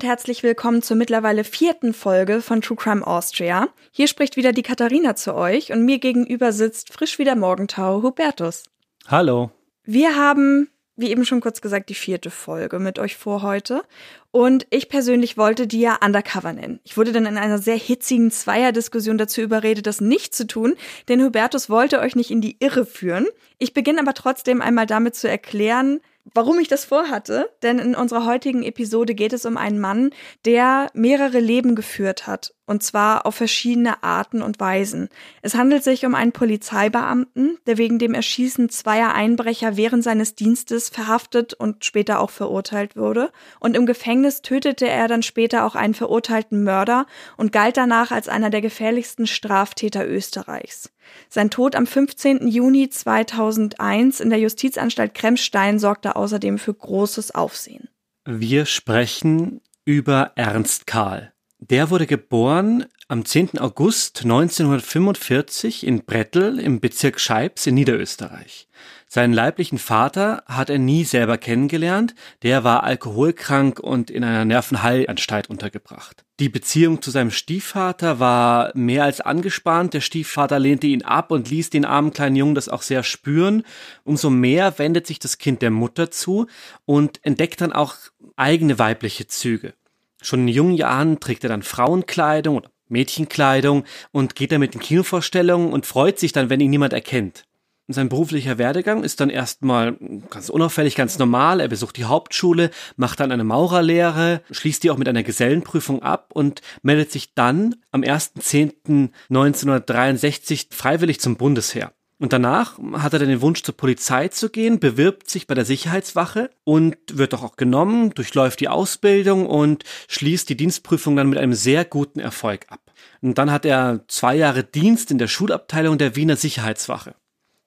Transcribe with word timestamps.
Und 0.00 0.06
herzlich 0.06 0.42
willkommen 0.42 0.80
zur 0.80 0.96
mittlerweile 0.96 1.44
vierten 1.44 1.92
Folge 1.92 2.40
von 2.40 2.62
True 2.62 2.78
Crime 2.78 3.06
Austria. 3.06 3.68
Hier 3.90 4.08
spricht 4.08 4.38
wieder 4.38 4.54
die 4.54 4.62
Katharina 4.62 5.14
zu 5.14 5.34
euch 5.34 5.72
und 5.72 5.84
mir 5.84 5.98
gegenüber 5.98 6.52
sitzt 6.52 6.90
frisch 6.90 7.18
wie 7.18 7.24
der 7.24 7.36
Morgentau 7.36 8.02
Hubertus. 8.02 8.62
Hallo. 9.08 9.50
Wir 9.84 10.16
haben, 10.16 10.70
wie 10.96 11.10
eben 11.10 11.26
schon 11.26 11.42
kurz 11.42 11.60
gesagt, 11.60 11.90
die 11.90 11.94
vierte 11.94 12.30
Folge 12.30 12.78
mit 12.78 12.98
euch 12.98 13.14
vor 13.14 13.42
heute. 13.42 13.82
Und 14.30 14.66
ich 14.70 14.88
persönlich 14.88 15.36
wollte 15.36 15.66
die 15.66 15.80
ja 15.80 15.98
Undercover 16.02 16.54
nennen. 16.54 16.80
Ich 16.82 16.96
wurde 16.96 17.12
dann 17.12 17.26
in 17.26 17.36
einer 17.36 17.58
sehr 17.58 17.76
hitzigen 17.76 18.30
Zweierdiskussion 18.30 19.18
dazu 19.18 19.42
überredet, 19.42 19.86
das 19.86 20.00
nicht 20.00 20.34
zu 20.34 20.46
tun, 20.46 20.76
denn 21.08 21.22
Hubertus 21.22 21.68
wollte 21.68 22.00
euch 22.00 22.16
nicht 22.16 22.30
in 22.30 22.40
die 22.40 22.56
Irre 22.60 22.86
führen. 22.86 23.26
Ich 23.58 23.74
beginne 23.74 24.00
aber 24.00 24.14
trotzdem 24.14 24.62
einmal 24.62 24.86
damit 24.86 25.14
zu 25.14 25.28
erklären, 25.28 26.00
warum 26.34 26.58
ich 26.58 26.68
das 26.68 26.84
vorhatte, 26.84 27.50
denn 27.62 27.78
in 27.78 27.94
unserer 27.94 28.24
heutigen 28.24 28.62
Episode 28.62 29.14
geht 29.14 29.32
es 29.32 29.46
um 29.46 29.56
einen 29.56 29.80
Mann, 29.80 30.10
der 30.44 30.88
mehrere 30.94 31.40
Leben 31.40 31.74
geführt 31.74 32.26
hat, 32.26 32.54
und 32.70 32.84
zwar 32.84 33.26
auf 33.26 33.34
verschiedene 33.34 34.04
Arten 34.04 34.42
und 34.42 34.60
Weisen. 34.60 35.08
Es 35.42 35.56
handelt 35.56 35.82
sich 35.82 36.06
um 36.06 36.14
einen 36.14 36.30
Polizeibeamten, 36.30 37.58
der 37.66 37.78
wegen 37.78 37.98
dem 37.98 38.14
Erschießen 38.14 38.68
zweier 38.68 39.12
Einbrecher 39.12 39.76
während 39.76 40.04
seines 40.04 40.36
Dienstes 40.36 40.88
verhaftet 40.88 41.52
und 41.52 41.84
später 41.84 42.20
auch 42.20 42.30
verurteilt 42.30 42.94
wurde, 42.94 43.32
und 43.58 43.76
im 43.76 43.86
Gefängnis 43.86 44.42
tötete 44.42 44.88
er 44.88 45.08
dann 45.08 45.24
später 45.24 45.64
auch 45.64 45.74
einen 45.74 45.94
verurteilten 45.94 46.62
Mörder 46.62 47.06
und 47.36 47.50
galt 47.50 47.76
danach 47.76 48.12
als 48.12 48.28
einer 48.28 48.50
der 48.50 48.60
gefährlichsten 48.60 49.26
Straftäter 49.26 50.08
Österreichs. 50.08 50.92
Sein 51.28 51.50
Tod 51.50 51.74
am 51.74 51.88
15. 51.88 52.46
Juni 52.46 52.88
2001 52.88 54.20
in 54.20 54.30
der 54.30 54.38
Justizanstalt 54.38 55.14
Kremstein 55.14 55.80
sorgte 55.80 56.14
außerdem 56.14 56.56
für 56.56 56.72
großes 56.74 57.34
Aufsehen. 57.34 57.88
Wir 58.24 58.64
sprechen 58.64 59.60
über 59.84 60.30
Ernst 60.36 60.86
Karl. 60.86 61.32
Der 61.62 61.90
wurde 61.90 62.06
geboren 62.06 62.86
am 63.08 63.26
10. 63.26 63.58
August 63.58 64.22
1945 64.22 65.86
in 65.86 66.06
Brettel 66.06 66.58
im 66.58 66.80
Bezirk 66.80 67.20
Scheibs 67.20 67.66
in 67.66 67.74
Niederösterreich. 67.74 68.66
Seinen 69.06 69.34
leiblichen 69.34 69.76
Vater 69.76 70.42
hat 70.46 70.70
er 70.70 70.78
nie 70.78 71.04
selber 71.04 71.36
kennengelernt, 71.36 72.14
der 72.42 72.64
war 72.64 72.82
alkoholkrank 72.84 73.78
und 73.78 74.10
in 74.10 74.24
einer 74.24 74.46
Nervenheilanstalt 74.46 75.50
untergebracht. 75.50 76.24
Die 76.38 76.48
Beziehung 76.48 77.02
zu 77.02 77.10
seinem 77.10 77.30
Stiefvater 77.30 78.18
war 78.18 78.70
mehr 78.74 79.04
als 79.04 79.20
angespannt. 79.20 79.92
Der 79.92 80.00
Stiefvater 80.00 80.58
lehnte 80.58 80.86
ihn 80.86 81.02
ab 81.02 81.30
und 81.30 81.50
ließ 81.50 81.68
den 81.68 81.84
armen 81.84 82.14
kleinen 82.14 82.36
Jungen 82.36 82.54
das 82.54 82.70
auch 82.70 82.80
sehr 82.80 83.02
spüren. 83.02 83.64
Umso 84.04 84.30
mehr 84.30 84.78
wendet 84.78 85.06
sich 85.06 85.18
das 85.18 85.36
Kind 85.36 85.60
der 85.60 85.70
Mutter 85.70 86.10
zu 86.10 86.46
und 86.86 87.20
entdeckt 87.22 87.60
dann 87.60 87.74
auch 87.74 87.96
eigene 88.36 88.78
weibliche 88.78 89.26
Züge. 89.26 89.74
Schon 90.22 90.40
in 90.40 90.48
jungen 90.48 90.74
Jahren 90.74 91.20
trägt 91.20 91.44
er 91.44 91.50
dann 91.50 91.62
Frauenkleidung 91.62 92.56
oder 92.56 92.70
Mädchenkleidung 92.88 93.84
und 94.12 94.34
geht 94.34 94.52
dann 94.52 94.60
mit 94.60 94.74
den 94.74 94.80
Kinovorstellungen 94.80 95.72
und 95.72 95.86
freut 95.86 96.18
sich 96.18 96.32
dann, 96.32 96.50
wenn 96.50 96.60
ihn 96.60 96.70
niemand 96.70 96.92
erkennt. 96.92 97.44
Sein 97.92 98.08
beruflicher 98.08 98.56
Werdegang 98.58 99.02
ist 99.02 99.20
dann 99.20 99.30
erstmal 99.30 99.96
ganz 100.30 100.48
unauffällig, 100.48 100.94
ganz 100.94 101.18
normal. 101.18 101.58
Er 101.60 101.66
besucht 101.66 101.96
die 101.96 102.04
Hauptschule, 102.04 102.70
macht 102.96 103.18
dann 103.18 103.32
eine 103.32 103.42
Maurerlehre, 103.42 104.42
schließt 104.50 104.84
die 104.84 104.92
auch 104.92 104.96
mit 104.96 105.08
einer 105.08 105.24
Gesellenprüfung 105.24 106.00
ab 106.02 106.30
und 106.32 106.62
meldet 106.82 107.10
sich 107.10 107.34
dann 107.34 107.74
am 107.90 108.02
1.10.1963 108.02 110.72
freiwillig 110.72 111.20
zum 111.20 111.36
Bundesheer. 111.36 111.92
Und 112.20 112.34
danach 112.34 112.78
hat 112.92 113.14
er 113.14 113.18
dann 113.18 113.30
den 113.30 113.40
Wunsch 113.40 113.62
zur 113.62 113.74
Polizei 113.74 114.28
zu 114.28 114.50
gehen, 114.50 114.78
bewirbt 114.78 115.30
sich 115.30 115.46
bei 115.46 115.54
der 115.54 115.64
Sicherheitswache 115.64 116.50
und 116.64 116.98
wird 117.10 117.32
auch 117.32 117.56
genommen, 117.56 118.10
durchläuft 118.10 118.60
die 118.60 118.68
Ausbildung 118.68 119.46
und 119.46 119.84
schließt 120.06 120.46
die 120.50 120.56
Dienstprüfung 120.56 121.16
dann 121.16 121.30
mit 121.30 121.38
einem 121.38 121.54
sehr 121.54 121.86
guten 121.86 122.20
Erfolg 122.20 122.66
ab. 122.68 122.92
Und 123.22 123.38
dann 123.38 123.50
hat 123.50 123.64
er 123.64 124.04
zwei 124.06 124.36
Jahre 124.36 124.64
Dienst 124.64 125.10
in 125.10 125.16
der 125.16 125.28
Schulabteilung 125.28 125.96
der 125.96 126.14
Wiener 126.14 126.36
Sicherheitswache. 126.36 127.14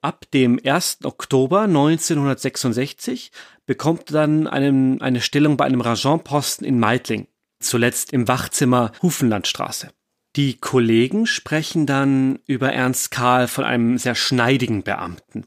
Ab 0.02 0.26
dem 0.36 0.60
1. 0.64 1.00
Oktober 1.04 1.62
1966 1.62 3.32
bekommt 3.66 4.12
er 4.12 4.22
dann 4.22 4.46
einen, 4.46 5.02
eine 5.02 5.22
Stellung 5.22 5.58
bei 5.58 5.66
einem 5.66 5.82
Rajonposten 5.82 6.68
in 6.68 6.80
Meidling, 6.80 7.28
zuletzt 7.60 8.14
im 8.14 8.28
Wachzimmer 8.28 8.92
Hufenlandstraße. 9.02 9.90
Die 10.36 10.58
Kollegen 10.58 11.28
sprechen 11.28 11.86
dann 11.86 12.40
über 12.48 12.74
Ernst 12.74 13.12
Karl 13.12 13.48
von 13.48 13.64
einem 13.64 13.98
sehr 13.98 14.16
schneidigen 14.16 14.84
Beamten. 14.84 15.46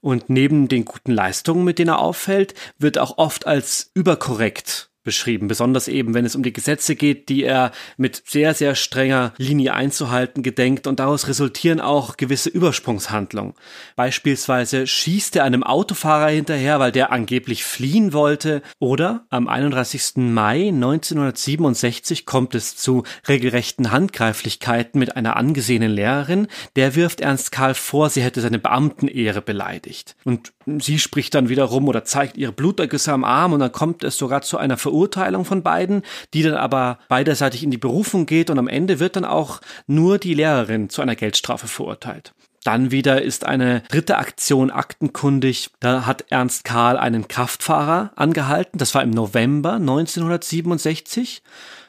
Und 0.00 0.28
neben 0.28 0.68
den 0.68 0.84
guten 0.84 1.12
Leistungen, 1.12 1.64
mit 1.64 1.78
denen 1.78 1.90
er 1.90 1.98
auffällt, 1.98 2.54
wird 2.78 2.98
auch 2.98 3.18
oft 3.18 3.46
als 3.46 3.90
überkorrekt 3.94 4.90
beschrieben, 5.04 5.48
besonders 5.48 5.86
eben, 5.86 6.14
wenn 6.14 6.24
es 6.24 6.34
um 6.34 6.42
die 6.42 6.52
Gesetze 6.52 6.96
geht, 6.96 7.28
die 7.28 7.44
er 7.44 7.70
mit 7.96 8.22
sehr, 8.26 8.54
sehr 8.54 8.74
strenger 8.74 9.32
Linie 9.36 9.74
einzuhalten 9.74 10.42
gedenkt 10.42 10.86
und 10.86 10.98
daraus 10.98 11.28
resultieren 11.28 11.80
auch 11.80 12.16
gewisse 12.16 12.48
Übersprungshandlungen. 12.48 13.54
Beispielsweise 13.96 14.86
schießt 14.86 15.36
er 15.36 15.44
einem 15.44 15.62
Autofahrer 15.62 16.28
hinterher, 16.28 16.80
weil 16.80 16.92
der 16.92 17.12
angeblich 17.12 17.64
fliehen 17.64 18.12
wollte 18.12 18.62
oder 18.78 19.26
am 19.30 19.46
31. 19.46 20.14
Mai 20.16 20.68
1967 20.68 22.26
kommt 22.26 22.54
es 22.54 22.76
zu 22.76 23.04
regelrechten 23.28 23.92
Handgreiflichkeiten 23.92 24.98
mit 24.98 25.16
einer 25.16 25.36
angesehenen 25.36 25.92
Lehrerin, 25.92 26.48
der 26.76 26.94
wirft 26.94 27.20
Ernst 27.20 27.52
Karl 27.52 27.74
vor, 27.74 28.08
sie 28.10 28.22
hätte 28.22 28.40
seine 28.40 28.58
Beamtenehre 28.58 29.42
beleidigt. 29.42 30.16
Und 30.24 30.52
sie 30.80 30.98
spricht 30.98 31.34
dann 31.34 31.50
wiederum 31.50 31.88
oder 31.88 32.04
zeigt 32.04 32.36
ihre 32.38 32.52
Blutergüsse 32.52 33.12
am 33.12 33.24
Arm 33.24 33.52
und 33.52 33.60
dann 33.60 33.72
kommt 33.72 34.02
es 34.02 34.16
sogar 34.16 34.40
zu 34.40 34.56
einer 34.56 34.78
Ver 34.78 34.94
Verurteilung 34.94 35.44
von 35.44 35.64
beiden, 35.64 36.02
die 36.34 36.44
dann 36.44 36.54
aber 36.54 37.00
beiderseitig 37.08 37.64
in 37.64 37.72
die 37.72 37.78
Berufung 37.78 38.26
geht 38.26 38.48
und 38.48 38.60
am 38.60 38.68
Ende 38.68 39.00
wird 39.00 39.16
dann 39.16 39.24
auch 39.24 39.60
nur 39.88 40.18
die 40.18 40.34
Lehrerin 40.34 40.88
zu 40.88 41.02
einer 41.02 41.16
Geldstrafe 41.16 41.66
verurteilt. 41.66 42.32
Dann 42.62 42.92
wieder 42.92 43.20
ist 43.20 43.44
eine 43.44 43.80
dritte 43.88 44.16
Aktion 44.16 44.70
aktenkundig. 44.70 45.70
Da 45.80 46.06
hat 46.06 46.26
Ernst 46.30 46.62
Karl 46.64 46.96
einen 46.96 47.26
Kraftfahrer 47.26 48.12
angehalten. 48.14 48.78
Das 48.78 48.94
war 48.94 49.02
im 49.02 49.10
November 49.10 49.72
1967. 49.74 51.42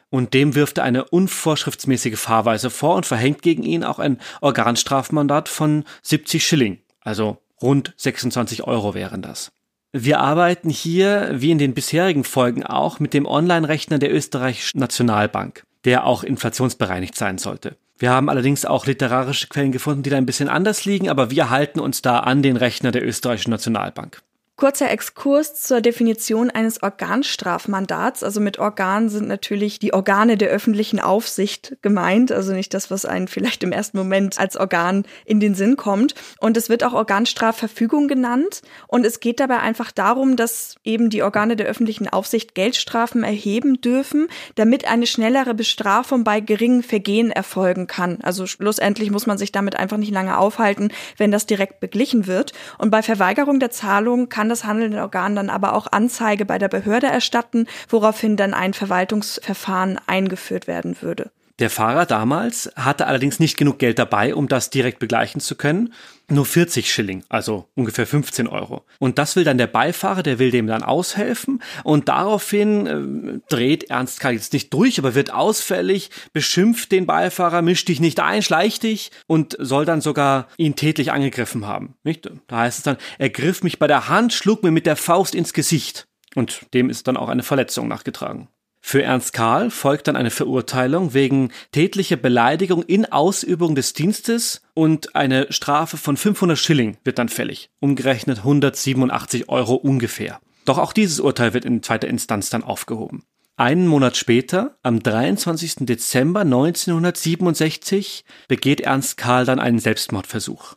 Und 0.09 0.33
dem 0.33 0.55
wirft 0.55 0.79
er 0.79 0.83
eine 0.83 1.05
unvorschriftsmäßige 1.05 2.17
Fahrweise 2.17 2.71
vor 2.71 2.95
und 2.95 3.05
verhängt 3.05 3.43
gegen 3.43 3.63
ihn 3.63 3.83
auch 3.83 3.99
ein 3.99 4.19
Organstrafmandat 4.41 5.47
von 5.47 5.83
70 6.01 6.45
Schilling. 6.45 6.79
Also 7.01 7.37
rund 7.65 7.93
26 7.97 8.63
Euro 8.63 8.93
wären 8.93 9.21
das. 9.21 9.51
Wir 9.91 10.19
arbeiten 10.19 10.69
hier, 10.69 11.31
wie 11.33 11.51
in 11.51 11.57
den 11.57 11.73
bisherigen 11.73 12.23
Folgen 12.23 12.63
auch, 12.63 12.99
mit 12.99 13.13
dem 13.13 13.25
Online-Rechner 13.25 13.97
der 13.97 14.13
Österreichischen 14.13 14.79
Nationalbank, 14.79 15.63
der 15.83 16.05
auch 16.05 16.23
inflationsbereinigt 16.23 17.15
sein 17.15 17.37
sollte. 17.37 17.77
Wir 17.97 18.11
haben 18.11 18.29
allerdings 18.29 18.65
auch 18.65 18.85
literarische 18.85 19.47
Quellen 19.47 19.71
gefunden, 19.71 20.03
die 20.03 20.09
da 20.09 20.17
ein 20.17 20.25
bisschen 20.25 20.49
anders 20.49 20.85
liegen, 20.85 21.09
aber 21.09 21.31
wir 21.31 21.49
halten 21.49 21.79
uns 21.79 22.01
da 22.01 22.19
an 22.19 22.43
den 22.43 22.57
Rechner 22.57 22.91
der 22.91 23.05
Österreichischen 23.05 23.51
Nationalbank. 23.51 24.21
Kurzer 24.57 24.89
Exkurs 24.89 25.61
zur 25.61 25.81
Definition 25.81 26.49
eines 26.49 26.81
Organstrafmandats. 26.81 28.23
Also 28.23 28.39
mit 28.39 28.57
Organ 28.57 29.09
sind 29.09 29.27
natürlich 29.27 29.79
die 29.79 29.93
Organe 29.93 30.37
der 30.37 30.47
öffentlichen 30.47 31.01
Aufsicht 31.01 31.75
gemeint, 31.81 32.31
also 32.31 32.53
nicht 32.53 32.73
das, 32.73 32.89
was 32.89 33.03
einen 33.03 33.27
vielleicht 33.27 33.63
im 33.63 33.73
ersten 33.73 33.97
Moment 33.97 34.39
als 34.39 34.55
Organ 34.55 35.03
in 35.25 35.41
den 35.41 35.55
Sinn 35.55 35.75
kommt. 35.75 36.15
Und 36.39 36.55
es 36.55 36.69
wird 36.69 36.85
auch 36.85 36.93
Organstrafverfügung 36.93 38.07
genannt. 38.07 38.61
Und 38.87 39.05
es 39.05 39.19
geht 39.19 39.41
dabei 39.41 39.59
einfach 39.59 39.91
darum, 39.91 40.37
dass 40.37 40.75
eben 40.85 41.09
die 41.09 41.21
Organe 41.21 41.57
der 41.57 41.67
öffentlichen 41.67 42.07
Aufsicht 42.07 42.55
Geldstrafen 42.55 43.25
erheben 43.25 43.81
dürfen, 43.81 44.29
damit 44.55 44.87
eine 44.89 45.05
schnellere 45.05 45.53
Bestrafung 45.53 46.23
bei 46.23 46.39
geringen 46.39 46.81
Vergehen 46.81 47.29
erfolgen 47.29 47.87
kann. 47.87 48.19
Also 48.21 48.47
schlussendlich 48.47 49.11
muss 49.11 49.27
man 49.27 49.37
sich 49.37 49.51
damit 49.51 49.75
einfach 49.75 49.97
nicht 49.97 50.13
lange 50.13 50.37
aufhalten, 50.37 50.93
wenn 51.17 51.31
das 51.31 51.45
direkt 51.45 51.81
beglichen 51.81 52.25
wird. 52.25 52.53
Und 52.77 52.89
bei 52.89 53.01
Verweigerung 53.01 53.59
der 53.59 53.71
Zahlung 53.71 54.29
kann 54.29 54.44
kann 54.45 54.49
das 54.51 54.65
handelnde 54.65 55.01
Organ 55.01 55.35
dann 55.35 55.49
aber 55.49 55.73
auch 55.73 55.87
Anzeige 55.91 56.45
bei 56.45 56.59
der 56.59 56.67
Behörde 56.67 57.07
erstatten, 57.07 57.65
woraufhin 57.89 58.37
dann 58.37 58.53
ein 58.53 58.75
Verwaltungsverfahren 58.75 59.99
eingeführt 60.05 60.67
werden 60.67 61.01
würde. 61.01 61.31
Der 61.59 61.69
Fahrer 61.69 62.05
damals 62.05 62.69
hatte 62.75 63.07
allerdings 63.07 63.39
nicht 63.39 63.55
genug 63.55 63.79
Geld 63.79 63.97
dabei, 63.97 64.35
um 64.35 64.49
das 64.49 64.69
direkt 64.71 64.99
begleichen 64.99 65.39
zu 65.39 65.55
können. 65.55 65.93
Nur 66.27 66.45
40 66.45 66.91
Schilling, 66.91 67.23
also 67.29 67.69
ungefähr 67.75 68.05
15 68.05 68.47
Euro. 68.47 68.83
Und 68.99 69.19
das 69.19 69.37
will 69.37 69.45
dann 69.45 69.57
der 69.57 69.67
Beifahrer, 69.67 70.21
der 70.21 70.37
will 70.37 70.51
dem 70.51 70.67
dann 70.67 70.83
aushelfen. 70.83 71.61
Und 71.85 72.09
daraufhin 72.09 72.87
äh, 72.87 73.39
dreht 73.47 73.85
Ernst 73.89 74.19
Karl 74.19 74.33
jetzt 74.33 74.51
nicht 74.51 74.73
durch, 74.73 74.99
aber 74.99 75.15
wird 75.15 75.31
ausfällig, 75.31 76.09
beschimpft 76.33 76.91
den 76.91 77.05
Beifahrer, 77.05 77.61
mischt 77.61 77.87
dich 77.87 78.01
nicht 78.01 78.19
ein, 78.19 78.41
schleicht 78.41 78.83
dich 78.83 79.11
und 79.27 79.55
soll 79.57 79.85
dann 79.85 80.01
sogar 80.01 80.49
ihn 80.57 80.75
tätlich 80.75 81.13
angegriffen 81.13 81.65
haben. 81.67 81.95
Nicht? 82.03 82.29
Da 82.47 82.57
heißt 82.57 82.79
es 82.79 82.83
dann, 82.83 82.97
er 83.17 83.29
griff 83.29 83.63
mich 83.63 83.79
bei 83.79 83.87
der 83.87 84.09
Hand, 84.09 84.33
schlug 84.33 84.61
mir 84.61 84.71
mit 84.71 84.85
der 84.85 84.97
Faust 84.97 85.33
ins 85.33 85.53
Gesicht. 85.53 86.07
Und 86.35 86.65
dem 86.73 86.89
ist 86.89 87.07
dann 87.07 87.15
auch 87.15 87.29
eine 87.29 87.43
Verletzung 87.43 87.87
nachgetragen. 87.87 88.49
Für 88.87 89.01
Ernst 89.01 89.33
Karl 89.33 89.71
folgt 89.71 90.07
dann 90.07 90.15
eine 90.15 90.29
Verurteilung 90.29 91.15
wegen 91.15 91.51
tätlicher 91.71 92.17
Beleidigung 92.17 92.83
in 92.83 93.11
Ausübung 93.11 93.73
des 93.73 93.93
Dienstes 93.93 94.61
und 94.75 95.15
eine 95.15 95.51
Strafe 95.51 95.97
von 95.97 96.15
500 96.15 96.55
Schilling 96.55 96.97
wird 97.03 97.17
dann 97.17 97.27
fällig, 97.27 97.71
umgerechnet 97.79 98.37
187 98.37 99.49
Euro 99.49 99.73
ungefähr. 99.73 100.39
Doch 100.65 100.77
auch 100.77 100.93
dieses 100.93 101.19
Urteil 101.19 101.55
wird 101.55 101.65
in 101.65 101.81
zweiter 101.81 102.07
Instanz 102.07 102.51
dann 102.51 102.63
aufgehoben. 102.63 103.23
Einen 103.57 103.87
Monat 103.87 104.17
später, 104.17 104.77
am 104.83 105.01
23. 105.01 105.87
Dezember 105.87 106.41
1967, 106.41 108.23
begeht 108.47 108.81
Ernst 108.81 109.17
Karl 109.17 109.45
dann 109.45 109.59
einen 109.59 109.79
Selbstmordversuch. 109.79 110.75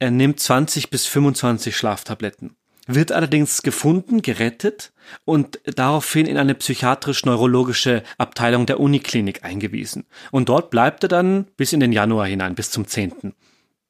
Er 0.00 0.10
nimmt 0.10 0.40
20 0.40 0.90
bis 0.90 1.06
25 1.06 1.76
Schlaftabletten 1.76 2.56
wird 2.86 3.12
allerdings 3.12 3.62
gefunden, 3.62 4.22
gerettet 4.22 4.92
und 5.24 5.60
daraufhin 5.64 6.26
in 6.26 6.36
eine 6.36 6.54
psychiatrisch-neurologische 6.54 8.02
Abteilung 8.18 8.66
der 8.66 8.80
Uniklinik 8.80 9.44
eingewiesen. 9.44 10.04
Und 10.30 10.48
dort 10.48 10.70
bleibt 10.70 11.02
er 11.02 11.08
dann 11.08 11.46
bis 11.56 11.72
in 11.72 11.80
den 11.80 11.92
Januar 11.92 12.26
hinein, 12.26 12.54
bis 12.54 12.70
zum 12.70 12.86
10. 12.86 13.34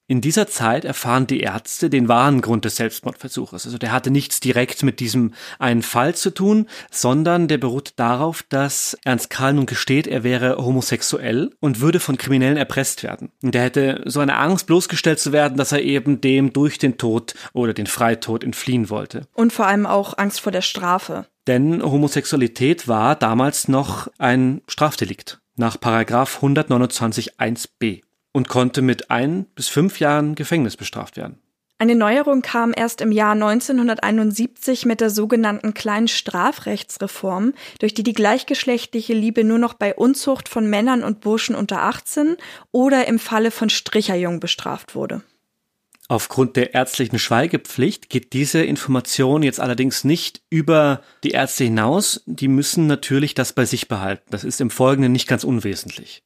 In 0.07 0.21
dieser 0.21 0.47
Zeit 0.47 0.85
erfahren 0.85 1.27
die 1.27 1.41
Ärzte 1.41 1.89
den 1.89 2.09
wahren 2.09 2.43
Grund 2.43 2.67
des 2.67 2.77
Selbstmordversuches. 2.77 3.65
Also 3.65 3.79
der 3.79 3.91
hatte 3.91 4.11
nichts 4.11 4.39
direkt 4.39 4.83
mit 4.83 5.01
diesem 5.01 5.33
einen 5.59 5.81
Fall 5.81 6.15
zu 6.15 6.29
tun, 6.29 6.67
sondern 6.91 7.49
der 7.49 7.57
beruht 7.57 7.95
darauf, 7.97 8.43
dass 8.51 8.99
Ernst 9.05 9.31
Karl 9.31 9.55
nun 9.55 9.65
gesteht, 9.65 10.07
er 10.07 10.23
wäre 10.23 10.59
homosexuell 10.59 11.53
und 11.59 11.81
würde 11.81 12.01
von 12.01 12.19
Kriminellen 12.19 12.59
erpresst 12.59 13.03
werden. 13.03 13.33
Und 13.43 13.55
der 13.55 13.63
hätte 13.63 14.03
so 14.05 14.21
eine 14.21 14.37
Angst, 14.37 14.67
bloßgestellt 14.67 15.19
zu 15.19 15.33
werden, 15.33 15.57
dass 15.57 15.73
er 15.73 15.81
eben 15.81 16.21
dem 16.21 16.53
durch 16.53 16.77
den 16.77 16.99
Tod 16.99 17.35
oder 17.55 17.73
den 17.73 17.87
Freitod 17.87 18.45
entfliehen 18.45 18.91
wollte. 18.91 19.27
Und 19.33 19.55
vor 19.55 19.67
allem 19.67 19.87
auch 19.87 20.19
Angst 20.19 20.41
vor 20.41 20.53
der 20.53 20.61
Strafe. 20.63 21.25
Denn 21.47 21.83
Homosexualität 21.83 22.89
war 22.89 23.17
damals 23.17 23.69
noch 23.69 24.09
ein 24.19 24.61
Strafdelikt 24.69 25.41
nach 25.57 25.81
Paragraph 25.81 26.37
129 26.37 27.39
1b 27.39 28.03
und 28.35 28.49
konnte 28.49 28.83
mit 28.83 29.11
ein 29.11 29.47
bis 29.55 29.69
fünf 29.69 30.01
Jahren 30.01 30.35
Gefängnis 30.35 30.77
bestraft 30.77 31.17
werden. 31.17 31.39
Eine 31.79 31.97
Neuerung 31.97 32.43
kam 32.43 32.73
erst 32.77 33.01
im 33.01 33.11
Jahr 33.11 33.33
1971 33.33 34.87
mit 34.87 35.01
der 35.01 35.11
sogenannten 35.11 35.75
kleinen 35.75 36.09
Strafrechtsreform, 36.09 37.53
durch 37.81 37.95
die 37.95 38.03
die 38.03 38.13
gleichgeschlechtliche 38.13 39.13
Liebe 39.13 39.45
nur 39.45 39.59
noch 39.59 39.75
bei 39.75 39.95
Unzucht 39.95 40.49
von 40.49 40.69
Männern 40.69 41.03
und 41.03 41.21
Burschen 41.21 41.55
unter 41.55 41.83
18 41.83 42.37
oder 42.71 43.09
im 43.09 43.19
Falle 43.19 43.51
von 43.51 43.71
Stricherjungen 43.71 44.41
bestraft 44.41 44.95
wurde. 44.95 45.23
Aufgrund 46.07 46.57
der 46.57 46.75
ärztlichen 46.75 47.19
Schweigepflicht 47.19 48.11
geht 48.11 48.35
diese 48.35 48.63
Information 48.63 49.43
jetzt 49.43 49.59
allerdings 49.59 50.05
nicht 50.05 50.43
über 50.51 51.03
die 51.25 51.31
Ärzte 51.31 51.65
hinaus. 51.65 52.23
Die 52.27 52.49
müssen 52.49 52.87
natürlich 52.87 53.35
das 53.35 53.53
bei 53.53 53.65
sich 53.65 53.89
behalten. 53.89 54.25
Das 54.31 54.45
ist 54.45 54.61
im 54.61 54.71
Folgenden 54.71 55.13
nicht 55.13 55.27
ganz 55.27 55.45
unwesentlich. 55.45 56.23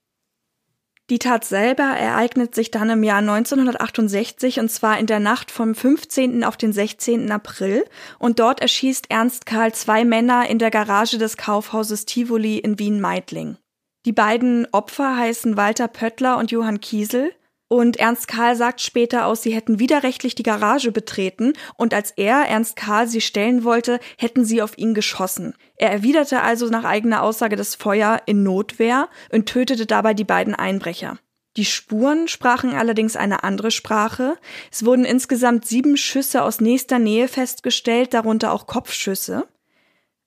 Die 1.10 1.18
Tat 1.18 1.46
selber 1.46 1.84
ereignet 1.84 2.54
sich 2.54 2.70
dann 2.70 2.90
im 2.90 3.02
Jahr 3.02 3.18
1968 3.18 4.60
und 4.60 4.70
zwar 4.70 4.98
in 4.98 5.06
der 5.06 5.20
Nacht 5.20 5.50
vom 5.50 5.74
15. 5.74 6.44
auf 6.44 6.58
den 6.58 6.74
16. 6.74 7.32
April 7.32 7.86
und 8.18 8.40
dort 8.40 8.60
erschießt 8.60 9.06
Ernst 9.08 9.46
Karl 9.46 9.72
zwei 9.72 10.04
Männer 10.04 10.50
in 10.50 10.58
der 10.58 10.70
Garage 10.70 11.16
des 11.16 11.38
Kaufhauses 11.38 12.04
Tivoli 12.04 12.58
in 12.58 12.78
Wien-Meidling. 12.78 13.56
Die 14.04 14.12
beiden 14.12 14.66
Opfer 14.72 15.16
heißen 15.16 15.56
Walter 15.56 15.88
Pöttler 15.88 16.36
und 16.36 16.50
Johann 16.50 16.80
Kiesel 16.80 17.32
und 17.68 17.98
Ernst 17.98 18.28
Karl 18.28 18.56
sagt 18.56 18.80
später 18.80 19.26
aus, 19.26 19.42
sie 19.42 19.54
hätten 19.54 19.78
widerrechtlich 19.78 20.34
die 20.34 20.42
Garage 20.42 20.90
betreten 20.90 21.52
und 21.76 21.92
als 21.92 22.10
er, 22.12 22.48
Ernst 22.48 22.76
Karl, 22.76 23.06
sie 23.06 23.20
stellen 23.20 23.62
wollte, 23.62 24.00
hätten 24.16 24.44
sie 24.44 24.62
auf 24.62 24.76
ihn 24.78 24.94
geschossen. 24.94 25.54
Er 25.76 25.92
erwiderte 25.92 26.40
also 26.42 26.68
nach 26.68 26.84
eigener 26.84 27.22
Aussage 27.22 27.56
das 27.56 27.74
Feuer 27.74 28.22
in 28.24 28.42
Notwehr 28.42 29.08
und 29.30 29.46
tötete 29.46 29.84
dabei 29.84 30.14
die 30.14 30.24
beiden 30.24 30.54
Einbrecher. 30.54 31.18
Die 31.58 31.64
Spuren 31.64 32.28
sprachen 32.28 32.72
allerdings 32.72 33.16
eine 33.16 33.42
andere 33.42 33.70
Sprache. 33.70 34.36
Es 34.70 34.84
wurden 34.84 35.04
insgesamt 35.04 35.66
sieben 35.66 35.96
Schüsse 35.96 36.42
aus 36.42 36.60
nächster 36.60 36.98
Nähe 36.98 37.28
festgestellt, 37.28 38.14
darunter 38.14 38.52
auch 38.52 38.66
Kopfschüsse. 38.66 39.46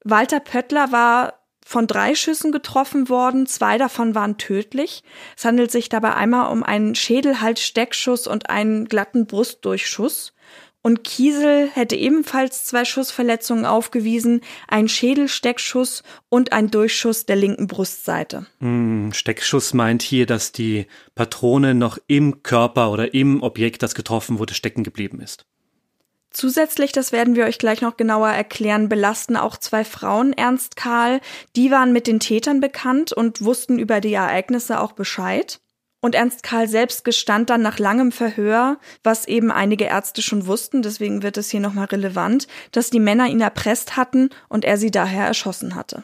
Walter 0.03 0.39
Pöttler 0.39 0.91
war 0.91 1.40
von 1.71 1.87
drei 1.87 2.15
Schüssen 2.15 2.51
getroffen 2.51 3.07
worden, 3.07 3.47
zwei 3.47 3.77
davon 3.77 4.13
waren 4.13 4.37
tödlich. 4.37 5.03
Es 5.37 5.45
handelt 5.45 5.71
sich 5.71 5.87
dabei 5.89 6.13
einmal 6.15 6.51
um 6.51 6.63
einen 6.63 6.95
Schädelhalssteckschuss 6.95 8.27
und 8.27 8.49
einen 8.49 8.85
glatten 8.85 9.25
Brustdurchschuss. 9.25 10.33
Und 10.83 11.03
Kiesel 11.03 11.69
hätte 11.69 11.95
ebenfalls 11.95 12.65
zwei 12.65 12.85
Schussverletzungen 12.85 13.65
aufgewiesen, 13.65 14.41
einen 14.67 14.89
Schädelsteckschuss 14.89 16.03
und 16.27 16.53
einen 16.53 16.71
Durchschuss 16.71 17.25
der 17.25 17.35
linken 17.35 17.67
Brustseite. 17.67 18.47
Hm, 18.59 19.11
Steckschuss 19.13 19.73
meint 19.73 20.01
hier, 20.01 20.25
dass 20.25 20.51
die 20.51 20.87
Patrone 21.13 21.75
noch 21.75 21.99
im 22.07 22.41
Körper 22.41 22.91
oder 22.91 23.13
im 23.13 23.43
Objekt, 23.43 23.83
das 23.83 23.95
getroffen 23.95 24.39
wurde, 24.39 24.55
stecken 24.55 24.83
geblieben 24.83 25.21
ist. 25.21 25.45
Zusätzlich, 26.31 26.93
das 26.93 27.11
werden 27.11 27.35
wir 27.35 27.45
euch 27.45 27.57
gleich 27.57 27.81
noch 27.81 27.97
genauer 27.97 28.29
erklären, 28.29 28.87
belasten 28.87 29.35
auch 29.35 29.57
zwei 29.57 29.83
Frauen 29.83 30.31
Ernst 30.31 30.77
Karl. 30.77 31.19
Die 31.57 31.71
waren 31.71 31.91
mit 31.91 32.07
den 32.07 32.21
Tätern 32.21 32.61
bekannt 32.61 33.11
und 33.11 33.43
wussten 33.43 33.77
über 33.77 33.99
die 33.99 34.13
Ereignisse 34.13 34.79
auch 34.79 34.93
Bescheid. 34.93 35.59
Und 35.99 36.15
Ernst 36.15 36.41
Karl 36.41 36.67
selbst 36.67 37.03
gestand 37.03 37.49
dann 37.49 37.61
nach 37.61 37.79
langem 37.79 38.11
Verhör, 38.11 38.79
was 39.03 39.27
eben 39.27 39.51
einige 39.51 39.85
Ärzte 39.85 40.21
schon 40.21 40.47
wussten, 40.47 40.81
deswegen 40.81 41.21
wird 41.21 41.37
es 41.37 41.51
hier 41.51 41.59
nochmal 41.59 41.85
relevant, 41.85 42.47
dass 42.71 42.89
die 42.89 42.99
Männer 42.99 43.27
ihn 43.27 43.41
erpresst 43.41 43.97
hatten 43.97 44.29
und 44.47 44.65
er 44.65 44.77
sie 44.77 44.89
daher 44.89 45.27
erschossen 45.27 45.75
hatte. 45.75 46.03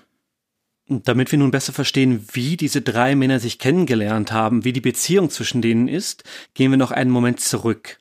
Damit 0.88 1.32
wir 1.32 1.40
nun 1.40 1.52
besser 1.52 1.74
verstehen, 1.74 2.28
wie 2.32 2.58
diese 2.58 2.82
drei 2.82 3.16
Männer 3.16 3.40
sich 3.40 3.60
kennengelernt 3.60 4.32
haben, 4.32 4.64
wie 4.64 4.72
die 4.72 4.82
Beziehung 4.82 5.30
zwischen 5.30 5.62
denen 5.62 5.88
ist, 5.88 6.24
gehen 6.54 6.72
wir 6.72 6.78
noch 6.78 6.92
einen 6.92 7.12
Moment 7.12 7.40
zurück. 7.40 7.98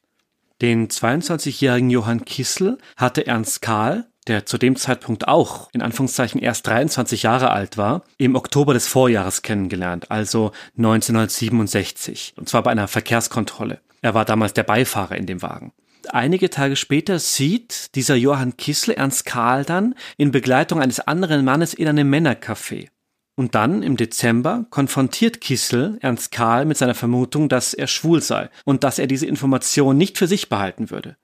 Den 0.63 0.89
22-jährigen 0.89 1.91
Johann 1.91 2.25
Kissel 2.25 2.79
hatte 2.97 3.27
Ernst 3.27 3.61
Karl, 3.61 4.07
der 4.27 4.47
zu 4.47 4.57
dem 4.57 4.77
Zeitpunkt 4.77 5.29
auch 5.29 5.69
in 5.73 5.83
Anführungszeichen 5.83 6.41
erst 6.41 6.67
23 6.67 7.25
Jahre 7.25 7.51
alt 7.51 7.77
war, 7.77 8.05
im 8.17 8.35
Oktober 8.35 8.73
des 8.73 8.89
Vorjahres 8.89 9.43
kennengelernt, 9.43 10.11
also 10.11 10.53
1967, 10.79 12.35
und 12.39 12.49
zwar 12.49 12.63
bei 12.63 12.71
einer 12.71 12.89
Verkehrskontrolle. 12.89 13.81
Er 14.01 14.15
war 14.15 14.25
damals 14.25 14.55
der 14.55 14.63
Beifahrer 14.63 15.17
in 15.17 15.27
dem 15.27 15.43
Wagen. 15.43 15.73
Einige 16.09 16.49
Tage 16.49 16.77
später 16.77 17.19
sieht 17.19 17.95
dieser 17.95 18.15
Johann 18.15 18.57
Kissel 18.57 18.95
Ernst 18.95 19.27
Karl 19.27 19.65
dann 19.65 19.95
in 20.17 20.31
Begleitung 20.31 20.81
eines 20.81 21.01
anderen 21.01 21.45
Mannes 21.45 21.75
in 21.75 21.89
einem 21.89 22.11
Männercafé. 22.11 22.89
Und 23.39 23.55
dann, 23.55 23.83
im 23.83 23.99
Dezember, 23.99 24.65
konfrontiert 24.71 25.43
Kissel 25.43 25.99
Ernst 26.01 26.33
Karl 26.33 26.65
mit 26.65 26.79
seiner 26.79 26.95
Vermutung, 26.95 27.51
dass 27.51 27.75
er 27.75 27.87
schwul 27.87 28.23
sei 28.23 28.49
und 28.65 28.83
dass 28.83 28.99
er 28.99 29.07
diese 29.07 29.27
Information 29.27 29.99
nicht 29.99 30.17
für 30.17 30.27
sich 30.27 30.49
behalten 30.49 30.91
würde. 30.91 31.17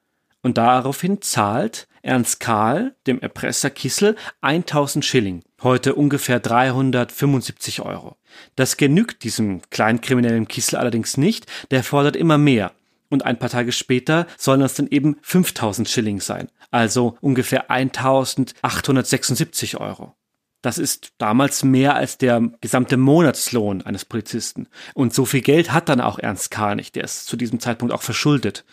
Und 0.42 0.58
daraufhin 0.58 1.22
zahlt 1.22 1.88
Ernst 2.02 2.40
Karl 2.40 2.94
dem 3.06 3.18
Erpresser 3.20 3.70
Kissel 3.70 4.16
1000 4.42 5.04
Schilling, 5.04 5.42
heute 5.62 5.94
ungefähr 5.94 6.38
375 6.38 7.80
Euro. 7.80 8.16
Das 8.56 8.76
genügt 8.76 9.24
diesem 9.24 9.62
kleinkriminellen 9.70 10.48
Kissel 10.48 10.76
allerdings 10.76 11.16
nicht, 11.16 11.46
der 11.70 11.82
fordert 11.82 12.16
immer 12.16 12.36
mehr. 12.36 12.72
Und 13.08 13.24
ein 13.24 13.38
paar 13.38 13.50
Tage 13.50 13.72
später 13.72 14.26
sollen 14.36 14.60
es 14.60 14.74
dann 14.74 14.88
eben 14.88 15.16
5000 15.22 15.88
Schilling 15.88 16.20
sein, 16.20 16.48
also 16.70 17.16
ungefähr 17.20 17.70
1876 17.70 19.80
Euro. 19.80 20.14
Das 20.62 20.78
ist 20.78 21.12
damals 21.18 21.64
mehr 21.64 21.96
als 21.96 22.18
der 22.18 22.40
gesamte 22.60 22.96
Monatslohn 22.96 23.82
eines 23.82 24.04
Polizisten. 24.04 24.68
Und 24.94 25.12
so 25.12 25.24
viel 25.24 25.42
Geld 25.42 25.72
hat 25.72 25.88
dann 25.88 26.00
auch 26.00 26.18
Ernst 26.18 26.50
Karl 26.50 26.76
nicht. 26.76 26.94
Der 26.94 27.04
ist 27.04 27.26
zu 27.26 27.36
diesem 27.36 27.60
Zeitpunkt 27.60 27.92
auch 27.92 28.02
verschuldet. 28.02 28.64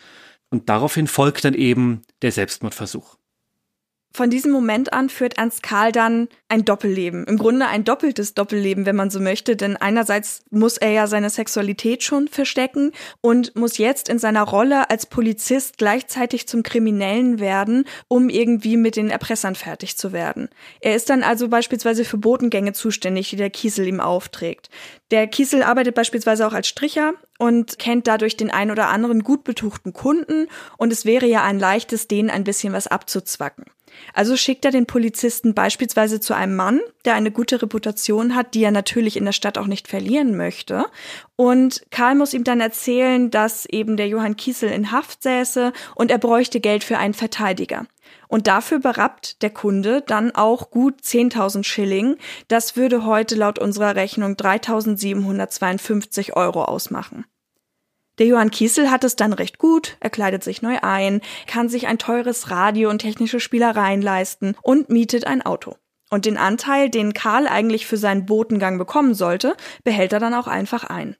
Und 0.50 0.68
daraufhin 0.68 1.08
folgt 1.08 1.44
dann 1.44 1.54
eben 1.54 2.02
der 2.22 2.32
Selbstmordversuch. 2.32 3.16
Von 4.12 4.28
diesem 4.28 4.50
Moment 4.50 4.92
an 4.92 5.08
führt 5.08 5.38
Ernst 5.38 5.62
Karl 5.62 5.92
dann 5.92 6.28
ein 6.48 6.64
Doppelleben. 6.64 7.26
Im 7.26 7.38
Grunde 7.38 7.68
ein 7.68 7.84
doppeltes 7.84 8.34
Doppelleben, 8.34 8.84
wenn 8.84 8.96
man 8.96 9.08
so 9.08 9.20
möchte, 9.20 9.54
denn 9.54 9.76
einerseits 9.76 10.42
muss 10.50 10.78
er 10.78 10.90
ja 10.90 11.06
seine 11.06 11.30
Sexualität 11.30 12.02
schon 12.02 12.26
verstecken 12.26 12.90
und 13.20 13.54
muss 13.54 13.78
jetzt 13.78 14.08
in 14.08 14.18
seiner 14.18 14.42
Rolle 14.42 14.90
als 14.90 15.06
Polizist 15.06 15.78
gleichzeitig 15.78 16.48
zum 16.48 16.64
Kriminellen 16.64 17.38
werden, 17.38 17.84
um 18.08 18.30
irgendwie 18.30 18.76
mit 18.76 18.96
den 18.96 19.10
Erpressern 19.10 19.54
fertig 19.54 19.96
zu 19.96 20.12
werden. 20.12 20.48
Er 20.80 20.96
ist 20.96 21.08
dann 21.08 21.22
also 21.22 21.48
beispielsweise 21.48 22.04
für 22.04 22.18
Botengänge 22.18 22.72
zuständig, 22.72 23.30
die 23.30 23.36
der 23.36 23.50
Kiesel 23.50 23.86
ihm 23.86 24.00
aufträgt. 24.00 24.70
Der 25.12 25.28
Kiesel 25.28 25.62
arbeitet 25.62 25.94
beispielsweise 25.94 26.48
auch 26.48 26.52
als 26.52 26.66
Stricher 26.66 27.14
und 27.38 27.78
kennt 27.78 28.08
dadurch 28.08 28.36
den 28.36 28.50
ein 28.50 28.72
oder 28.72 28.88
anderen 28.88 29.22
gut 29.22 29.44
betuchten 29.44 29.92
Kunden 29.92 30.48
und 30.78 30.92
es 30.92 31.04
wäre 31.04 31.26
ja 31.26 31.44
ein 31.44 31.60
leichtes, 31.60 32.08
denen 32.08 32.28
ein 32.28 32.44
bisschen 32.44 32.72
was 32.72 32.88
abzuzwacken. 32.88 33.66
Also 34.14 34.36
schickt 34.36 34.64
er 34.64 34.70
den 34.70 34.86
Polizisten 34.86 35.54
beispielsweise 35.54 36.20
zu 36.20 36.34
einem 36.34 36.56
Mann, 36.56 36.80
der 37.04 37.14
eine 37.14 37.30
gute 37.30 37.60
Reputation 37.62 38.34
hat, 38.34 38.54
die 38.54 38.62
er 38.62 38.70
natürlich 38.70 39.16
in 39.16 39.24
der 39.24 39.32
Stadt 39.32 39.58
auch 39.58 39.66
nicht 39.66 39.88
verlieren 39.88 40.36
möchte. 40.36 40.86
Und 41.36 41.82
Karl 41.90 42.14
muss 42.14 42.34
ihm 42.34 42.44
dann 42.44 42.60
erzählen, 42.60 43.30
dass 43.30 43.66
eben 43.66 43.96
der 43.96 44.08
Johann 44.08 44.36
Kiesel 44.36 44.70
in 44.70 44.92
Haft 44.92 45.22
säße 45.22 45.72
und 45.94 46.10
er 46.10 46.18
bräuchte 46.18 46.60
Geld 46.60 46.84
für 46.84 46.98
einen 46.98 47.14
Verteidiger. 47.14 47.86
Und 48.28 48.46
dafür 48.46 48.78
berappt 48.78 49.42
der 49.42 49.50
Kunde 49.50 50.02
dann 50.06 50.34
auch 50.34 50.70
gut 50.70 51.00
10.000 51.00 51.64
Schilling. 51.64 52.16
Das 52.48 52.76
würde 52.76 53.04
heute 53.04 53.34
laut 53.34 53.58
unserer 53.58 53.96
Rechnung 53.96 54.34
3.752 54.34 56.34
Euro 56.34 56.64
ausmachen. 56.64 57.24
Der 58.20 58.26
Johann 58.26 58.50
Kiesel 58.50 58.90
hat 58.90 59.02
es 59.02 59.16
dann 59.16 59.32
recht 59.32 59.56
gut, 59.56 59.96
er 59.98 60.10
kleidet 60.10 60.44
sich 60.44 60.60
neu 60.60 60.76
ein, 60.82 61.22
kann 61.46 61.70
sich 61.70 61.86
ein 61.86 61.98
teures 61.98 62.50
Radio 62.50 62.90
und 62.90 62.98
technische 62.98 63.40
Spielereien 63.40 64.02
leisten 64.02 64.54
und 64.60 64.90
mietet 64.90 65.26
ein 65.26 65.40
Auto. 65.40 65.76
Und 66.10 66.26
den 66.26 66.36
Anteil, 66.36 66.90
den 66.90 67.14
Karl 67.14 67.48
eigentlich 67.48 67.86
für 67.86 67.96
seinen 67.96 68.26
Botengang 68.26 68.76
bekommen 68.76 69.14
sollte, 69.14 69.56
behält 69.84 70.12
er 70.12 70.20
dann 70.20 70.34
auch 70.34 70.48
einfach 70.48 70.84
ein. 70.84 71.16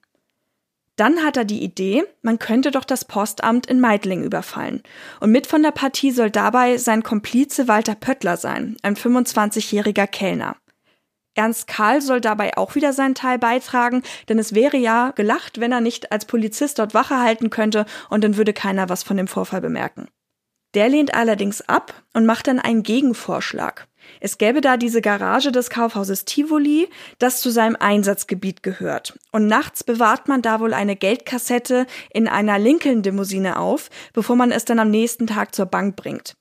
Dann 0.95 1.23
hat 1.23 1.37
er 1.37 1.45
die 1.45 1.63
Idee, 1.63 2.03
man 2.21 2.37
könnte 2.37 2.69
doch 2.69 2.85
das 2.85 3.05
Postamt 3.05 3.65
in 3.65 3.79
Meidling 3.79 4.23
überfallen. 4.23 4.83
Und 5.19 5.31
mit 5.31 5.47
von 5.47 5.63
der 5.63 5.71
Partie 5.71 6.11
soll 6.11 6.29
dabei 6.29 6.77
sein 6.77 7.01
Komplize 7.01 7.67
Walter 7.67 7.95
Pöttler 7.95 8.37
sein, 8.37 8.77
ein 8.83 8.95
25-jähriger 8.95 10.05
Kellner. 10.05 10.55
Ernst 11.33 11.67
Karl 11.67 12.01
soll 12.01 12.19
dabei 12.19 12.57
auch 12.57 12.75
wieder 12.75 12.93
seinen 12.93 13.15
Teil 13.15 13.39
beitragen, 13.39 14.03
denn 14.27 14.37
es 14.37 14.53
wäre 14.53 14.77
ja 14.77 15.11
gelacht, 15.11 15.59
wenn 15.59 15.71
er 15.71 15.81
nicht 15.81 16.11
als 16.11 16.25
Polizist 16.25 16.79
dort 16.79 16.93
Wache 16.93 17.19
halten 17.19 17.49
könnte 17.49 17.85
und 18.09 18.23
dann 18.23 18.37
würde 18.37 18.53
keiner 18.53 18.89
was 18.89 19.03
von 19.03 19.17
dem 19.17 19.27
Vorfall 19.27 19.61
bemerken. 19.61 20.07
Der 20.73 20.87
lehnt 20.87 21.13
allerdings 21.13 21.61
ab 21.61 21.93
und 22.13 22.25
macht 22.25 22.47
dann 22.47 22.59
einen 22.59 22.83
Gegenvorschlag. 22.83 23.87
Es 24.19 24.37
gäbe 24.37 24.61
da 24.61 24.77
diese 24.77 25.01
Garage 25.01 25.51
des 25.51 25.69
Kaufhauses 25.69 26.25
Tivoli, 26.25 26.89
das 27.19 27.41
zu 27.41 27.49
seinem 27.49 27.75
Einsatzgebiet 27.75 28.63
gehört. 28.63 29.17
Und 29.31 29.47
nachts 29.47 29.83
bewahrt 29.83 30.27
man 30.27 30.41
da 30.41 30.59
wohl 30.59 30.73
eine 30.73 30.95
Geldkassette 30.95 31.87
in 32.11 32.27
einer 32.27 32.57
Lincoln-Limousine 32.57 33.57
auf, 33.59 33.89
bevor 34.13 34.35
man 34.35 34.51
es 34.51 34.65
dann 34.65 34.79
am 34.79 34.89
nächsten 34.89 35.27
Tag 35.27 35.53
zur 35.53 35.65
Bank 35.65 35.95
bringt. 35.97 36.35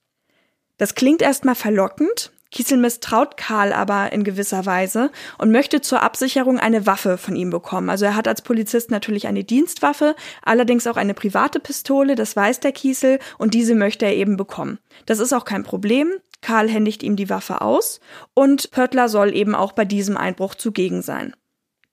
Das 0.78 0.94
klingt 0.94 1.22
erstmal 1.22 1.56
verlockend, 1.56 2.32
Kiesel 2.50 2.78
misstraut 2.78 3.36
Karl 3.36 3.72
aber 3.72 4.12
in 4.12 4.24
gewisser 4.24 4.66
Weise 4.66 5.10
und 5.38 5.52
möchte 5.52 5.80
zur 5.80 6.02
Absicherung 6.02 6.58
eine 6.58 6.86
Waffe 6.86 7.16
von 7.16 7.36
ihm 7.36 7.50
bekommen. 7.50 7.90
Also 7.90 8.04
er 8.04 8.16
hat 8.16 8.26
als 8.26 8.42
Polizist 8.42 8.90
natürlich 8.90 9.26
eine 9.26 9.44
Dienstwaffe, 9.44 10.16
allerdings 10.42 10.86
auch 10.86 10.96
eine 10.96 11.14
private 11.14 11.60
Pistole, 11.60 12.16
das 12.16 12.34
weiß 12.34 12.60
der 12.60 12.72
Kiesel, 12.72 13.18
und 13.38 13.54
diese 13.54 13.74
möchte 13.74 14.06
er 14.06 14.14
eben 14.14 14.36
bekommen. 14.36 14.78
Das 15.06 15.20
ist 15.20 15.32
auch 15.32 15.44
kein 15.44 15.62
Problem. 15.62 16.12
Karl 16.42 16.68
händigt 16.68 17.02
ihm 17.02 17.16
die 17.16 17.30
Waffe 17.30 17.60
aus 17.60 18.00
und 18.34 18.70
Pöttler 18.70 19.08
soll 19.08 19.34
eben 19.34 19.54
auch 19.54 19.72
bei 19.72 19.84
diesem 19.84 20.16
Einbruch 20.16 20.54
zugegen 20.54 21.02
sein. 21.02 21.34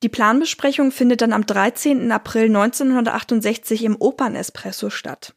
Die 0.04 0.10
Planbesprechung 0.10 0.92
findet 0.92 1.22
dann 1.22 1.34
am 1.34 1.46
13. 1.46 2.12
April 2.12 2.46
1968 2.46 3.84
im 3.84 3.96
Opernespresso 4.00 4.90
statt. 4.90 5.34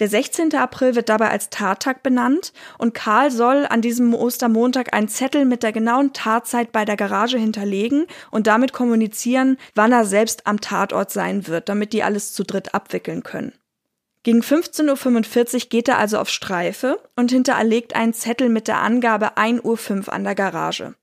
Der 0.00 0.08
16. 0.08 0.54
April 0.54 0.94
wird 0.94 1.10
dabei 1.10 1.28
als 1.28 1.50
Tattag 1.50 2.02
benannt 2.02 2.54
und 2.78 2.94
Karl 2.94 3.30
soll 3.30 3.66
an 3.68 3.82
diesem 3.82 4.14
Ostermontag 4.14 4.94
einen 4.94 5.08
Zettel 5.08 5.44
mit 5.44 5.62
der 5.62 5.72
genauen 5.72 6.14
Tatzeit 6.14 6.72
bei 6.72 6.86
der 6.86 6.96
Garage 6.96 7.36
hinterlegen 7.36 8.06
und 8.30 8.46
damit 8.46 8.72
kommunizieren, 8.72 9.58
wann 9.74 9.92
er 9.92 10.06
selbst 10.06 10.46
am 10.46 10.58
Tatort 10.62 11.12
sein 11.12 11.46
wird, 11.46 11.68
damit 11.68 11.92
die 11.92 12.02
alles 12.02 12.32
zu 12.32 12.44
dritt 12.44 12.74
abwickeln 12.74 13.22
können. 13.22 13.52
Gegen 14.22 14.40
15.45 14.40 15.54
Uhr 15.54 15.60
geht 15.68 15.88
er 15.88 15.98
also 15.98 16.18
auf 16.18 16.30
Streife 16.30 16.98
und 17.14 17.30
hinterlegt 17.30 17.94
einen 17.94 18.14
Zettel 18.14 18.48
mit 18.48 18.68
der 18.68 18.80
Angabe 18.80 19.36
1.05 19.36 20.06
Uhr 20.06 20.12
an 20.14 20.24
der 20.24 20.34
Garage. 20.34 20.94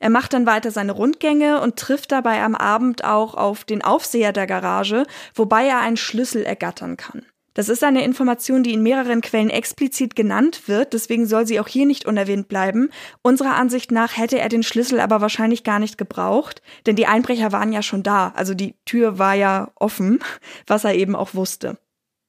Er 0.00 0.10
macht 0.10 0.32
dann 0.32 0.46
weiter 0.46 0.72
seine 0.72 0.92
Rundgänge 0.92 1.60
und 1.60 1.76
trifft 1.76 2.10
dabei 2.10 2.42
am 2.42 2.56
Abend 2.56 3.04
auch 3.04 3.34
auf 3.34 3.62
den 3.62 3.82
Aufseher 3.82 4.32
der 4.32 4.48
Garage, 4.48 5.04
wobei 5.34 5.66
er 5.66 5.78
einen 5.78 5.96
Schlüssel 5.96 6.42
ergattern 6.42 6.96
kann. 6.96 7.24
Das 7.54 7.68
ist 7.68 7.82
eine 7.82 8.04
Information, 8.04 8.62
die 8.62 8.72
in 8.72 8.82
mehreren 8.82 9.20
Quellen 9.20 9.50
explizit 9.50 10.14
genannt 10.14 10.68
wird, 10.68 10.92
deswegen 10.92 11.26
soll 11.26 11.46
sie 11.46 11.58
auch 11.58 11.66
hier 11.66 11.86
nicht 11.86 12.06
unerwähnt 12.06 12.48
bleiben. 12.48 12.90
Unserer 13.22 13.56
Ansicht 13.56 13.90
nach 13.90 14.16
hätte 14.16 14.38
er 14.38 14.48
den 14.48 14.62
Schlüssel 14.62 15.00
aber 15.00 15.20
wahrscheinlich 15.20 15.64
gar 15.64 15.80
nicht 15.80 15.98
gebraucht, 15.98 16.62
denn 16.86 16.96
die 16.96 17.06
Einbrecher 17.06 17.50
waren 17.52 17.72
ja 17.72 17.82
schon 17.82 18.02
da, 18.02 18.32
also 18.36 18.54
die 18.54 18.76
Tür 18.84 19.18
war 19.18 19.34
ja 19.34 19.72
offen, 19.74 20.20
was 20.66 20.84
er 20.84 20.94
eben 20.94 21.16
auch 21.16 21.34
wusste. 21.34 21.78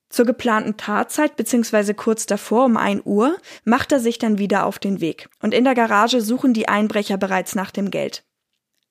Zur 0.10 0.26
geplanten 0.26 0.76
Tatzeit 0.76 1.38
bzw. 1.38 1.94
kurz 1.94 2.26
davor 2.26 2.66
um 2.66 2.76
1 2.76 3.04
Uhr 3.06 3.38
macht 3.64 3.94
er 3.94 4.02
sich 4.02 4.20
dann 4.20 4.40
wieder 4.40 4.66
auf 4.66 4.78
den 4.78 5.00
Weg 5.00 5.30
und 5.42 5.54
in 5.54 5.64
der 5.64 5.76
Garage 5.76 6.20
suchen 6.20 6.54
die 6.54 6.68
Einbrecher 6.68 7.18
bereits 7.18 7.56
nach 7.56 7.72
dem 7.72 7.92
Geld. 7.92 8.26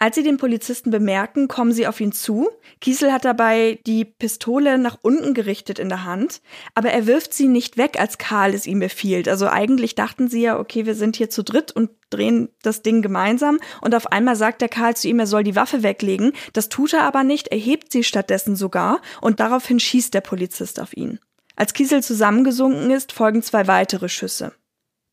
Als 0.02 0.14
sie 0.14 0.23
den 0.23 0.38
Polizisten 0.38 0.90
bemerken, 0.90 1.47
kommen 1.47 1.73
sie 1.73 1.87
auf 1.87 2.00
ihn 2.00 2.12
zu. 2.12 2.49
Kiesel 2.80 3.12
hat 3.12 3.26
dabei 3.26 3.80
die 3.87 4.07
Pistole 4.07 4.78
nach 4.78 4.97
unten 5.02 5.35
gerichtet 5.35 5.78
in 5.78 5.90
der 5.90 6.04
Hand, 6.04 6.40
aber 6.75 6.88
er 6.88 7.07
wirft 7.07 7.35
sie 7.35 7.49
nicht 7.49 7.76
weg, 7.76 8.00
als 8.00 8.16
Karl 8.16 8.54
es 8.54 8.66
ihm 8.66 8.80
befiehlt. 8.80 9.28
Also 9.28 9.47
eigentlich 9.47 9.97
dachten 9.97 10.28
sie 10.28 10.40
ja, 10.40 10.59
okay, 10.59 10.87
wir 10.87 10.95
sind 10.95 11.16
hier 11.16 11.28
zu 11.28 11.45
dritt 11.45 11.71
und 11.73 11.90
drehen 12.09 12.49
das 12.62 12.80
Ding 12.80 13.02
gemeinsam 13.02 13.59
und 13.83 13.95
auf 13.95 14.07
einmal 14.07 14.37
sagt 14.37 14.62
der 14.62 14.71
Karl 14.71 14.97
zu 14.97 15.07
ihm, 15.07 15.19
er 15.19 15.26
soll 15.26 15.45
die 15.45 15.54
Waffe 15.54 15.83
weglegen. 15.83 16.33
Das 16.54 16.71
tut 16.71 16.95
er 16.95 17.02
aber 17.02 17.23
nicht, 17.23 17.49
er 17.49 17.59
hebt 17.59 17.92
sie 17.92 18.02
stattdessen 18.02 18.57
sogar 18.57 19.02
und 19.21 19.38
daraufhin 19.38 19.80
schießt 19.80 20.14
der 20.14 20.23
Polizist 20.23 20.80
auf 20.80 20.97
ihn. 20.97 21.21
Als 21.57 21.75
Kiesel 21.75 22.02
zusammengesunken 22.02 22.90
ist, 22.90 23.12
folgen 23.12 23.42
zwei 23.42 23.66
weitere 23.66 24.09
Schüsse. 24.09 24.54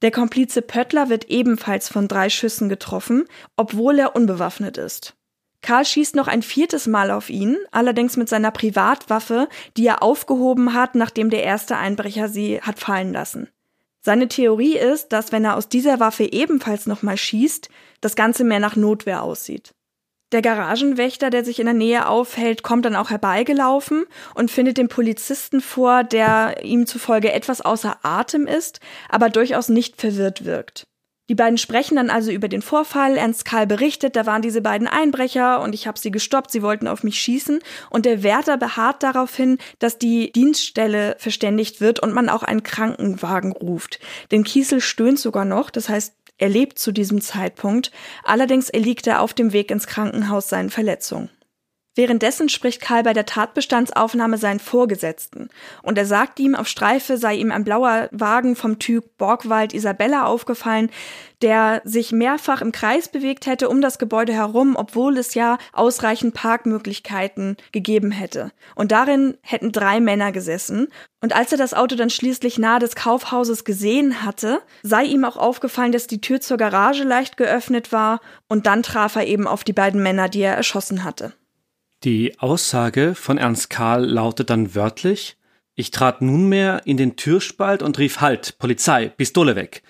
Der 0.02 0.12
Komplize 0.12 0.62
Pöttler 0.62 1.10
wird 1.10 1.26
ebenfalls 1.26 1.90
von 1.90 2.08
drei 2.08 2.30
Schüssen 2.30 2.70
getroffen, 2.70 3.26
obwohl 3.56 3.98
er 3.98 4.16
unbewaffnet 4.16 4.78
ist. 4.78 5.16
Karl 5.62 5.86
schießt 5.86 6.16
noch 6.16 6.28
ein 6.28 6.44
viertes 6.44 6.86
Mal 6.86 7.10
auf 7.10 7.30
ihn, 7.30 7.58
allerdings 7.72 8.16
mit 8.16 8.30
seiner 8.30 8.52
Privatwaffe, 8.52 9.50
die 9.76 9.88
er 9.88 10.04
aufgehoben 10.04 10.74
hat, 10.74 10.96
nachdem 10.96 11.30
der 11.30 11.44
erste 11.44 11.78
Einbrecher 11.78 12.30
sie 12.30 12.62
hat 12.62 12.80
fallen 12.80 13.12
lassen. 13.12 13.50
Seine 14.02 14.28
Theorie 14.28 14.78
ist, 14.78 15.10
dass 15.10 15.32
wenn 15.32 15.44
er 15.44 15.58
aus 15.58 15.68
dieser 15.68 16.00
Waffe 16.00 16.32
ebenfalls 16.32 16.86
nochmal 16.86 17.18
schießt, 17.18 17.70
das 18.00 18.16
Ganze 18.16 18.44
mehr 18.44 18.60
nach 18.60 18.76
Notwehr 18.76 19.24
aussieht. 19.24 19.74
Der 20.34 20.42
Garagenwächter, 20.42 21.30
der 21.30 21.46
sich 21.46 21.60
in 21.60 21.68
der 21.68 21.74
Nähe 21.74 22.08
aufhält, 22.08 22.62
kommt 22.62 22.84
dann 22.84 22.98
auch 22.98 23.10
herbeigelaufen 23.10 24.06
und 24.36 24.52
findet 24.52 24.78
den 24.78 24.90
Polizisten 24.90 25.62
vor, 25.62 26.04
der 26.04 26.66
ihm 26.66 26.86
zufolge 26.86 27.32
etwas 27.32 27.62
außer 27.62 28.00
Atem 28.04 28.46
ist, 28.46 28.82
aber 29.08 29.30
durchaus 29.30 29.70
nicht 29.70 30.02
verwirrt 30.02 30.44
wirkt. 30.44 30.86
Die 31.30 31.36
beiden 31.36 31.58
sprechen 31.58 31.96
dann 31.96 32.10
also 32.10 32.32
über 32.32 32.48
den 32.48 32.62
Vorfall. 32.62 33.18
Ernst 33.18 33.44
Karl 33.44 33.68
berichtet, 33.68 34.16
da 34.16 34.26
waren 34.26 34.42
diese 34.42 34.62
beiden 34.62 34.88
Einbrecher 34.88 35.62
und 35.62 35.74
ich 35.76 35.86
habe 35.86 36.00
sie 36.00 36.12
gestoppt, 36.12 36.52
sie 36.52 36.62
wollten 36.62 36.88
auf 36.88 37.04
mich 37.04 37.20
schießen. 37.20 37.60
Und 37.90 38.06
der 38.06 38.24
Wärter 38.24 38.58
beharrt 38.58 39.04
darauf 39.04 39.36
hin, 39.36 39.58
dass 39.80 39.98
die 39.98 40.32
Dienststelle 40.32 41.16
verständigt 41.20 41.82
wird 41.82 42.00
und 42.02 42.14
man 42.14 42.30
auch 42.30 42.44
einen 42.44 42.64
Krankenwagen 42.64 43.52
ruft. 43.52 44.00
Denn 44.32 44.46
Kiesel 44.46 44.80
stöhnt 44.80 45.20
sogar 45.20 45.44
noch, 45.44 45.70
das 45.70 45.90
heißt, 45.90 46.14
er 46.38 46.50
lebt 46.50 46.80
zu 46.80 46.92
diesem 46.92 47.22
Zeitpunkt, 47.22 47.92
allerdings 48.24 48.70
erliegt 48.70 49.08
er 49.08 49.22
auf 49.22 49.34
dem 49.34 49.54
Weg 49.54 49.72
ins 49.72 49.88
Krankenhaus 49.88 50.50
seinen 50.50 50.70
Verletzungen. 50.70 51.30
Währenddessen 51.98 52.48
spricht 52.48 52.80
Karl 52.80 53.02
bei 53.02 53.14
der 53.14 53.26
Tatbestandsaufnahme 53.26 54.38
seinen 54.38 54.60
Vorgesetzten 54.60 55.50
und 55.82 55.98
er 55.98 56.06
sagt 56.06 56.40
ihm, 56.40 56.54
auf 56.54 56.68
Streife 56.68 57.18
sei 57.18 57.34
ihm 57.34 57.52
ein 57.52 57.64
blauer 57.64 58.08
Wagen 58.12 58.56
vom 58.56 58.78
Typ 58.78 59.18
Borgwald 59.18 59.74
Isabella 59.74 60.28
aufgefallen, 60.28 60.92
der 61.42 61.82
sich 61.86 62.12
mehrfach 62.12 62.62
im 62.62 62.72
Kreis 62.72 63.08
bewegt 63.08 63.48
hätte 63.48 63.68
um 63.68 63.82
das 63.82 63.98
Gebäude 63.98 64.32
herum, 64.32 64.76
obwohl 64.76 65.18
es 65.18 65.34
ja 65.34 65.58
ausreichend 65.74 66.36
Parkmöglichkeiten 66.36 67.58
gegeben 67.72 68.12
hätte. 68.12 68.52
Und 68.76 68.92
darin 68.92 69.36
hätten 69.42 69.72
drei 69.72 70.00
Männer 70.00 70.32
gesessen. 70.32 70.90
Und 71.22 71.36
als 71.36 71.52
er 71.52 71.58
das 71.58 71.74
Auto 71.74 71.96
dann 71.96 72.12
schließlich 72.12 72.60
nahe 72.60 72.78
des 72.78 72.96
Kaufhauses 72.96 73.66
gesehen 73.66 74.24
hatte, 74.24 74.62
sei 74.84 75.06
ihm 75.06 75.26
auch 75.26 75.38
aufgefallen, 75.38 75.94
dass 75.94 76.06
die 76.06 76.22
Tür 76.22 76.42
zur 76.42 76.58
Garage 76.58 77.04
leicht 77.04 77.38
geöffnet 77.38 77.92
war 77.92 78.20
und 78.48 78.68
dann 78.68 78.84
traf 78.84 79.16
er 79.16 79.26
eben 79.26 79.48
auf 79.48 79.64
die 79.64 79.74
beiden 79.74 80.04
Männer, 80.04 80.30
die 80.30 80.42
er 80.42 80.54
erschossen 80.54 81.04
hatte. 81.04 81.34
Die 82.04 82.38
Aussage 82.40 83.16
von 83.16 83.40
Ernst 83.40 83.72
Karl 83.72 84.06
lautet 84.06 84.52
dann 84.52 84.76
wörtlich 84.76 85.36
Ich 85.74 85.90
trat 85.90 86.22
nunmehr 86.22 86.82
in 86.86 86.96
den 86.96 87.16
Türspalt 87.16 87.82
und 87.82 87.98
rief 87.98 88.22
Halt, 88.22 88.60
Polizei, 88.60 89.10
Pistole 89.10 89.56
weg. 89.56 89.82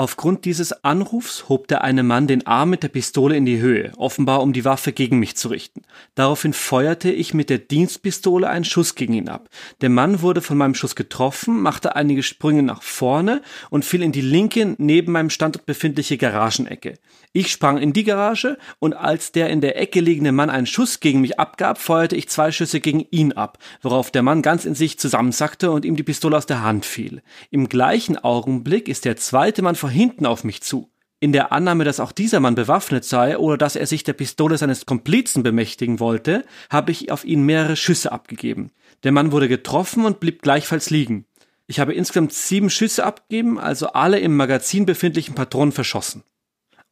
Aufgrund 0.00 0.46
dieses 0.46 0.82
Anrufs 0.82 1.50
hob 1.50 1.68
der 1.68 1.84
eine 1.84 2.02
Mann 2.02 2.26
den 2.26 2.46
Arm 2.46 2.70
mit 2.70 2.82
der 2.82 2.88
Pistole 2.88 3.36
in 3.36 3.44
die 3.44 3.60
Höhe, 3.60 3.92
offenbar 3.98 4.40
um 4.40 4.54
die 4.54 4.64
Waffe 4.64 4.92
gegen 4.92 5.18
mich 5.18 5.36
zu 5.36 5.48
richten. 5.48 5.82
Daraufhin 6.14 6.54
feuerte 6.54 7.10
ich 7.10 7.34
mit 7.34 7.50
der 7.50 7.58
Dienstpistole 7.58 8.48
einen 8.48 8.64
Schuss 8.64 8.94
gegen 8.94 9.12
ihn 9.12 9.28
ab. 9.28 9.50
Der 9.82 9.90
Mann 9.90 10.22
wurde 10.22 10.40
von 10.40 10.56
meinem 10.56 10.74
Schuss 10.74 10.96
getroffen, 10.96 11.60
machte 11.60 11.96
einige 11.96 12.22
Sprünge 12.22 12.62
nach 12.62 12.82
vorne 12.82 13.42
und 13.68 13.84
fiel 13.84 14.02
in 14.02 14.10
die 14.10 14.22
linke 14.22 14.74
neben 14.78 15.12
meinem 15.12 15.28
Standort 15.28 15.66
befindliche 15.66 16.16
Garagenecke. 16.16 16.94
Ich 17.32 17.52
sprang 17.52 17.76
in 17.76 17.92
die 17.92 18.04
Garage 18.04 18.56
und 18.78 18.94
als 18.94 19.32
der 19.32 19.50
in 19.50 19.60
der 19.60 19.78
Ecke 19.78 20.00
liegende 20.00 20.32
Mann 20.32 20.48
einen 20.48 20.66
Schuss 20.66 21.00
gegen 21.00 21.20
mich 21.20 21.38
abgab, 21.38 21.78
feuerte 21.78 22.16
ich 22.16 22.30
zwei 22.30 22.52
Schüsse 22.52 22.80
gegen 22.80 23.04
ihn 23.10 23.34
ab, 23.34 23.58
worauf 23.82 24.10
der 24.10 24.22
Mann 24.22 24.40
ganz 24.40 24.64
in 24.64 24.74
sich 24.74 24.98
zusammensackte 24.98 25.70
und 25.70 25.84
ihm 25.84 25.94
die 25.94 26.02
Pistole 26.02 26.38
aus 26.38 26.46
der 26.46 26.64
Hand 26.64 26.86
fiel. 26.86 27.22
Im 27.50 27.68
gleichen 27.68 28.16
Augenblick 28.16 28.88
ist 28.88 29.04
der 29.04 29.16
zweite 29.16 29.60
Mann 29.60 29.76
von 29.90 29.96
hinten 29.96 30.26
auf 30.26 30.44
mich 30.44 30.62
zu. 30.62 30.88
In 31.18 31.32
der 31.32 31.52
Annahme, 31.52 31.82
dass 31.84 31.98
auch 31.98 32.12
dieser 32.12 32.38
Mann 32.38 32.54
bewaffnet 32.54 33.04
sei 33.04 33.36
oder 33.36 33.58
dass 33.58 33.74
er 33.74 33.86
sich 33.86 34.04
der 34.04 34.12
Pistole 34.12 34.56
seines 34.56 34.86
Komplizen 34.86 35.42
bemächtigen 35.42 35.98
wollte, 35.98 36.44
habe 36.70 36.92
ich 36.92 37.10
auf 37.10 37.24
ihn 37.24 37.44
mehrere 37.44 37.74
Schüsse 37.74 38.12
abgegeben. 38.12 38.70
Der 39.02 39.10
Mann 39.10 39.32
wurde 39.32 39.48
getroffen 39.48 40.04
und 40.04 40.20
blieb 40.20 40.42
gleichfalls 40.42 40.90
liegen. 40.90 41.26
Ich 41.66 41.80
habe 41.80 41.92
insgesamt 41.92 42.32
sieben 42.32 42.70
Schüsse 42.70 43.04
abgegeben, 43.04 43.58
also 43.58 43.88
alle 43.88 44.20
im 44.20 44.36
Magazin 44.36 44.86
befindlichen 44.86 45.34
Patronen 45.34 45.72
verschossen. 45.72 46.22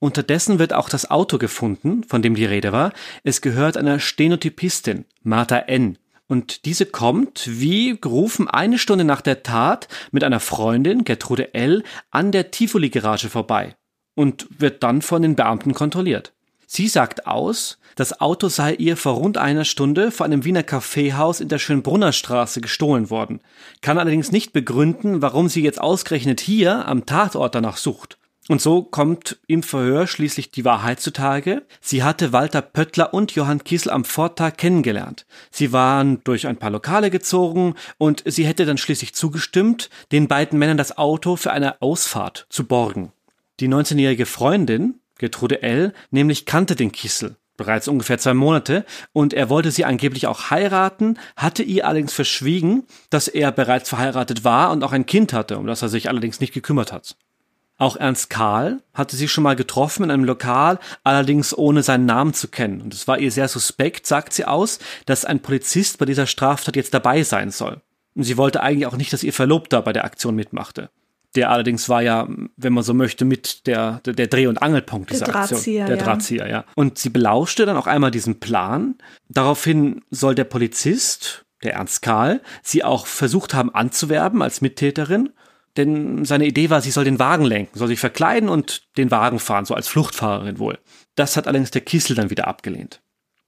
Unterdessen 0.00 0.58
wird 0.58 0.72
auch 0.72 0.88
das 0.88 1.10
Auto 1.10 1.38
gefunden, 1.38 2.02
von 2.02 2.20
dem 2.20 2.34
die 2.34 2.44
Rede 2.44 2.72
war. 2.72 2.92
Es 3.22 3.40
gehört 3.40 3.76
einer 3.76 4.00
Stenotypistin, 4.00 5.04
Martha 5.22 5.58
N. 5.58 5.98
Und 6.28 6.66
diese 6.66 6.84
kommt, 6.86 7.48
wie 7.50 7.98
gerufen, 7.98 8.48
eine 8.48 8.78
Stunde 8.78 9.04
nach 9.04 9.22
der 9.22 9.42
Tat 9.42 9.88
mit 10.12 10.22
einer 10.22 10.40
Freundin, 10.40 11.04
Gertrude 11.04 11.54
L., 11.54 11.82
an 12.10 12.32
der 12.32 12.50
Tivoli-Garage 12.50 13.30
vorbei 13.30 13.76
und 14.14 14.46
wird 14.58 14.82
dann 14.82 15.00
von 15.00 15.22
den 15.22 15.36
Beamten 15.36 15.72
kontrolliert. 15.72 16.34
Sie 16.66 16.86
sagt 16.86 17.26
aus, 17.26 17.78
das 17.96 18.20
Auto 18.20 18.48
sei 18.48 18.74
ihr 18.74 18.98
vor 18.98 19.14
rund 19.14 19.38
einer 19.38 19.64
Stunde 19.64 20.10
vor 20.10 20.26
einem 20.26 20.44
Wiener 20.44 20.62
Kaffeehaus 20.62 21.40
in 21.40 21.48
der 21.48 21.58
Schönbrunner 21.58 22.12
Straße 22.12 22.60
gestohlen 22.60 23.08
worden, 23.08 23.40
kann 23.80 23.98
allerdings 23.98 24.30
nicht 24.30 24.52
begründen, 24.52 25.22
warum 25.22 25.48
sie 25.48 25.62
jetzt 25.62 25.80
ausgerechnet 25.80 26.40
hier 26.40 26.86
am 26.86 27.06
Tatort 27.06 27.54
danach 27.54 27.78
sucht. 27.78 28.17
Und 28.48 28.62
so 28.62 28.82
kommt 28.82 29.38
im 29.46 29.62
Verhör 29.62 30.06
schließlich 30.06 30.50
die 30.50 30.64
Wahrheit 30.64 31.00
zutage. 31.00 31.66
Sie 31.82 32.02
hatte 32.02 32.32
Walter 32.32 32.62
Pöttler 32.62 33.12
und 33.12 33.32
Johann 33.32 33.62
Kiesel 33.62 33.92
am 33.92 34.06
Vortag 34.06 34.56
kennengelernt. 34.56 35.26
Sie 35.50 35.72
waren 35.72 36.24
durch 36.24 36.46
ein 36.46 36.56
paar 36.56 36.70
Lokale 36.70 37.10
gezogen 37.10 37.74
und 37.98 38.22
sie 38.24 38.46
hätte 38.46 38.64
dann 38.64 38.78
schließlich 38.78 39.14
zugestimmt, 39.14 39.90
den 40.12 40.28
beiden 40.28 40.58
Männern 40.58 40.78
das 40.78 40.96
Auto 40.96 41.36
für 41.36 41.52
eine 41.52 41.82
Ausfahrt 41.82 42.46
zu 42.48 42.64
borgen. 42.64 43.12
Die 43.60 43.68
19-jährige 43.68 44.24
Freundin, 44.24 44.94
Gertrude 45.18 45.62
L., 45.62 45.92
nämlich 46.10 46.46
kannte 46.46 46.74
den 46.74 46.90
Kiesel 46.90 47.36
bereits 47.58 47.88
ungefähr 47.88 48.18
zwei 48.18 48.34
Monate 48.34 48.86
und 49.12 49.34
er 49.34 49.50
wollte 49.50 49.72
sie 49.72 49.84
angeblich 49.84 50.26
auch 50.26 50.48
heiraten, 50.50 51.18
hatte 51.36 51.64
ihr 51.64 51.86
allerdings 51.86 52.14
verschwiegen, 52.14 52.84
dass 53.10 53.28
er 53.28 53.52
bereits 53.52 53.90
verheiratet 53.90 54.44
war 54.44 54.70
und 54.70 54.84
auch 54.84 54.92
ein 54.92 55.06
Kind 55.06 55.34
hatte, 55.34 55.58
um 55.58 55.66
das 55.66 55.82
er 55.82 55.88
sich 55.88 56.08
allerdings 56.08 56.40
nicht 56.40 56.54
gekümmert 56.54 56.92
hat. 56.92 57.16
Auch 57.78 57.96
Ernst 57.96 58.28
Karl 58.28 58.82
hatte 58.92 59.14
sie 59.14 59.28
schon 59.28 59.44
mal 59.44 59.54
getroffen 59.54 60.02
in 60.02 60.10
einem 60.10 60.24
Lokal, 60.24 60.80
allerdings 61.04 61.56
ohne 61.56 61.84
seinen 61.84 62.06
Namen 62.06 62.34
zu 62.34 62.48
kennen. 62.48 62.80
Und 62.80 62.92
es 62.92 63.06
war 63.06 63.20
ihr 63.20 63.30
sehr 63.30 63.46
suspekt, 63.46 64.04
sagt 64.04 64.32
sie 64.32 64.44
aus, 64.44 64.80
dass 65.06 65.24
ein 65.24 65.40
Polizist 65.40 65.98
bei 65.98 66.04
dieser 66.04 66.26
Straftat 66.26 66.74
jetzt 66.74 66.92
dabei 66.92 67.22
sein 67.22 67.52
soll. 67.52 67.80
Und 68.16 68.24
sie 68.24 68.36
wollte 68.36 68.62
eigentlich 68.62 68.86
auch 68.86 68.96
nicht, 68.96 69.12
dass 69.12 69.22
ihr 69.22 69.32
Verlobter 69.32 69.80
bei 69.80 69.92
der 69.92 70.04
Aktion 70.04 70.34
mitmachte. 70.34 70.90
Der 71.36 71.50
allerdings 71.50 71.88
war 71.88 72.02
ja, 72.02 72.26
wenn 72.56 72.72
man 72.72 72.82
so 72.82 72.94
möchte, 72.94 73.24
mit 73.24 73.68
der, 73.68 74.00
der, 74.04 74.14
der 74.14 74.26
Dreh- 74.26 74.48
und 74.48 74.60
Angelpunkt 74.60 75.10
dieser 75.10 75.26
der 75.26 75.34
Drahtzieher, 75.34 75.84
Aktion. 75.84 75.86
Der 75.86 75.96
ja. 75.96 76.02
Drahtzieher, 76.02 76.48
ja. 76.48 76.64
Und 76.74 76.98
sie 76.98 77.10
belauschte 77.10 77.64
dann 77.64 77.76
auch 77.76 77.86
einmal 77.86 78.10
diesen 78.10 78.40
Plan. 78.40 78.96
Daraufhin 79.28 80.02
soll 80.10 80.34
der 80.34 80.44
Polizist, 80.44 81.44
der 81.62 81.74
Ernst 81.74 82.02
Karl, 82.02 82.40
sie 82.64 82.82
auch 82.82 83.06
versucht 83.06 83.54
haben 83.54 83.72
anzuwerben 83.72 84.42
als 84.42 84.62
Mittäterin 84.62 85.30
denn 85.78 86.24
seine 86.24 86.46
Idee 86.46 86.68
war, 86.68 86.82
sie 86.82 86.90
soll 86.90 87.04
den 87.04 87.18
Wagen 87.18 87.44
lenken, 87.44 87.78
soll 87.78 87.88
sich 87.88 88.00
verkleiden 88.00 88.48
und 88.48 88.82
den 88.98 89.10
Wagen 89.10 89.38
fahren, 89.38 89.64
so 89.64 89.74
als 89.74 89.88
Fluchtfahrerin 89.88 90.58
wohl. 90.58 90.78
Das 91.14 91.36
hat 91.36 91.46
allerdings 91.46 91.70
der 91.70 91.80
Kiesel 91.80 92.16
dann 92.16 92.30
wieder 92.30 92.48
abgelehnt. 92.48 93.00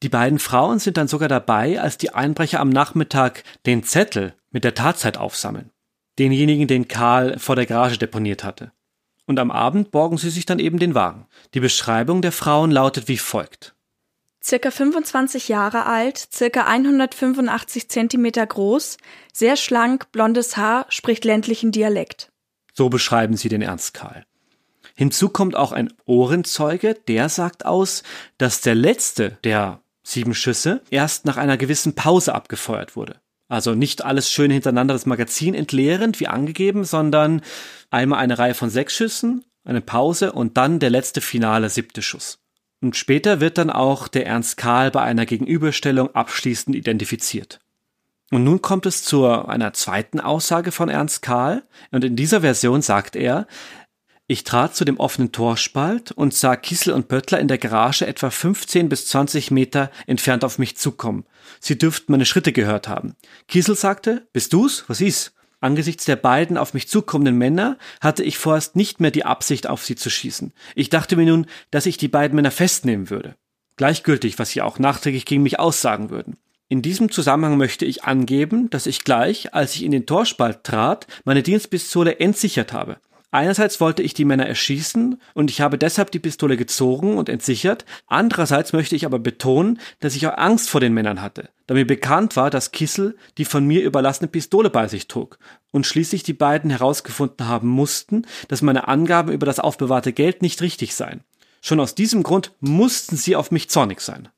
Die 0.02 0.08
beiden 0.08 0.38
Frauen 0.38 0.78
sind 0.78 0.96
dann 0.96 1.08
sogar 1.08 1.28
dabei, 1.28 1.80
als 1.80 1.99
die 1.99 2.14
Einbrecher 2.14 2.60
am 2.60 2.70
Nachmittag 2.70 3.44
den 3.66 3.82
Zettel 3.82 4.34
mit 4.50 4.64
der 4.64 4.75
Tatzeit 4.75 5.18
aufsammeln. 5.18 5.70
Denjenigen, 6.18 6.68
den 6.68 6.88
Karl 6.88 7.38
vor 7.38 7.56
der 7.56 7.66
Garage 7.66 7.99
deponiert 7.99 8.44
hatte. 8.44 8.72
Und 9.26 9.38
am 9.38 9.50
Abend 9.50 9.90
borgen 9.90 10.16
sie 10.16 10.30
sich 10.30 10.46
dann 10.46 10.58
eben 10.58 10.78
den 10.78 10.94
Wagen. 10.94 11.26
Die 11.54 11.60
Beschreibung 11.60 12.22
der 12.22 12.32
Frauen 12.32 12.70
lautet 12.70 13.08
wie 13.08 13.18
folgt. 13.18 13.75
Circa 14.42 14.70
25 14.70 15.49
Jahre 15.49 15.84
alt, 15.84 16.28
circa 16.32 16.65
185 16.65 17.91
Zentimeter 17.91 18.47
groß, 18.47 18.97
sehr 19.32 19.56
schlank, 19.56 20.10
blondes 20.12 20.56
Haar, 20.56 20.86
spricht 20.88 21.25
ländlichen 21.26 21.73
Dialekt. 21.73 22.32
So 22.73 22.88
beschreiben 22.88 23.36
sie 23.36 23.50
den 23.50 23.60
Ernst 23.60 23.93
Karl. 23.93 24.25
Hinzu 24.95 25.28
kommt 25.28 25.56
auch 25.56 25.73
ein 25.73 25.93
Ohrenzeuge, 26.06 26.95
der 27.08 27.28
sagt 27.28 27.67
aus, 27.67 28.02
dass 28.38 28.60
der 28.60 28.75
letzte 28.75 29.38
der 29.45 29.80
sieben 30.02 30.34
Schüsse 30.34 30.82
erst 30.91 31.26
nach 31.26 31.36
einer 31.36 31.56
gewissen 31.56 31.95
Pause 31.95 32.34
abgefeuert 32.34 32.97
wurde. 32.97 33.17
Also 33.49 33.75
nicht 33.75 34.04
alles 34.04 34.30
schön 34.30 34.50
hintereinander 34.50 34.95
das 34.95 35.06
Magazin 35.06 35.54
entleerend, 35.54 36.21
wie 36.21 36.28
angegeben, 36.28 36.84
sondern 36.84 37.43
einmal 37.91 38.21
eine 38.21 38.38
Reihe 38.38 38.54
von 38.54 38.71
sechs 38.71 38.95
Schüssen, 38.95 39.45
eine 39.65 39.80
Pause 39.80 40.32
und 40.32 40.56
dann 40.56 40.78
der 40.78 40.91
letzte 40.91 41.21
finale 41.21 41.69
siebte 41.69 42.02
Schuss. 42.02 42.40
Und 42.80 42.97
später 42.97 43.40
wird 43.40 43.58
dann 43.58 43.71
auch 43.71 44.08
der 44.08 44.26
Ernst 44.26 44.56
Karl 44.56 44.90
bei 44.90 45.02
einer 45.02 45.26
Gegenüberstellung 45.26 46.14
abschließend 46.14 46.75
identifiziert. 46.75 47.60
Und 48.30 48.45
nun 48.45 48.62
kommt 48.62 48.86
es 48.86 49.02
zu 49.02 49.26
einer 49.26 49.73
zweiten 49.73 50.21
Aussage 50.21 50.73
von 50.73 50.88
Ernst 50.88 51.21
Karl. 51.21 51.64
Und 51.90 52.04
in 52.04 52.16
dieser 52.16 52.43
Version 52.43 52.80
sagt 52.80 53.16
er, 53.16 53.47
ich 54.28 54.45
trat 54.45 54.76
zu 54.76 54.84
dem 54.84 55.00
offenen 55.00 55.32
Torspalt 55.32 56.12
und 56.12 56.32
sah 56.32 56.54
Kiesel 56.54 56.95
und 56.95 57.08
Pöttler 57.08 57.40
in 57.40 57.49
der 57.49 57.58
Garage 57.58 58.06
etwa 58.06 58.30
15 58.30 58.88
bis 58.88 59.08
20 59.08 59.50
Meter 59.50 59.90
entfernt 60.06 60.45
auf 60.45 60.60
mich 60.60 60.76
zukommen. 60.76 61.25
Sie 61.58 61.76
dürften 61.76 62.12
meine 62.12 62.25
Schritte 62.25 62.52
gehört 62.52 62.86
haben. 62.86 63.16
Kiesel 63.49 63.75
sagte, 63.75 64.28
bist 64.32 64.52
du's? 64.52 64.84
Was 64.86 65.00
ist? 65.00 65.32
Angesichts 65.60 66.06
der 66.06 66.16
beiden 66.16 66.56
auf 66.56 66.73
mich 66.73 66.88
zukommenden 66.88 67.36
Männer 67.36 67.76
hatte 68.00 68.25
ich 68.25 68.38
vorerst 68.38 68.76
nicht 68.76 69.00
mehr 69.00 69.10
die 69.10 69.26
Absicht, 69.26 69.68
auf 69.68 69.84
sie 69.84 69.94
zu 69.94 70.08
schießen. 70.08 70.52
Ich 70.75 70.88
dachte 70.88 71.16
mir 71.16 71.26
nun, 71.26 71.46
dass 71.70 71.86
ich 71.86 71.99
die 71.99 72.08
beiden 72.08 72.34
Männer 72.34 72.50
festnehmen 72.50 73.10
würde. 73.10 73.36
Gleichgültig, 73.76 74.38
was 74.38 74.50
sie 74.50 74.62
auch 74.62 74.78
nachträglich 74.78 75.26
gegen 75.26 75.42
mich 75.42 75.58
aussagen 75.58 76.10
würden. 76.10 76.36
In 76.68 76.82
diesem 76.82 77.10
Zusammenhang 77.10 77.58
möchte 77.58 77.84
ich 77.84 78.04
angeben, 78.04 78.70
dass 78.70 78.86
ich 78.86 79.04
gleich, 79.04 79.54
als 79.54 79.75
ich 79.75 79.82
in 79.82 79.90
den 79.90 80.06
Torspalt 80.06 80.64
trat, 80.64 81.06
meine 81.25 81.42
Dienstpistole 81.42 82.20
entsichert 82.20 82.73
habe. 82.73 82.99
Einerseits 83.32 83.80
wollte 83.80 84.02
ich 84.02 84.12
die 84.12 84.25
Männer 84.25 84.47
erschießen 84.47 85.21
und 85.34 85.50
ich 85.50 85.60
habe 85.60 85.78
deshalb 85.78 86.10
die 86.10 86.19
Pistole 86.19 86.56
gezogen 86.56 87.16
und 87.16 87.28
entsichert. 87.28 87.84
Andererseits 88.06 88.73
möchte 88.73 88.97
ich 88.97 89.06
aber 89.06 89.21
betonen, 89.21 89.78
dass 90.00 90.16
ich 90.16 90.26
auch 90.26 90.36
Angst 90.36 90.69
vor 90.69 90.80
den 90.80 90.95
Männern 90.95 91.23
hatte, 91.23 91.50
da 91.69 91.75
mir 91.75 91.86
bekannt 91.86 92.34
war, 92.34 92.50
dass 92.50 92.73
Kissel 92.73 93.16
die 93.38 93.45
von 93.45 93.64
mir 93.64 93.82
überlassene 93.82 94.28
Pistole 94.28 94.69
bei 94.69 94.88
sich 94.88 95.06
trug 95.06 95.38
und 95.71 95.86
schließlich 95.86 96.25
die 96.25 96.32
beiden 96.32 96.71
herausgefunden 96.71 97.47
haben 97.47 97.69
mussten, 97.69 98.26
dass 98.49 98.62
meine 98.62 98.88
Angaben 98.88 99.32
über 99.32 99.47
das 99.47 99.60
aufbewahrte 99.60 100.12
Geld 100.12 100.43
nicht 100.43 100.60
richtig 100.60 100.97
seien. 100.97 101.23
Schon 101.62 101.78
aus 101.78 101.95
diesem 101.95 102.25
Grund 102.25 102.52
mussten 102.58 103.16
sie 103.16 103.36
auf 103.36 103.52
mich 103.52 103.71
zornig 103.71 104.00
sein. 104.00 104.28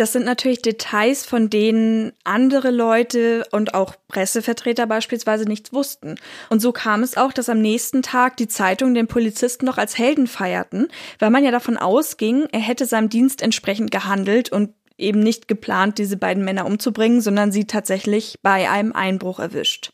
Das 0.00 0.14
sind 0.14 0.24
natürlich 0.24 0.62
Details, 0.62 1.26
von 1.26 1.50
denen 1.50 2.12
andere 2.24 2.70
Leute 2.70 3.44
und 3.52 3.74
auch 3.74 3.96
Pressevertreter 4.08 4.86
beispielsweise 4.86 5.44
nichts 5.44 5.74
wussten. 5.74 6.14
Und 6.48 6.60
so 6.60 6.72
kam 6.72 7.02
es 7.02 7.18
auch, 7.18 7.34
dass 7.34 7.50
am 7.50 7.60
nächsten 7.60 8.00
Tag 8.00 8.38
die 8.38 8.48
Zeitungen 8.48 8.94
den 8.94 9.08
Polizisten 9.08 9.66
noch 9.66 9.76
als 9.76 9.98
Helden 9.98 10.26
feierten, 10.26 10.88
weil 11.18 11.28
man 11.28 11.44
ja 11.44 11.50
davon 11.50 11.76
ausging, 11.76 12.46
er 12.50 12.60
hätte 12.60 12.86
seinem 12.86 13.10
Dienst 13.10 13.42
entsprechend 13.42 13.90
gehandelt 13.90 14.50
und 14.50 14.70
eben 14.96 15.20
nicht 15.20 15.48
geplant, 15.48 15.98
diese 15.98 16.16
beiden 16.16 16.46
Männer 16.46 16.64
umzubringen, 16.64 17.20
sondern 17.20 17.52
sie 17.52 17.66
tatsächlich 17.66 18.36
bei 18.40 18.70
einem 18.70 18.94
Einbruch 18.94 19.38
erwischt. 19.38 19.92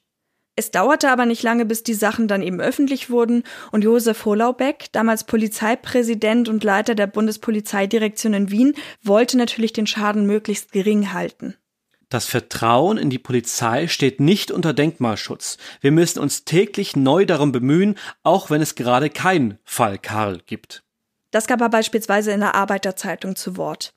Es 0.59 0.71
dauerte 0.71 1.11
aber 1.11 1.27
nicht 1.27 1.42
lange, 1.42 1.66
bis 1.66 1.83
die 1.83 1.92
Sachen 1.92 2.29
dann 2.29 2.42
eben 2.42 2.62
öffentlich 2.62 3.11
wurden 3.11 3.42
und 3.73 3.85
Josef 3.85 4.25
Holaubeck, 4.25 4.87
damals 4.92 5.25
Polizeipräsident 5.25 6.49
und 6.49 6.64
Leiter 6.64 6.95
der 6.95 7.07
Bundespolizeidirektion 7.07 8.33
in 8.33 8.51
Wien, 8.51 8.75
wollte 9.03 9.37
natürlich 9.37 9.75
den 9.75 9.87
Schaden 9.87 10.25
möglichst 10.27 10.73
gering 10.73 11.12
halten. 11.12 11.57
Das 12.09 12.25
Vertrauen 12.25 12.97
in 12.97 13.11
die 13.11 13.19
Polizei 13.19 13.88
steht 13.88 14.19
nicht 14.19 14.51
unter 14.51 14.73
Denkmalschutz. 14.73 15.59
Wir 15.83 15.90
müssen 15.90 16.21
uns 16.21 16.45
täglich 16.45 16.97
neu 16.97 17.27
darum 17.27 17.53
bemühen, 17.53 17.97
auch 18.23 18.49
wenn 18.49 18.62
es 18.62 18.77
gerade 18.77 19.11
keinen 19.11 19.59
Fall 19.64 19.99
Karl 19.99 20.40
gibt. 20.47 20.85
Das 21.33 21.47
gab 21.47 21.61
er 21.61 21.69
beispielsweise 21.69 22.31
in 22.33 22.40
der 22.40 22.55
Arbeiterzeitung 22.55 23.37
zu 23.37 23.59
Wort. 23.59 23.96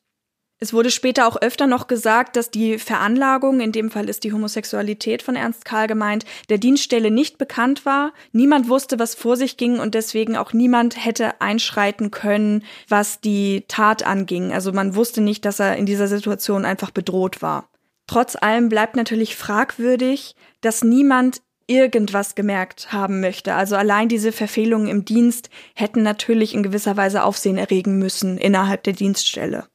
Es 0.62 0.74
wurde 0.74 0.92
später 0.92 1.26
auch 1.26 1.38
öfter 1.42 1.68
noch 1.68 1.88
gesagt, 1.88 2.36
dass 2.36 2.52
die 2.52 2.80
Veranlagung, 2.80 3.62
in 3.62 3.72
dem 3.72 3.90
Fall 3.90 4.10
ist 4.10 4.26
die 4.26 4.34
Homosexualität 4.34 5.24
von 5.24 5.38
Ernst 5.38 5.64
Karl 5.64 5.88
gemeint, 5.88 6.26
der 6.50 6.58
Dienststelle 6.58 7.12
nicht 7.12 7.38
bekannt 7.38 7.86
war. 7.86 8.12
Niemand 8.34 8.68
wusste, 8.68 9.00
was 9.00 9.16
vor 9.16 9.38
sich 9.38 9.56
ging 9.56 9.80
und 9.80 9.96
deswegen 9.96 10.36
auch 10.36 10.52
niemand 10.52 11.04
hätte 11.04 11.40
einschreiten 11.40 12.12
können, 12.12 12.66
was 12.90 13.22
die 13.22 13.64
Tat 13.70 14.06
anging. 14.06 14.52
Also 14.52 14.74
man 14.74 14.96
wusste 14.96 15.22
nicht, 15.22 15.46
dass 15.46 15.62
er 15.62 15.78
in 15.78 15.86
dieser 15.86 16.10
Situation 16.10 16.66
einfach 16.66 16.92
bedroht 16.92 17.42
war. 17.42 17.70
Trotz 18.06 18.36
allem 18.36 18.68
bleibt 18.68 18.98
natürlich 18.98 19.38
fragwürdig, 19.38 20.36
dass 20.60 20.84
niemand 20.84 21.42
irgendwas 21.68 22.36
gemerkt 22.36 22.92
haben 22.92 23.22
möchte. 23.22 23.54
Also 23.54 23.78
allein 23.78 24.10
diese 24.10 24.34
Verfehlungen 24.34 24.88
im 24.88 25.06
Dienst 25.06 25.50
hätten 25.74 26.04
natürlich 26.04 26.54
in 26.54 26.64
gewisser 26.64 26.98
Weise 26.98 27.24
Aufsehen 27.24 27.58
erregen 27.58 27.98
müssen 27.98 28.38
innerhalb 28.38 28.84
der 28.84 28.94
Dienststelle. 28.94 29.68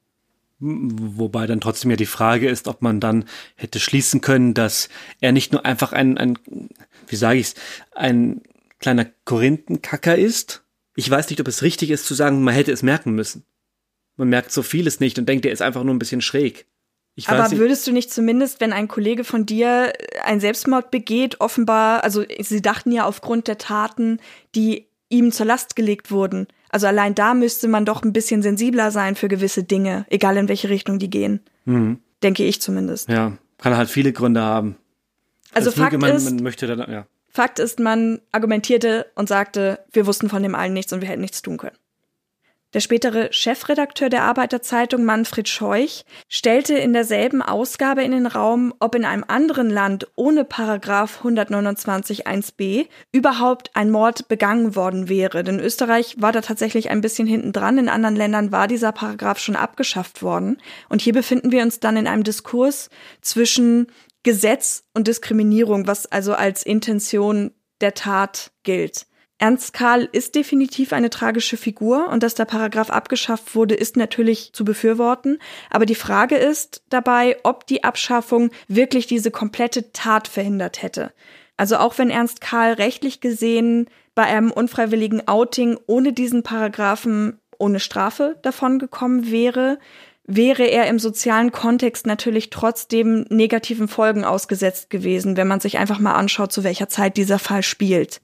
Wobei 0.67 1.47
dann 1.47 1.61
trotzdem 1.61 1.91
ja 1.91 1.97
die 1.97 2.07
Frage 2.07 2.49
ist, 2.49 2.69
ob 2.69 2.81
man 2.81 2.99
dann 2.99 3.27
hätte 3.55 3.79
schließen 3.81 4.23
können, 4.23 4.55
dass 4.55 4.89
er 5.21 5.33
nicht 5.33 5.53
nur 5.53 5.67
einfach 5.67 5.93
ein, 5.93 6.17
ein 6.17 6.39
wie 7.07 7.17
sage 7.17 7.39
ich's, 7.39 7.55
ein 7.95 8.41
kleiner 8.79 9.07
Korinthenkacker 9.27 10.17
ist. 10.17 10.65
Ich 10.97 11.11
weiß 11.11 11.29
nicht, 11.29 11.41
ob 11.41 11.49
es 11.49 11.63
richtig 11.63 11.91
ist 11.91 12.07
zu 12.07 12.15
sagen, 12.15 12.43
man 12.43 12.55
hätte 12.55 12.73
es 12.73 12.83
merken 12.83 13.13
müssen. 13.15 13.45
Man 14.17 14.29
merkt 14.29 14.53
so 14.53 14.63
vieles 14.63 15.01
nicht 15.01 15.19
und 15.19 15.29
denkt, 15.29 15.45
er 15.45 15.53
ist 15.53 15.61
einfach 15.61 15.85
nur 15.85 15.95
ein 15.95 15.99
bisschen 15.99 16.23
schräg. 16.23 16.67
Ich 17.15 17.29
Aber 17.29 17.51
würdest 17.53 17.87
du 17.87 17.93
nicht 17.93 18.11
zumindest, 18.11 18.61
wenn 18.61 18.73
ein 18.73 18.89
Kollege 18.89 19.25
von 19.25 19.45
dir 19.45 19.93
einen 20.25 20.41
Selbstmord 20.41 20.91
begeht, 20.91 21.41
offenbar, 21.41 22.03
also 22.05 22.25
sie 22.41 22.63
dachten 22.63 22.91
ja 22.91 23.05
aufgrund 23.05 23.49
der 23.49 23.59
Taten, 23.59 24.19
die 24.55 24.89
ihm 25.11 25.31
zur 25.31 25.47
Last 25.47 25.77
gelegt 25.77 26.11
wurden, 26.11 26.49
also 26.75 26.89
allein 26.89 27.15
da 27.15 27.35
müsste 27.35 27.69
man 27.69 27.85
doch 27.85 28.03
ein 28.03 28.13
bisschen 28.13 28.43
sensibler 28.43 28.91
sein 28.91 29.15
für 29.15 29.29
gewisse 29.29 29.63
Dinge, 29.63 30.07
egal 30.11 30.37
in 30.37 30.49
welche 30.49 30.71
Richtung 30.71 30.99
die 30.99 31.09
gehen. 31.09 31.39
Mhm. 31.67 32.01
Denke 32.25 32.43
ich 32.43 32.61
zumindest. 32.61 33.09
Ja, 33.09 33.39
kann 33.59 33.77
halt 33.77 33.89
viele 33.89 34.13
Gründe 34.13 34.43
haben. 34.43 34.75
Also, 35.53 35.71
also 35.71 35.83
Fakt 35.83 36.01
man, 36.01 36.17
ist, 36.17 36.25
man 36.25 36.43
möchte 36.43 36.67
dann, 36.67 36.91
ja. 36.91 37.07
Fakt 37.29 37.61
ist, 37.61 37.79
man 37.79 38.21
argumentierte 38.33 39.07
und 39.15 39.29
sagte, 39.29 39.85
wir 39.93 40.05
wussten 40.09 40.29
von 40.29 40.43
dem 40.43 40.57
allen 40.57 40.73
nichts 40.73 40.93
und 40.93 41.01
wir 41.01 41.07
hätten 41.07 41.21
nichts 41.21 41.43
tun 41.43 41.59
können. 41.59 41.77
Der 42.75 42.81
spätere 42.81 43.29
Chefredakteur 43.33 44.09
der 44.09 44.25
Arbeiterzeitung 44.25 45.05
Manfred 45.05 45.49
Scheuch 45.49 46.05
stellte 46.29 46.75
in 46.75 46.93
derselben 46.93 47.41
Ausgabe 47.41 48.03
in 48.03 48.11
den 48.11 48.27
Raum, 48.27 48.75
ob 48.81 48.97
in 48.97 49.05
einem 49.05 49.25
anderen 49.29 49.71
Land 49.71 50.09
ohne 50.17 50.45
Paragraph 50.45 51.19
129 51.19 52.27
1b 52.27 52.89
überhaupt 53.13 53.71
ein 53.75 53.93
Mord 53.93 54.27
begangen 54.27 54.75
worden 54.75 55.09
wäre. 55.09 55.45
Denn 55.45 55.61
Österreich 55.61 56.17
war 56.19 56.33
da 56.33 56.41
tatsächlich 56.41 56.91
ein 56.91 57.01
bisschen 57.01 57.29
hinten 57.29 57.53
dran. 57.53 57.79
In 57.79 57.89
anderen 57.89 58.17
Ländern 58.17 58.51
war 58.51 58.67
dieser 58.67 58.91
Paragraph 58.91 59.39
schon 59.39 59.55
abgeschafft 59.55 60.21
worden. 60.21 60.59
Und 60.89 61.01
hier 61.01 61.13
befinden 61.13 61.53
wir 61.53 61.63
uns 61.63 61.79
dann 61.79 61.97
in 61.97 62.09
einem 62.09 62.25
Diskurs 62.25 62.91
zwischen 63.21 63.87
Gesetz 64.25 64.83
und 64.95 65.07
Diskriminierung, 65.07 65.87
was 65.87 66.07
also 66.11 66.35
als 66.35 66.65
Intention 66.65 67.53
der 67.81 67.95
Tat 67.95 68.51
gilt. 68.65 69.07
Ernst 69.39 69.73
Karl 69.73 70.09
ist 70.13 70.37
definitiv 70.37 70.93
eine 70.93 71.11
tragische 71.11 71.57
Figur 71.57 72.09
und 72.09 72.23
dass 72.23 72.35
der 72.35 72.45
Paragraph 72.45 72.91
abgeschafft 72.91 73.55
wurde, 73.55 73.75
ist 73.75 73.97
natürlich 73.97 74.53
zu 74.53 74.65
befürworten. 74.65 75.39
Aber 75.71 75.87
die 75.87 75.97
Frage 75.97 76.37
ist 76.37 76.83
dabei, 76.89 77.37
ob 77.43 77.67
die 77.67 77.83
Abschaffung 77.83 78.51
wirklich 78.69 79.07
diese 79.07 79.31
komplette 79.31 79.93
Tat 79.93 80.29
verhindert 80.29 80.83
hätte. 80.83 81.13
Also 81.57 81.77
auch 81.77 81.99
wenn 81.99 82.11
Ernst 82.11 82.41
Karl 82.41 82.75
rechtlich 82.75 83.21
gesehen 83.21 83.89
bei 84.15 84.23
einem 84.23 84.53
unfreiwilligen 84.53 85.27
Outing 85.27 85.79
ohne 85.87 86.13
diesen 86.13 86.43
Paragraphen 86.43 87.41
ohne 87.59 87.81
Strafe 87.81 88.37
davongekommen 88.43 89.31
wäre, 89.31 89.79
wäre 90.27 90.65
er 90.65 90.87
im 90.87 90.99
sozialen 90.99 91.53
Kontext 91.53 92.07
natürlich 92.07 92.51
trotzdem 92.51 93.27
negativen 93.31 93.89
Folgen 93.89 94.25
ausgesetzt 94.25 94.91
gewesen, 94.91 95.37
wenn 95.37 95.49
man 95.49 95.61
sich 95.61 95.79
einfach 95.79 95.99
mal 95.99 96.15
anschaut, 96.15 96.53
zu 96.53 96.65
welcher 96.65 96.89
Zeit 96.89 97.17
dieser 97.17 97.39
Fall 97.39 97.63
spielt 97.63 98.21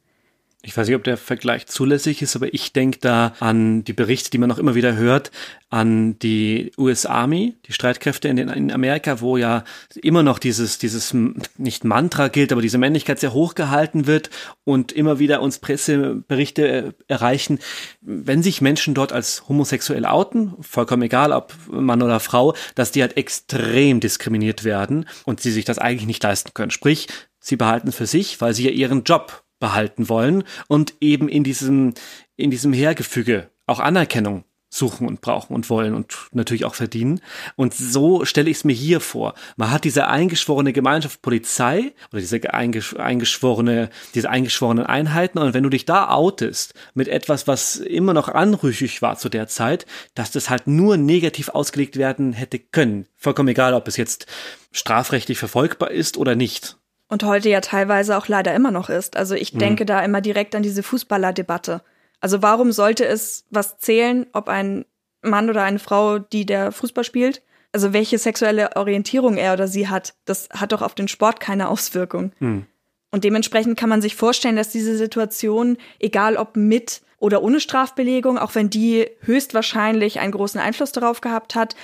ich 0.63 0.77
weiß 0.77 0.89
nicht, 0.89 0.97
ob 0.97 1.05
der 1.05 1.17
Vergleich 1.17 1.67
zulässig 1.67 2.21
ist, 2.21 2.37
aber 2.37 2.53
ich 2.53 2.75
denke 2.75 2.99
da 3.01 3.33
an 3.41 3.83
die 3.85 3.95
Berichte, 3.95 4.31
die 4.31 4.39
man 4.39 4.53
auch 4.53 4.59
immer 4.59 4.75
wieder 4.75 4.95
hört, 4.95 5.31
an 5.71 6.19
die 6.19 6.73
US 6.77 7.07
Army, 7.07 7.57
die 7.67 7.73
Streitkräfte 7.73 8.29
in, 8.29 8.37
den, 8.37 8.49
in 8.49 8.71
Amerika, 8.71 9.21
wo 9.21 9.39
ja 9.39 9.65
immer 9.95 10.23
noch 10.23 10.39
dieses, 10.39 10.79
dieses 10.79 11.15
nicht 11.57 11.85
Mantra 11.85 12.29
gilt, 12.29 12.53
aber 12.53 12.61
diese 12.61 12.77
Männlichkeit 12.77 13.21
sehr 13.21 13.33
hoch 13.33 13.55
gehalten 13.55 14.07
wird 14.07 14.29
und 14.65 14.93
immer 14.93 15.19
wieder 15.19 15.41
uns 15.41 15.61
Presseberichte 15.61 16.69
äh, 16.69 16.93
erreichen, 17.09 17.59
wenn 18.03 18.43
sich 18.43 18.61
Menschen 18.61 18.93
dort 18.93 19.13
als 19.13 19.49
homosexuell 19.49 20.05
outen, 20.05 20.55
vollkommen 20.61 21.03
egal, 21.03 21.33
ob 21.33 21.55
Mann 21.71 22.03
oder 22.03 22.21
Frau, 22.21 22.55
dass 22.75 22.91
die 22.91 23.01
halt 23.01 23.17
extrem 23.17 24.01
diskriminiert 24.01 24.65
werden 24.65 25.09
und 25.25 25.41
sie 25.41 25.53
sich 25.53 25.65
das 25.65 25.79
eigentlich 25.79 26.07
nicht 26.07 26.23
leisten 26.23 26.53
können. 26.53 26.71
Sprich, 26.71 27.07
sie 27.39 27.57
behalten 27.57 27.93
für 27.93 28.07
sich, 28.07 28.41
weil 28.43 28.53
sie 28.53 28.65
ja 28.65 28.71
ihren 28.71 29.05
Job 29.05 29.43
behalten 29.61 30.09
wollen 30.09 30.43
und 30.67 30.95
eben 31.01 31.29
in 31.29 31.45
diesem, 31.45 31.95
in 32.37 32.51
diesem 32.51 32.73
Hergefüge 32.73 33.51
auch 33.67 33.79
Anerkennung 33.79 34.45
suchen 34.71 35.07
und 35.07 35.21
brauchen 35.21 35.55
und 35.55 35.69
wollen 35.69 35.95
und 35.95 36.15
natürlich 36.33 36.65
auch 36.65 36.77
verdienen. 36.77 37.21
Und 37.57 37.75
so 37.75 38.25
stelle 38.25 38.49
ich 38.49 38.59
es 38.59 38.65
mir 38.65 38.73
hier 38.73 39.01
vor. 39.01 39.35
Man 39.57 39.73
hat 39.73 39.85
diese 39.85 40.07
eingeschworene 40.07 40.73
Gemeinschaft 40.73 41.23
Polizei 41.23 41.93
oder 42.13 42.21
diese 42.21 42.55
eingeschworene, 42.55 43.91
diese 44.15 44.31
eingeschworenen 44.31 44.87
Einheiten 44.87 45.39
und 45.39 45.55
wenn 45.55 45.65
du 45.65 45.71
dich 45.71 45.87
da 45.87 46.09
outest 46.11 46.75
mit 46.95 47.09
etwas, 47.09 47.49
was 47.49 47.77
immer 47.77 48.15
noch 48.15 48.29
anrüchig 48.29 49.03
war 49.03 49.19
zu 49.19 49.29
der 49.29 49.49
Zeit, 49.49 49.87
dass 50.15 50.31
das 50.31 50.49
halt 50.49 50.69
nur 50.69 50.97
negativ 50.97 51.49
ausgelegt 51.49 51.97
werden 51.97 52.33
hätte 52.33 52.61
können. 52.61 53.07
Vollkommen 53.17 53.49
egal, 53.49 53.75
ob 53.75 53.89
es 53.89 53.97
jetzt 53.97 54.27
strafrechtlich 54.71 55.39
verfolgbar 55.39 55.91
ist 55.91 56.17
oder 56.17 56.37
nicht 56.37 56.80
und 57.11 57.25
heute 57.25 57.51
ja 57.51 57.61
teilweise 57.61 58.17
auch 58.17 58.29
leider 58.29 58.55
immer 58.55 58.71
noch 58.71 58.89
ist. 58.89 59.17
Also 59.17 59.35
ich 59.35 59.53
mhm. 59.53 59.59
denke 59.59 59.85
da 59.85 60.01
immer 60.01 60.21
direkt 60.21 60.55
an 60.55 60.63
diese 60.63 60.83
Fußballerdebatte. 60.83 61.83
Also 62.21 62.41
warum 62.41 62.73
sollte 62.73 63.05
es 63.05 63.45
was 63.51 63.79
zählen, 63.79 64.27
ob 64.33 64.49
ein 64.49 64.87
Mann 65.21 65.51
oder 65.51 65.65
eine 65.65 65.81
Frau, 65.81 66.19
die 66.19 66.47
der 66.47 66.73
Fußball 66.73 67.05
spielt, 67.05 67.43
also 67.73 67.93
welche 67.93 68.19
sexuelle 68.19 68.77
Orientierung 68.77 69.37
er 69.37 69.53
oder 69.53 69.69
sie 69.69 69.89
hat, 69.89 70.15
das 70.25 70.49
hat 70.51 70.73
doch 70.73 70.83
auf 70.83 70.95
den 70.95 71.09
Sport 71.09 71.41
keine 71.41 71.69
Auswirkung. 71.69 72.33
Mhm. 72.39 72.67
Und 73.11 73.25
dementsprechend 73.25 73.77
kann 73.77 73.89
man 73.89 74.03
sich 74.03 74.15
vorstellen, 74.15 74.57
dass 74.57 74.71
diese 74.71 74.97
Situation, 74.97 75.79
egal 75.99 76.37
ob 76.37 76.57
mit 76.57 77.03
oder 77.19 77.43
ohne 77.43 77.61
Strafbelegung, 77.61 78.39
auch 78.39 78.55
wenn 78.55 78.71
die 78.71 79.09
höchstwahrscheinlich 79.23 80.21
einen 80.21 80.33
großen 80.33 80.61
Einfluss 80.61 80.93
darauf 80.93 81.21
gehabt 81.21 81.57
hat, 81.57 81.75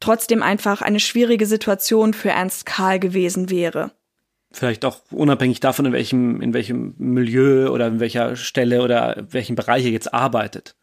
trotzdem 0.00 0.42
einfach 0.42 0.80
eine 0.80 0.98
schwierige 0.98 1.46
Situation 1.46 2.14
für 2.14 2.30
Ernst 2.30 2.64
Karl 2.64 2.98
gewesen 2.98 3.50
wäre 3.50 3.92
vielleicht 4.52 4.84
auch 4.84 5.00
unabhängig 5.10 5.60
davon, 5.60 5.86
in 5.86 5.92
welchem, 5.92 6.40
in 6.40 6.54
welchem 6.54 6.94
Milieu 6.98 7.70
oder 7.70 7.86
in 7.86 8.00
welcher 8.00 8.36
Stelle 8.36 8.82
oder 8.82 9.26
welchem 9.30 9.56
Bereich 9.56 9.84
er 9.84 9.90
jetzt 9.90 10.12
arbeitet. 10.12 10.76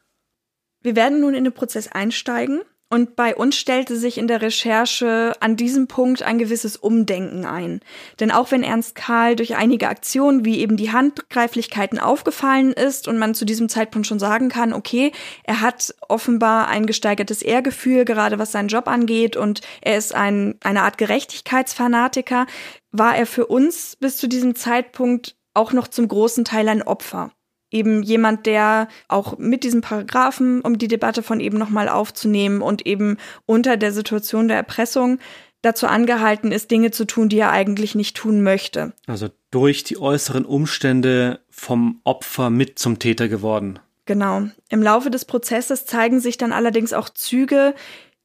Wir 0.82 0.96
werden 0.96 1.20
nun 1.20 1.34
in 1.34 1.44
den 1.44 1.54
Prozess 1.54 1.88
einsteigen 1.88 2.62
und 2.90 3.16
bei 3.16 3.36
uns 3.36 3.56
stellte 3.56 3.96
sich 3.96 4.18
in 4.18 4.28
der 4.28 4.42
Recherche 4.42 5.34
an 5.40 5.56
diesem 5.56 5.88
Punkt 5.88 6.24
ein 6.24 6.40
gewisses 6.40 6.76
Umdenken 6.76 7.46
ein. 7.46 7.82
Denn 8.20 8.32
auch 8.32 8.52
wenn 8.52 8.64
Ernst 8.64 8.96
Karl 8.96 9.36
durch 9.36 9.56
einige 9.56 9.90
Aktionen 9.90 10.44
wie 10.44 10.60
eben 10.60 10.76
die 10.76 10.92
Handgreiflichkeiten 10.92 12.00
aufgefallen 12.00 12.74
ist 12.74 13.08
und 13.08 13.20
man 13.20 13.36
zu 13.36 13.46
diesem 13.46 13.70
Zeitpunkt 13.70 14.08
schon 14.08 14.18
sagen 14.18 14.50
kann, 14.50 14.74
okay, 14.74 15.12
er 15.44 15.62
hat 15.62 15.94
offenbar 16.08 16.68
ein 16.68 16.88
gesteigertes 16.88 17.44
Ehrgefühl, 17.44 18.06
gerade 18.06 18.40
was 18.40 18.52
seinen 18.52 18.70
Job 18.70 18.88
angeht 18.88 19.38
und 19.38 19.62
er 19.82 19.98
ist 19.98 20.16
ein, 20.16 20.56
eine 20.64 20.82
Art 20.82 20.98
Gerechtigkeitsfanatiker, 20.98 22.48
war 22.92 23.16
er 23.16 23.28
für 23.28 23.46
uns 23.46 23.98
bis 23.98 24.18
zu 24.18 24.28
diesem 24.28 24.56
Zeitpunkt 24.56 25.36
auch 25.54 25.74
noch 25.74 25.88
zum 25.88 26.08
großen 26.08 26.44
Teil 26.44 26.68
ein 26.68 26.82
Opfer 26.82 27.32
eben 27.72 28.04
jemand, 28.04 28.46
der 28.46 28.88
auch 29.08 29.38
mit 29.38 29.64
diesen 29.64 29.82
Paragraphen, 29.82 30.62
um 30.62 30.78
die 30.78 30.88
Debatte 30.88 31.24
von 31.24 31.40
eben 31.40 31.58
nochmal 31.58 31.90
aufzunehmen 31.90 32.62
und 32.62 32.86
eben 32.86 33.18
unter 33.46 33.78
der 33.78 33.92
Situation 33.92 34.48
der 34.48 34.58
Erpressung 34.58 35.20
dazu 35.62 35.88
angehalten 35.88 36.52
ist, 36.52 36.72
Dinge 36.72 36.92
zu 36.92 37.06
tun, 37.06 37.30
die 37.30 37.40
er 37.40 37.52
eigentlich 37.52 37.96
nicht 37.96 38.16
tun 38.16 38.42
möchte. 38.42 38.94
Also 39.08 39.30
durch 39.52 39.84
die 39.84 40.00
äußeren 40.00 40.46
Umstände 40.46 41.42
vom 41.50 42.00
Opfer 42.04 42.50
mit 42.50 42.80
zum 42.80 43.00
Täter 43.00 43.28
geworden. 43.28 43.80
Genau. 44.06 44.44
Im 44.70 44.82
Laufe 44.82 45.12
des 45.12 45.26
Prozesses 45.26 45.86
zeigen 45.86 46.20
sich 46.20 46.38
dann 46.38 46.52
allerdings 46.52 46.94
auch 46.94 47.10
Züge, 47.10 47.76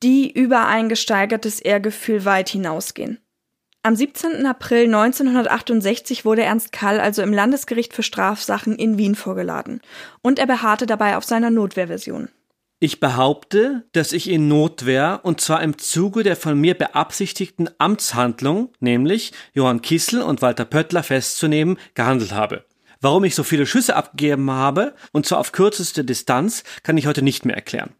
die 0.02 0.30
über 0.30 0.66
ein 0.66 0.88
gesteigertes 0.88 1.60
Ehrgefühl 1.60 2.24
weit 2.24 2.48
hinausgehen. 2.48 3.18
Am 3.86 3.96
17. 3.96 4.46
April 4.46 4.86
1968 4.86 6.24
wurde 6.24 6.42
Ernst 6.42 6.72
Kall 6.72 7.00
also 7.00 7.20
im 7.20 7.34
Landesgericht 7.34 7.92
für 7.92 8.02
Strafsachen 8.02 8.76
in 8.76 8.96
Wien 8.96 9.14
vorgeladen 9.14 9.82
und 10.22 10.38
er 10.38 10.46
beharrte 10.46 10.86
dabei 10.86 11.18
auf 11.18 11.24
seiner 11.24 11.50
Notwehrversion. 11.50 12.30
Ich 12.80 12.98
behaupte, 12.98 13.84
dass 13.92 14.14
ich 14.14 14.30
in 14.30 14.48
Notwehr 14.48 15.20
und 15.22 15.42
zwar 15.42 15.62
im 15.62 15.76
Zuge 15.76 16.22
der 16.22 16.34
von 16.34 16.58
mir 16.58 16.72
beabsichtigten 16.72 17.68
Amtshandlung, 17.76 18.72
nämlich 18.80 19.32
Johann 19.52 19.82
Kissel 19.82 20.22
und 20.22 20.40
Walter 20.40 20.64
Pöttler 20.64 21.02
festzunehmen, 21.02 21.76
gehandelt 21.92 22.32
habe. 22.32 22.64
Warum 23.02 23.24
ich 23.24 23.34
so 23.34 23.42
viele 23.42 23.66
Schüsse 23.66 23.96
abgegeben 23.96 24.50
habe, 24.50 24.94
und 25.12 25.26
zwar 25.26 25.40
auf 25.40 25.52
kürzeste 25.52 26.06
Distanz, 26.06 26.64
kann 26.84 26.96
ich 26.96 27.06
heute 27.06 27.20
nicht 27.20 27.44
mehr 27.44 27.54
erklären. 27.54 27.90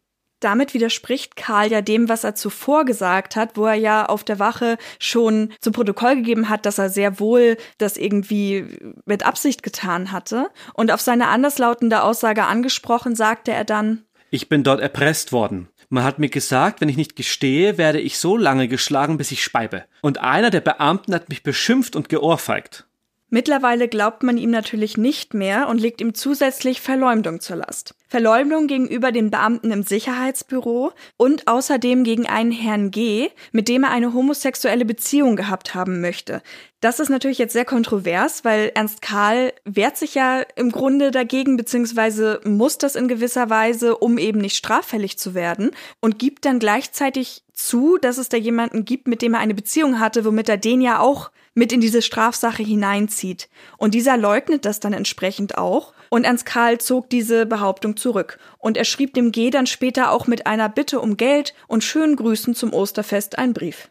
Damit 0.45 0.75
widerspricht 0.75 1.37
Karl 1.37 1.71
ja 1.71 1.81
dem, 1.81 2.09
was 2.09 2.25
er 2.25 2.35
zuvor 2.35 2.85
gesagt 2.85 3.37
hat, 3.37 3.57
wo 3.57 3.67
er 3.67 3.75
ja 3.75 4.07
auf 4.07 4.25
der 4.25 4.39
Wache 4.39 4.77
schon 4.99 5.53
zu 5.61 5.73
Protokoll 5.73 6.17
gegeben 6.17 6.49
hat, 6.49 6.67
dass 6.67 6.79
er 6.79 6.91
sehr 6.91 7.19
wohl 7.19 7.57
das 7.79 7.97
irgendwie 7.97 8.67
mit 9.07 9.25
Absicht 9.25 9.63
getan 9.63 10.13
hatte. 10.13 10.51
Und 10.75 10.93
auf 10.93 11.01
seine 11.01 11.29
anderslautende 11.29 12.03
Aussage 12.03 12.45
angesprochen, 12.45 13.17
sagte 13.17 13.53
er 13.53 13.65
dann, 13.65 14.05
ich 14.31 14.49
bin 14.49 14.65
dort 14.65 14.81
erpresst 14.81 15.33
worden. 15.33 15.69
Man 15.89 16.03
hat 16.03 16.19
mir 16.19 16.29
gesagt, 16.29 16.81
wenn 16.81 16.89
ich 16.89 16.97
nicht 16.97 17.15
gestehe, 17.15 17.79
werde 17.79 18.01
ich 18.01 18.19
so 18.19 18.37
lange 18.37 18.67
geschlagen, 18.67 19.17
bis 19.17 19.31
ich 19.31 19.45
speibe. 19.45 19.85
Und 20.01 20.19
einer 20.19 20.51
der 20.51 20.61
Beamten 20.61 21.15
hat 21.15 21.29
mich 21.29 21.45
beschimpft 21.45 21.95
und 21.95 22.09
geohrfeigt. 22.09 22.87
Mittlerweile 23.31 23.89
glaubt 23.89 24.23
man 24.23 24.39
ihm 24.39 24.51
natürlich 24.51 24.97
nicht 24.97 25.35
mehr 25.35 25.69
und 25.69 25.81
legt 25.81 26.01
ihm 26.01 26.15
zusätzlich 26.15 26.81
Verleumdung 26.81 27.41
zur 27.41 27.57
Last. 27.57 27.95
Verleumdung 28.15 28.69
gegenüber 28.69 29.11
den 29.11 29.33
Beamten 29.33 29.73
im 29.73 29.83
Sicherheitsbüro 29.83 30.93
und 31.17 31.49
außerdem 31.49 32.05
gegen 32.05 32.29
einen 32.29 32.53
Herrn 32.53 32.93
G., 32.93 33.31
mit 33.51 33.69
dem 33.69 33.83
er 33.83 33.91
eine 33.91 34.15
homosexuelle 34.15 34.85
Beziehung 34.85 35.35
gehabt 35.35 35.75
haben 35.75 36.01
möchte. 36.01 36.41
Das 36.79 37.01
ist 37.01 37.09
natürlich 37.09 37.39
jetzt 37.39 37.55
sehr 37.55 37.65
kontrovers, 37.65 38.45
weil 38.45 38.71
Ernst 38.77 39.03
Karl 39.03 39.53
wehrt 39.65 39.97
sich 39.97 40.15
ja 40.15 40.43
im 40.55 40.71
Grunde 40.71 41.11
dagegen, 41.11 41.57
beziehungsweise 41.57 42.41
muss 42.45 42.79
das 42.79 42.95
in 42.95 43.09
gewisser 43.09 43.51
Weise, 43.51 43.97
um 43.97 44.17
eben 44.17 44.39
nicht 44.39 44.57
straffällig 44.57 45.19
zu 45.19 45.35
werden 45.35 45.73
und 46.01 46.21
gibt 46.21 46.45
dann 46.45 46.61
gleichzeitig 46.61 47.43
zu, 47.53 47.99
dass 48.01 48.19
es 48.19 48.29
da 48.29 48.37
jemanden 48.37 48.85
gibt, 48.85 49.09
mit 49.09 49.23
dem 49.23 49.35
er 49.35 49.41
eine 49.41 49.55
Beziehung 49.55 49.99
hatte, 49.99 50.25
womit 50.25 50.49
er 50.49 50.57
den 50.57 50.81
ja 50.81 51.01
auch 51.01 51.33
mit 51.55 51.73
in 51.73 51.81
diese 51.81 52.03
Strafsache 52.03 52.63
hineinzieht. 52.63 53.49
Und 53.79 53.95
dieser 53.95 54.17
leugnet 54.17 54.65
das 54.65 54.81
dann 54.81 54.93
entsprechend 54.93 55.57
auch. 55.57 55.95
Und 56.11 56.25
Ernst 56.25 56.47
Karl 56.47 56.79
zog 56.79 57.09
diese 57.11 57.47
Behauptung 57.47 57.97
zurück. 57.97 58.39
Und 58.59 58.77
er 58.77 58.85
schrieb 58.85 59.15
dem 59.15 59.33
G 59.33 59.51
dann 59.51 59.67
später 59.67 60.11
auch 60.11 60.27
mit 60.27 60.47
einer 60.47 60.69
Bitte 60.69 61.01
um 61.01 61.17
Geld 61.17 61.55
und 61.69 61.85
schönen 61.85 62.17
Grüßen 62.17 62.55
zum 62.55 62.73
Osterfest 62.73 63.39
einen 63.39 63.55
Brief. 63.55 63.89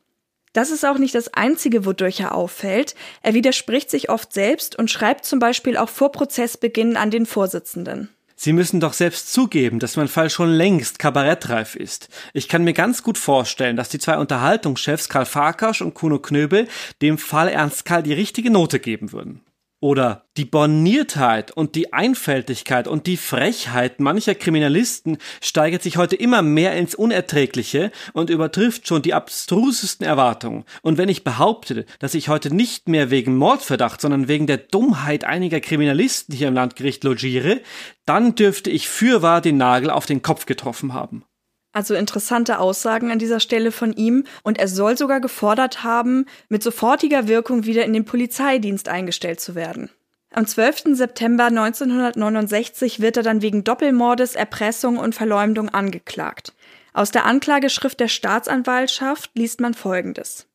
Das 0.54 0.70
ist 0.70 0.86
auch 0.86 1.00
nicht 1.00 1.16
das 1.16 1.34
Einzige, 1.34 1.86
wodurch 1.86 2.20
er 2.20 2.36
auffällt. 2.36 2.94
Er 3.24 3.34
widerspricht 3.34 3.90
sich 3.90 4.10
oft 4.10 4.32
selbst 4.34 4.78
und 4.78 4.92
schreibt 4.92 5.26
zum 5.26 5.40
Beispiel 5.40 5.78
auch 5.78 5.90
vor 5.90 6.12
Prozessbeginn 6.12 6.96
an 6.96 7.10
den 7.10 7.26
Vorsitzenden. 7.26 8.10
Sie 8.44 8.52
müssen 8.52 8.82
doch 8.82 8.92
selbst 8.92 9.32
zugeben, 9.32 9.80
dass 9.80 9.96
mein 9.96 10.10
Fall 10.10 10.30
schon 10.30 10.50
längst 10.52 11.00
kabarettreif 11.00 11.78
ist. 11.78 12.10
Ich 12.34 12.50
kann 12.50 12.66
mir 12.66 12.74
ganz 12.74 13.02
gut 13.02 13.18
vorstellen, 13.18 13.78
dass 13.78 13.88
die 13.88 14.00
zwei 14.00 14.18
Unterhaltungschefs 14.18 15.08
Karl 15.08 15.26
Farkasch 15.26 15.82
und 15.82 15.94
Kuno 15.94 16.20
Knöbel 16.20 16.68
dem 17.02 17.18
Fall 17.18 17.48
Ernst 17.48 17.86
Karl 17.86 18.04
die 18.04 18.12
richtige 18.12 18.52
Note 18.52 18.82
geben 18.82 19.14
würden. 19.14 19.40
Oder 19.84 20.24
die 20.38 20.46
Borniertheit 20.46 21.52
und 21.52 21.76
die 21.76 21.92
Einfältigkeit 21.92 22.88
und 22.88 23.06
die 23.06 23.18
Frechheit 23.18 24.00
mancher 24.00 24.34
Kriminalisten 24.34 25.18
steigert 25.42 25.84
sich 25.84 25.98
heute 25.98 26.16
immer 26.16 26.42
mehr 26.42 26.74
ins 26.78 26.96
Unerträgliche 26.96 27.92
und 28.14 28.30
übertrifft 28.30 28.88
schon 28.88 29.02
die 29.02 29.14
abstrusesten 29.14 30.08
Erwartungen. 30.08 30.64
Und 30.84 30.98
wenn 30.98 31.10
ich 31.10 31.26
behaupte, 31.26 31.86
dass 32.00 32.14
ich 32.14 32.30
heute 32.30 32.56
nicht 32.56 32.88
mehr 32.88 33.12
wegen 33.12 33.36
Mordverdacht, 33.36 34.00
sondern 34.00 34.30
wegen 34.30 34.48
der 34.48 34.56
Dummheit 34.56 35.26
einiger 35.26 35.60
Kriminalisten 35.60 36.34
hier 36.34 36.48
im 36.48 36.54
Landgericht 36.54 37.04
logiere, 37.04 37.60
dann 38.06 38.36
dürfte 38.36 38.70
ich 38.70 38.88
fürwahr 38.88 39.42
den 39.42 39.58
Nagel 39.58 39.90
auf 39.90 40.06
den 40.06 40.22
Kopf 40.22 40.46
getroffen 40.46 40.94
haben. 40.94 41.26
Also 41.74 41.96
interessante 41.96 42.60
Aussagen 42.60 43.12
an 43.12 43.20
dieser 43.20 43.40
Stelle 43.40 43.72
von 43.72 43.94
ihm 43.94 44.26
und 44.44 44.60
er 44.60 44.68
soll 44.68 44.96
sogar 44.96 45.20
gefordert 45.20 45.84
haben, 45.84 46.28
mit 46.48 46.62
sofortiger 46.64 47.28
Wirkung 47.28 47.66
wieder 47.66 47.84
in 47.84 47.94
den 47.94 48.06
Polizeidienst 48.06 48.88
eingestellt 48.88 49.42
zu 49.42 49.56
werden. 49.56 49.90
Am 50.32 50.48
12. 50.48 50.96
September 50.96 51.46
1969 51.46 53.02
wird 53.02 53.18
er 53.18 53.24
dann 53.24 53.42
wegen 53.42 53.64
Doppelmordes, 53.64 54.36
Erpressung 54.36 54.98
und 54.98 55.14
Verleumdung 55.14 55.70
angeklagt. 55.70 56.54
Aus 56.94 57.12
der 57.12 57.26
Anklageschrift 57.26 58.00
der 58.00 58.08
Staatsanwaltschaft 58.08 59.32
liest 59.34 59.60
man 59.60 59.74
Folgendes. 59.74 60.48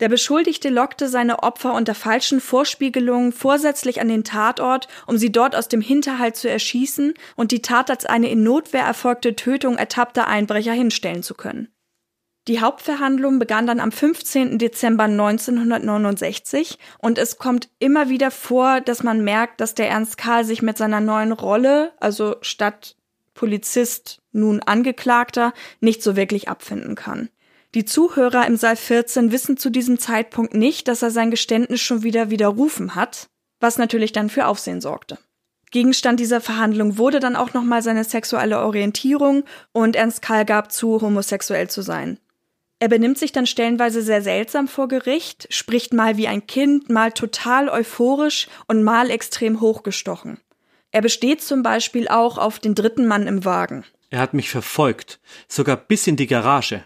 Der 0.00 0.08
Beschuldigte 0.08 0.70
lockte 0.70 1.08
seine 1.08 1.44
Opfer 1.44 1.72
unter 1.72 1.94
falschen 1.94 2.40
Vorspiegelungen 2.40 3.32
vorsätzlich 3.32 4.00
an 4.00 4.08
den 4.08 4.24
Tatort, 4.24 4.88
um 5.06 5.18
sie 5.18 5.30
dort 5.30 5.54
aus 5.54 5.68
dem 5.68 5.80
Hinterhalt 5.80 6.36
zu 6.36 6.50
erschießen 6.50 7.14
und 7.36 7.52
die 7.52 7.62
Tat 7.62 7.90
als 7.90 8.04
eine 8.04 8.28
in 8.28 8.42
Notwehr 8.42 8.82
erfolgte 8.82 9.36
Tötung 9.36 9.76
ertappter 9.76 10.26
Einbrecher 10.26 10.72
hinstellen 10.72 11.22
zu 11.22 11.34
können. 11.34 11.68
Die 12.48 12.60
Hauptverhandlung 12.60 13.38
begann 13.38 13.66
dann 13.66 13.80
am 13.80 13.90
15. 13.90 14.58
Dezember 14.58 15.04
1969 15.04 16.78
und 16.98 17.16
es 17.16 17.38
kommt 17.38 17.70
immer 17.78 18.10
wieder 18.10 18.30
vor, 18.30 18.82
dass 18.82 19.02
man 19.02 19.24
merkt, 19.24 19.60
dass 19.60 19.74
der 19.74 19.88
Ernst 19.88 20.18
Karl 20.18 20.44
sich 20.44 20.60
mit 20.60 20.76
seiner 20.76 21.00
neuen 21.00 21.32
Rolle, 21.32 21.92
also 22.00 22.36
statt 22.42 22.96
Polizist 23.32 24.20
nun 24.32 24.60
Angeklagter, 24.60 25.54
nicht 25.80 26.02
so 26.02 26.16
wirklich 26.16 26.48
abfinden 26.48 26.96
kann. 26.96 27.30
Die 27.74 27.84
Zuhörer 27.84 28.46
im 28.46 28.56
Saal 28.56 28.76
14 28.76 29.32
wissen 29.32 29.56
zu 29.56 29.68
diesem 29.68 29.98
Zeitpunkt 29.98 30.54
nicht, 30.54 30.86
dass 30.86 31.02
er 31.02 31.10
sein 31.10 31.32
Geständnis 31.32 31.80
schon 31.80 32.04
wieder 32.04 32.30
widerrufen 32.30 32.94
hat, 32.94 33.26
was 33.58 33.78
natürlich 33.78 34.12
dann 34.12 34.30
für 34.30 34.46
Aufsehen 34.46 34.80
sorgte. 34.80 35.18
Gegenstand 35.72 36.20
dieser 36.20 36.40
Verhandlung 36.40 36.98
wurde 36.98 37.18
dann 37.18 37.34
auch 37.34 37.52
nochmal 37.52 37.82
seine 37.82 38.04
sexuelle 38.04 38.60
Orientierung 38.60 39.42
und 39.72 39.96
Ernst 39.96 40.22
Karl 40.22 40.44
gab 40.44 40.70
zu, 40.70 41.00
homosexuell 41.00 41.68
zu 41.68 41.82
sein. 41.82 42.20
Er 42.78 42.86
benimmt 42.88 43.18
sich 43.18 43.32
dann 43.32 43.46
stellenweise 43.46 44.02
sehr 44.02 44.22
seltsam 44.22 44.68
vor 44.68 44.86
Gericht, 44.86 45.48
spricht 45.50 45.92
mal 45.92 46.16
wie 46.16 46.28
ein 46.28 46.46
Kind, 46.46 46.90
mal 46.90 47.10
total 47.10 47.68
euphorisch 47.68 48.46
und 48.68 48.84
mal 48.84 49.10
extrem 49.10 49.60
hochgestochen. 49.60 50.38
Er 50.92 51.02
besteht 51.02 51.42
zum 51.42 51.64
Beispiel 51.64 52.06
auch 52.06 52.38
auf 52.38 52.60
den 52.60 52.76
dritten 52.76 53.06
Mann 53.06 53.26
im 53.26 53.44
Wagen. 53.44 53.84
Er 54.10 54.20
hat 54.20 54.32
mich 54.32 54.48
verfolgt, 54.48 55.18
sogar 55.48 55.76
bis 55.76 56.06
in 56.06 56.14
die 56.14 56.28
Garage. 56.28 56.84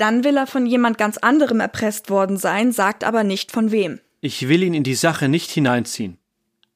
Dann 0.00 0.24
will 0.24 0.38
er 0.38 0.46
von 0.46 0.64
jemand 0.64 0.96
ganz 0.96 1.18
anderem 1.18 1.60
erpresst 1.60 2.08
worden 2.08 2.38
sein, 2.38 2.72
sagt 2.72 3.04
aber 3.04 3.22
nicht 3.22 3.52
von 3.52 3.70
wem. 3.70 4.00
Ich 4.22 4.48
will 4.48 4.62
ihn 4.62 4.72
in 4.72 4.82
die 4.82 4.94
Sache 4.94 5.28
nicht 5.28 5.50
hineinziehen. 5.50 6.16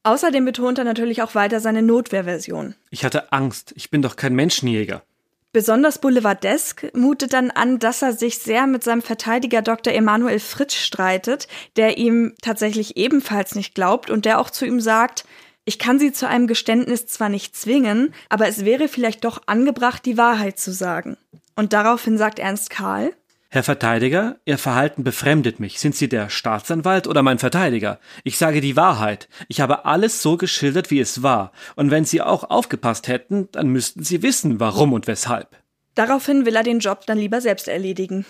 Außerdem 0.03 0.45
betont 0.45 0.77
er 0.77 0.83
natürlich 0.83 1.23
auch 1.23 1.33
weiter 1.33 1.59
seine 1.59 1.81
Notwehrversion. 1.81 2.75
Ich 2.91 3.03
hatte 3.03 3.31
Angst, 3.33 3.73
ich 3.75 3.89
bin 3.89 4.03
doch 4.03 4.15
kein 4.15 4.35
Menschenjäger. 4.35 5.01
Besonders 5.53 5.97
Boulevardesk 6.01 6.95
mutet 6.95 7.33
dann 7.33 7.49
an, 7.49 7.79
dass 7.79 8.03
er 8.03 8.13
sich 8.13 8.37
sehr 8.37 8.67
mit 8.67 8.83
seinem 8.83 9.01
Verteidiger 9.01 9.63
Dr. 9.63 9.91
Emanuel 9.93 10.39
Fritsch 10.39 10.77
streitet, 10.77 11.47
der 11.77 11.97
ihm 11.97 12.35
tatsächlich 12.43 12.95
ebenfalls 12.95 13.55
nicht 13.55 13.73
glaubt 13.73 14.11
und 14.11 14.25
der 14.25 14.39
auch 14.39 14.51
zu 14.51 14.67
ihm 14.67 14.79
sagt, 14.79 15.25
ich 15.63 15.79
kann 15.79 15.97
Sie 15.97 16.11
zu 16.11 16.27
einem 16.27 16.45
Geständnis 16.45 17.07
zwar 17.07 17.29
nicht 17.29 17.55
zwingen, 17.55 18.13
aber 18.29 18.47
es 18.47 18.65
wäre 18.65 18.87
vielleicht 18.87 19.25
doch 19.25 19.41
angebracht, 19.47 20.05
die 20.05 20.15
Wahrheit 20.15 20.59
zu 20.59 20.71
sagen. 20.71 21.17
Und 21.55 21.73
daraufhin 21.73 22.17
sagt 22.17 22.39
Ernst 22.39 22.69
Karl, 22.69 23.11
Herr 23.49 23.63
Verteidiger, 23.63 24.35
Ihr 24.43 24.57
Verhalten 24.57 25.05
befremdet 25.05 25.61
mich. 25.61 25.79
Sind 25.79 25.95
Sie 25.95 26.09
der 26.09 26.29
Staatsanwalt 26.29 27.07
oder 27.07 27.23
mein 27.23 27.39
Verteidiger? 27.39 27.99
Ich 28.25 28.37
sage 28.37 28.59
die 28.59 28.75
Wahrheit. 28.75 29.29
Ich 29.47 29.61
habe 29.61 29.85
alles 29.85 30.21
so 30.21 30.35
geschildert, 30.35 30.91
wie 30.91 30.99
es 30.99 31.23
war. 31.23 31.53
Und 31.77 31.89
wenn 31.89 32.03
Sie 32.03 32.21
auch 32.21 32.49
aufgepasst 32.49 33.07
hätten, 33.07 33.47
dann 33.53 33.67
müssten 33.67 34.03
Sie 34.03 34.21
wissen, 34.23 34.59
warum 34.59 34.91
und 34.91 35.07
weshalb. 35.07 35.55
Daraufhin 35.93 36.45
will 36.45 36.57
er 36.57 36.63
den 36.63 36.79
Job 36.79 37.05
dann 37.05 37.17
lieber 37.17 37.39
selbst 37.39 37.69
erledigen. 37.69 38.25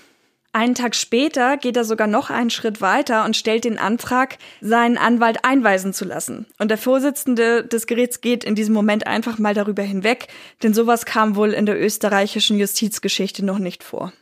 Einen 0.55 0.73
Tag 0.73 0.95
später 0.95 1.57
geht 1.57 1.75
er 1.75 1.83
sogar 1.83 2.07
noch 2.07 2.29
einen 2.29 2.49
Schritt 2.49 2.79
weiter 2.79 3.25
und 3.25 3.35
stellt 3.35 3.65
den 3.65 3.77
Antrag, 3.77 4.37
seinen 4.61 4.97
Anwalt 4.97 5.43
einweisen 5.43 5.91
zu 5.91 6.05
lassen. 6.05 6.45
Und 6.57 6.69
der 6.69 6.77
Vorsitzende 6.77 7.65
des 7.65 7.87
Gerichts 7.87 8.21
geht 8.21 8.45
in 8.45 8.55
diesem 8.55 8.73
Moment 8.73 9.05
einfach 9.05 9.37
mal 9.37 9.53
darüber 9.53 9.83
hinweg, 9.83 10.29
denn 10.63 10.73
sowas 10.73 11.05
kam 11.05 11.35
wohl 11.35 11.51
in 11.51 11.65
der 11.65 11.77
österreichischen 11.77 12.57
Justizgeschichte 12.57 13.43
noch 13.43 13.59
nicht 13.59 13.83
vor. 13.83 14.13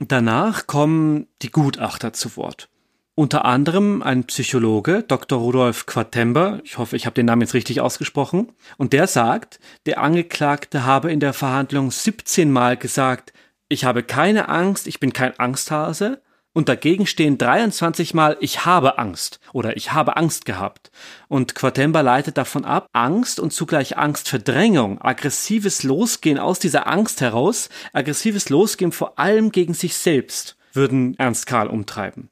Danach 0.00 0.66
kommen 0.66 1.28
die 1.40 1.52
Gutachter 1.52 2.12
zu 2.12 2.36
Wort. 2.36 2.68
Unter 3.14 3.44
anderem 3.44 4.02
ein 4.02 4.24
Psychologe, 4.24 5.04
Dr. 5.06 5.38
Rudolf 5.38 5.86
Quatember, 5.86 6.60
ich 6.64 6.78
hoffe, 6.78 6.96
ich 6.96 7.06
habe 7.06 7.14
den 7.14 7.26
Namen 7.26 7.42
jetzt 7.42 7.54
richtig 7.54 7.80
ausgesprochen, 7.80 8.50
und 8.76 8.92
der 8.92 9.06
sagt, 9.06 9.60
der 9.86 10.00
Angeklagte 10.00 10.84
habe 10.84 11.12
in 11.12 11.20
der 11.20 11.32
Verhandlung 11.32 11.92
17 11.92 12.50
Mal 12.50 12.76
gesagt, 12.76 13.32
ich 13.70 13.84
habe 13.84 14.02
keine 14.02 14.48
Angst, 14.50 14.86
ich 14.86 15.00
bin 15.00 15.14
kein 15.14 15.38
Angsthase. 15.38 16.20
Und 16.52 16.68
dagegen 16.68 17.06
stehen 17.06 17.38
23 17.38 18.12
Mal 18.12 18.36
ich 18.40 18.64
habe 18.64 18.98
Angst 18.98 19.38
oder 19.52 19.76
ich 19.76 19.92
habe 19.92 20.16
Angst 20.16 20.44
gehabt. 20.44 20.90
Und 21.28 21.54
Quatemba 21.54 22.00
leitet 22.00 22.36
davon 22.36 22.64
ab, 22.64 22.88
Angst 22.92 23.38
und 23.38 23.52
zugleich 23.52 23.96
Angstverdrängung, 23.96 25.00
aggressives 25.00 25.84
Losgehen 25.84 26.40
aus 26.40 26.58
dieser 26.58 26.88
Angst 26.88 27.20
heraus, 27.20 27.68
aggressives 27.92 28.48
Losgehen 28.48 28.90
vor 28.90 29.20
allem 29.20 29.52
gegen 29.52 29.74
sich 29.74 29.96
selbst, 29.96 30.56
würden 30.72 31.14
Ernst 31.18 31.46
Karl 31.46 31.68
umtreiben. 31.68 32.30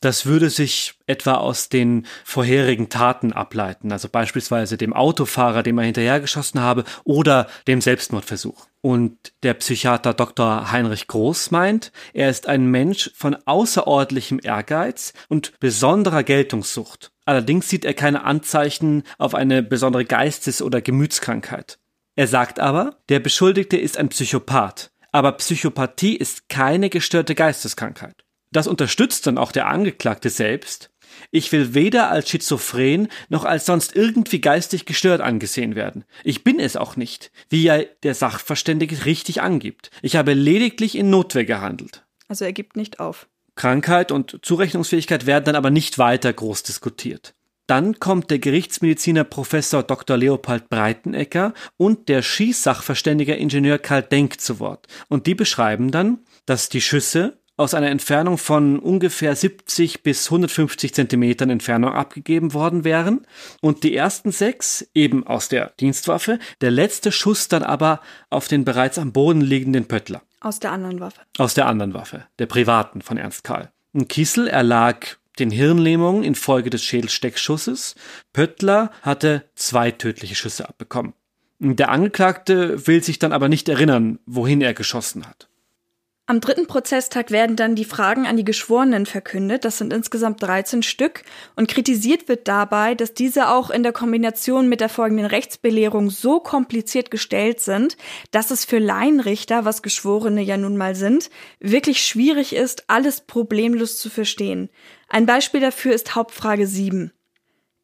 Das 0.00 0.24
würde 0.24 0.48
sich 0.48 0.94
etwa 1.06 1.34
aus 1.34 1.68
den 1.68 2.06
vorherigen 2.24 2.88
Taten 2.88 3.34
ableiten, 3.34 3.92
also 3.92 4.08
beispielsweise 4.08 4.78
dem 4.78 4.94
Autofahrer, 4.94 5.62
dem 5.62 5.76
er 5.76 5.84
hinterhergeschossen 5.84 6.60
habe, 6.60 6.84
oder 7.04 7.48
dem 7.68 7.82
Selbstmordversuch. 7.82 8.66
Und 8.80 9.18
der 9.42 9.52
Psychiater 9.52 10.14
Dr. 10.14 10.72
Heinrich 10.72 11.06
Groß 11.06 11.50
meint, 11.50 11.92
er 12.14 12.30
ist 12.30 12.48
ein 12.48 12.64
Mensch 12.66 13.10
von 13.14 13.36
außerordentlichem 13.44 14.40
Ehrgeiz 14.42 15.12
und 15.28 15.52
besonderer 15.60 16.22
Geltungssucht. 16.22 17.12
Allerdings 17.26 17.68
sieht 17.68 17.84
er 17.84 17.92
keine 17.92 18.24
Anzeichen 18.24 19.02
auf 19.18 19.34
eine 19.34 19.62
besondere 19.62 20.06
Geistes- 20.06 20.62
oder 20.62 20.80
Gemütskrankheit. 20.80 21.78
Er 22.16 22.26
sagt 22.26 22.58
aber, 22.58 22.96
der 23.10 23.20
Beschuldigte 23.20 23.76
ist 23.76 23.98
ein 23.98 24.08
Psychopath, 24.08 24.92
aber 25.12 25.32
Psychopathie 25.32 26.16
ist 26.16 26.48
keine 26.48 26.88
gestörte 26.88 27.34
Geisteskrankheit. 27.34 28.24
Das 28.52 28.66
unterstützt 28.66 29.26
dann 29.26 29.38
auch 29.38 29.52
der 29.52 29.68
Angeklagte 29.68 30.30
selbst. 30.30 30.90
Ich 31.30 31.52
will 31.52 31.74
weder 31.74 32.10
als 32.10 32.28
schizophren 32.28 33.08
noch 33.28 33.44
als 33.44 33.66
sonst 33.66 33.94
irgendwie 33.94 34.40
geistig 34.40 34.86
gestört 34.86 35.20
angesehen 35.20 35.74
werden. 35.74 36.04
Ich 36.24 36.44
bin 36.44 36.58
es 36.58 36.76
auch 36.76 36.96
nicht, 36.96 37.30
wie 37.48 37.62
ja 37.62 37.82
der 38.02 38.14
Sachverständige 38.14 39.04
richtig 39.04 39.42
angibt. 39.42 39.90
Ich 40.02 40.16
habe 40.16 40.34
lediglich 40.34 40.96
in 40.96 41.10
Notwehr 41.10 41.44
gehandelt. 41.44 42.04
Also 42.28 42.44
er 42.44 42.52
gibt 42.52 42.76
nicht 42.76 43.00
auf. 43.00 43.28
Krankheit 43.56 44.12
und 44.12 44.38
Zurechnungsfähigkeit 44.42 45.26
werden 45.26 45.44
dann 45.44 45.56
aber 45.56 45.70
nicht 45.70 45.98
weiter 45.98 46.32
groß 46.32 46.62
diskutiert. 46.62 47.34
Dann 47.66 48.00
kommt 48.00 48.30
der 48.30 48.40
Gerichtsmediziner 48.40 49.22
Professor 49.22 49.84
Dr. 49.84 50.16
Leopold 50.16 50.68
Breitenecker 50.68 51.54
und 51.76 52.08
der 52.08 52.22
Schießsachverständiger 52.22 53.36
Ingenieur 53.36 53.78
Karl 53.78 54.02
Denk 54.02 54.40
zu 54.40 54.58
Wort. 54.58 54.88
Und 55.08 55.28
die 55.28 55.36
beschreiben 55.36 55.92
dann, 55.92 56.18
dass 56.46 56.68
die 56.68 56.80
Schüsse 56.80 57.39
aus 57.60 57.74
einer 57.74 57.90
Entfernung 57.90 58.38
von 58.38 58.78
ungefähr 58.78 59.36
70 59.36 60.02
bis 60.02 60.26
150 60.28 60.94
Zentimetern 60.94 61.50
Entfernung 61.50 61.92
abgegeben 61.92 62.54
worden 62.54 62.84
wären 62.84 63.26
und 63.60 63.84
die 63.84 63.94
ersten 63.94 64.32
sechs 64.32 64.88
eben 64.94 65.26
aus 65.26 65.50
der 65.50 65.74
Dienstwaffe, 65.78 66.38
der 66.62 66.70
letzte 66.70 67.12
Schuss 67.12 67.48
dann 67.48 67.62
aber 67.62 68.00
auf 68.30 68.48
den 68.48 68.64
bereits 68.64 68.98
am 68.98 69.12
Boden 69.12 69.42
liegenden 69.42 69.86
Pöttler. 69.86 70.22
Aus 70.40 70.58
der 70.58 70.72
anderen 70.72 71.00
Waffe. 71.00 71.20
Aus 71.36 71.52
der 71.52 71.66
anderen 71.66 71.92
Waffe, 71.92 72.24
der 72.38 72.46
privaten 72.46 73.02
von 73.02 73.18
Ernst 73.18 73.44
Karl. 73.44 73.70
Und 73.92 74.08
Kiesel 74.08 74.48
erlag 74.48 75.18
den 75.38 75.50
Hirnlähmungen 75.50 76.24
infolge 76.24 76.70
des 76.70 76.82
Schädelsteckschusses. 76.82 77.94
Pöttler 78.32 78.90
hatte 79.02 79.44
zwei 79.54 79.90
tödliche 79.90 80.34
Schüsse 80.34 80.66
abbekommen. 80.66 81.12
Der 81.58 81.90
Angeklagte 81.90 82.86
will 82.86 83.02
sich 83.02 83.18
dann 83.18 83.34
aber 83.34 83.50
nicht 83.50 83.68
erinnern, 83.68 84.18
wohin 84.24 84.62
er 84.62 84.72
geschossen 84.72 85.26
hat. 85.26 85.49
Am 86.30 86.40
dritten 86.40 86.68
Prozesstag 86.68 87.32
werden 87.32 87.56
dann 87.56 87.74
die 87.74 87.84
Fragen 87.84 88.24
an 88.24 88.36
die 88.36 88.44
Geschworenen 88.44 89.04
verkündet. 89.04 89.64
Das 89.64 89.78
sind 89.78 89.92
insgesamt 89.92 90.40
13 90.40 90.84
Stück. 90.84 91.24
Und 91.56 91.66
kritisiert 91.66 92.28
wird 92.28 92.46
dabei, 92.46 92.94
dass 92.94 93.14
diese 93.14 93.48
auch 93.48 93.68
in 93.68 93.82
der 93.82 93.90
Kombination 93.90 94.68
mit 94.68 94.80
der 94.80 94.90
folgenden 94.90 95.26
Rechtsbelehrung 95.26 96.08
so 96.08 96.38
kompliziert 96.38 97.10
gestellt 97.10 97.58
sind, 97.58 97.96
dass 98.30 98.52
es 98.52 98.64
für 98.64 98.78
Laienrichter, 98.78 99.64
was 99.64 99.82
Geschworene 99.82 100.40
ja 100.40 100.56
nun 100.56 100.76
mal 100.76 100.94
sind, 100.94 101.30
wirklich 101.58 102.00
schwierig 102.06 102.54
ist, 102.54 102.84
alles 102.86 103.22
problemlos 103.22 103.98
zu 103.98 104.08
verstehen. 104.08 104.70
Ein 105.08 105.26
Beispiel 105.26 105.60
dafür 105.60 105.94
ist 105.94 106.14
Hauptfrage 106.14 106.68
7. 106.68 107.10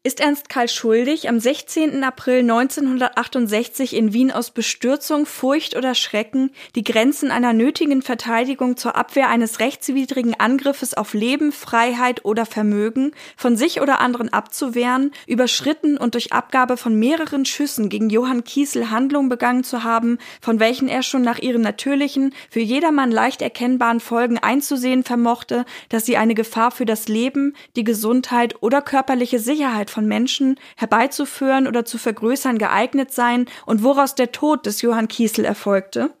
Ist 0.07 0.21
Ernst 0.21 0.47
Karl 0.47 0.69
schuldig, 0.69 1.27
am 1.27 1.37
16. 1.37 2.01
April 2.01 2.39
1968 2.39 3.93
in 3.93 4.13
Wien 4.13 4.31
aus 4.31 4.51
Bestürzung, 4.51 5.25
Furcht 5.25 5.75
oder 5.75 5.95
Schrecken 5.95 6.51
die 6.75 6.85
Grenzen 6.85 7.29
einer 7.29 7.51
nötigen 7.51 8.01
Verteidigung 8.01 8.77
zur 8.77 8.95
Abwehr 8.95 9.27
eines 9.27 9.59
rechtswidrigen 9.59 10.39
Angriffes 10.39 10.93
auf 10.93 11.13
Leben, 11.13 11.51
Freiheit 11.51 12.23
oder 12.23 12.45
Vermögen 12.45 13.11
von 13.35 13.57
sich 13.57 13.81
oder 13.81 13.99
anderen 13.99 14.31
abzuwehren, 14.31 15.11
überschritten 15.25 15.97
und 15.97 16.13
durch 16.13 16.31
Abgabe 16.31 16.77
von 16.77 16.95
mehreren 16.95 17.43
Schüssen 17.43 17.89
gegen 17.89 18.09
Johann 18.09 18.45
Kiesel 18.45 18.89
Handlungen 18.89 19.27
begangen 19.27 19.65
zu 19.65 19.83
haben, 19.83 20.19
von 20.39 20.61
welchen 20.61 20.87
er 20.87 21.03
schon 21.03 21.21
nach 21.21 21.39
ihren 21.39 21.63
natürlichen, 21.63 22.33
für 22.49 22.61
jedermann 22.61 23.11
leicht 23.11 23.41
erkennbaren 23.41 23.99
Folgen 23.99 24.37
einzusehen 24.37 25.03
vermochte, 25.03 25.65
dass 25.89 26.05
sie 26.05 26.15
eine 26.15 26.33
Gefahr 26.33 26.71
für 26.71 26.85
das 26.85 27.09
Leben, 27.09 27.57
die 27.75 27.83
Gesundheit 27.83 28.55
oder 28.63 28.81
körperliche 28.81 29.39
Sicherheit 29.39 29.96
von 29.97 30.07
Menschen 30.07 30.59
herbeizuführen 30.75 31.65
oder 31.65 31.83
zu 31.83 31.97
vergrößern 31.97 32.59
geeignet 32.59 33.11
sein 33.11 33.47
und 33.65 33.81
woraus 33.81 34.13
der 34.13 34.31
Tod 34.31 34.67
des 34.67 34.83
Johann 34.83 35.07
Kiesel 35.07 35.43
erfolgte? 35.43 36.11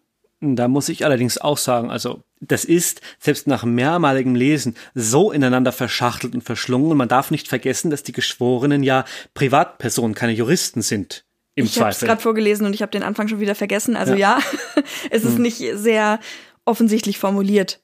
Da 0.41 0.67
muss 0.67 0.89
ich 0.89 1.05
allerdings 1.05 1.37
auch 1.37 1.59
sagen, 1.59 1.91
also 1.91 2.23
das 2.39 2.65
ist 2.65 3.01
selbst 3.19 3.45
nach 3.45 3.65
mehrmaligem 3.65 4.33
Lesen 4.33 4.75
so 4.95 5.31
ineinander 5.31 5.71
verschachtelt 5.71 6.33
und 6.33 6.43
verschlungen 6.43 6.89
und 6.89 6.97
man 6.97 7.07
darf 7.07 7.29
nicht 7.29 7.47
vergessen, 7.47 7.91
dass 7.91 8.01
die 8.01 8.13
Geschworenen 8.13 8.81
ja 8.81 9.05
Privatpersonen, 9.35 10.15
keine 10.15 10.33
Juristen 10.33 10.81
sind. 10.81 11.23
Im 11.53 11.65
ich 11.65 11.79
habe 11.79 11.91
es 11.91 11.99
gerade 11.99 12.21
vorgelesen 12.21 12.65
und 12.65 12.73
ich 12.73 12.81
habe 12.81 12.91
den 12.91 13.03
Anfang 13.03 13.27
schon 13.27 13.39
wieder 13.39 13.53
vergessen. 13.53 13.95
Also 13.95 14.13
ja, 14.13 14.39
ja 14.39 14.83
es 15.11 15.23
ist 15.23 15.35
hm. 15.35 15.43
nicht 15.43 15.63
sehr 15.75 16.19
offensichtlich 16.65 17.19
formuliert. 17.19 17.79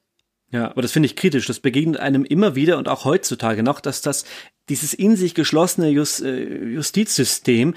Ja, 0.54 0.70
aber 0.70 0.84
das 0.84 0.92
finde 0.92 1.08
ich 1.08 1.16
kritisch. 1.16 1.48
Das 1.48 1.60
begegnet 1.60 1.98
einem 1.98 2.24
immer 2.24 2.54
wieder 2.54 2.78
und 2.78 2.88
auch 2.88 3.06
heutzutage 3.06 3.64
noch, 3.64 3.80
dass 3.80 4.02
das 4.02 4.24
dieses 4.70 4.94
in 4.94 5.16
sich 5.16 5.36
geschlossene 5.36 5.90
Just, 5.90 6.22
äh, 6.22 6.66
Justizsystem 6.66 7.76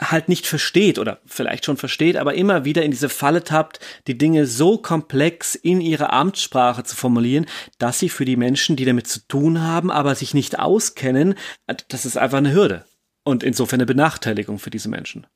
halt 0.00 0.28
nicht 0.28 0.46
versteht 0.46 0.98
oder 0.98 1.20
vielleicht 1.26 1.64
schon 1.64 1.76
versteht, 1.76 2.16
aber 2.16 2.34
immer 2.34 2.64
wieder 2.64 2.82
in 2.82 2.90
diese 2.90 3.08
Falle 3.08 3.42
tappt, 3.42 3.80
die 4.06 4.16
Dinge 4.16 4.46
so 4.46 4.78
komplex 4.78 5.54
in 5.54 5.80
ihrer 5.80 6.12
Amtssprache 6.12 6.84
zu 6.84 6.94
formulieren, 6.94 7.46
dass 7.78 7.98
sie 7.98 8.08
für 8.08 8.24
die 8.24 8.36
Menschen, 8.36 8.76
die 8.76 8.84
damit 8.84 9.08
zu 9.08 9.26
tun 9.26 9.62
haben, 9.62 9.90
aber 9.90 10.14
sich 10.14 10.34
nicht 10.34 10.58
auskennen, 10.58 11.34
das 11.88 12.06
ist 12.06 12.16
einfach 12.16 12.38
eine 12.38 12.52
Hürde 12.52 12.84
und 13.24 13.42
insofern 13.42 13.78
eine 13.78 13.86
Benachteiligung 13.86 14.58
für 14.58 14.70
diese 14.70 14.88
Menschen. 14.88 15.26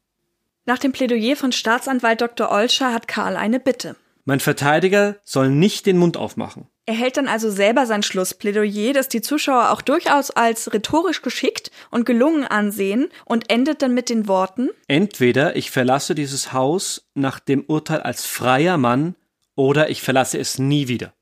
Nach 0.65 0.79
dem 0.79 0.93
Plädoyer 0.93 1.35
von 1.35 1.51
Staatsanwalt 1.51 2.21
Dr. 2.21 2.51
Olscher 2.51 2.93
hat 2.93 3.09
Karl 3.09 3.37
eine 3.37 3.59
Bitte. 3.59 3.97
Mein 4.25 4.41
Verteidiger 4.41 5.17
soll 5.25 5.51
nicht 5.51 5.85
den 5.87 5.99
Mund 5.99 6.17
aufmachen. 6.17 6.69
Er 6.87 6.95
hält 6.95 7.17
dann 7.17 7.29
also 7.29 7.51
selber 7.51 7.87
sein 7.87 8.03
Schlussplädoyer, 8.03 8.93
das 8.93 9.09
die 9.09 9.21
Zuschauer 9.21 9.71
auch 9.71 9.83
durchaus 9.83 10.31
als 10.31 10.73
rhetorisch 10.73 11.23
geschickt 11.23 11.71
und 11.91 12.07
gelungen 12.07 12.45
ansehen 12.45 13.09
und 13.25 13.51
endet 13.51 13.83
dann 13.83 13.95
mit 13.95 14.11
den 14.11 14.29
Worten 14.29 14.71
Entweder 14.89 15.57
ich 15.57 15.71
verlasse 15.71 16.15
dieses 16.15 16.53
Haus 16.53 17.09
nach 17.15 17.41
dem 17.41 17.65
Urteil 17.67 18.01
als 18.01 18.25
freier 18.25 18.79
Mann 18.79 19.17
oder 19.57 19.91
ich 19.91 20.03
verlasse 20.03 20.39
es 20.39 20.59
nie 20.59 20.89
wieder. 20.89 21.13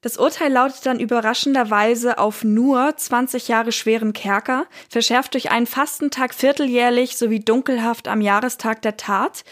Das 0.00 0.18
Urteil 0.18 0.52
lautet 0.52 0.84
dann 0.84 1.00
überraschenderweise 1.00 2.18
auf 2.18 2.44
nur 2.44 2.94
20 2.94 3.48
Jahre 3.48 3.72
schweren 3.72 4.12
Kerker, 4.12 4.66
verschärft 4.90 5.32
durch 5.32 5.50
einen 5.50 5.66
Fastentag 5.66 6.34
vierteljährlich 6.34 7.16
sowie 7.16 7.40
dunkelhaft 7.40 8.06
am 8.06 8.20
Jahrestag 8.20 8.82
der 8.82 8.98
Tat, 8.98 9.44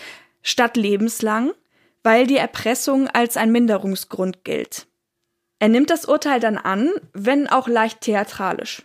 statt 0.43 0.77
lebenslang, 0.77 1.53
weil 2.03 2.27
die 2.27 2.37
Erpressung 2.37 3.09
als 3.09 3.37
ein 3.37 3.53
Minderungsgrund 3.53 4.45
gilt. 4.45 4.87
Er 5.59 5.69
nimmt 5.69 5.91
das 5.91 6.05
Urteil 6.05 6.41
dann 6.41 6.59
an, 6.59 6.91
wenn 7.13 7.47
auch 7.47 7.69
leicht 7.69 8.01
theatralisch. 8.01 8.83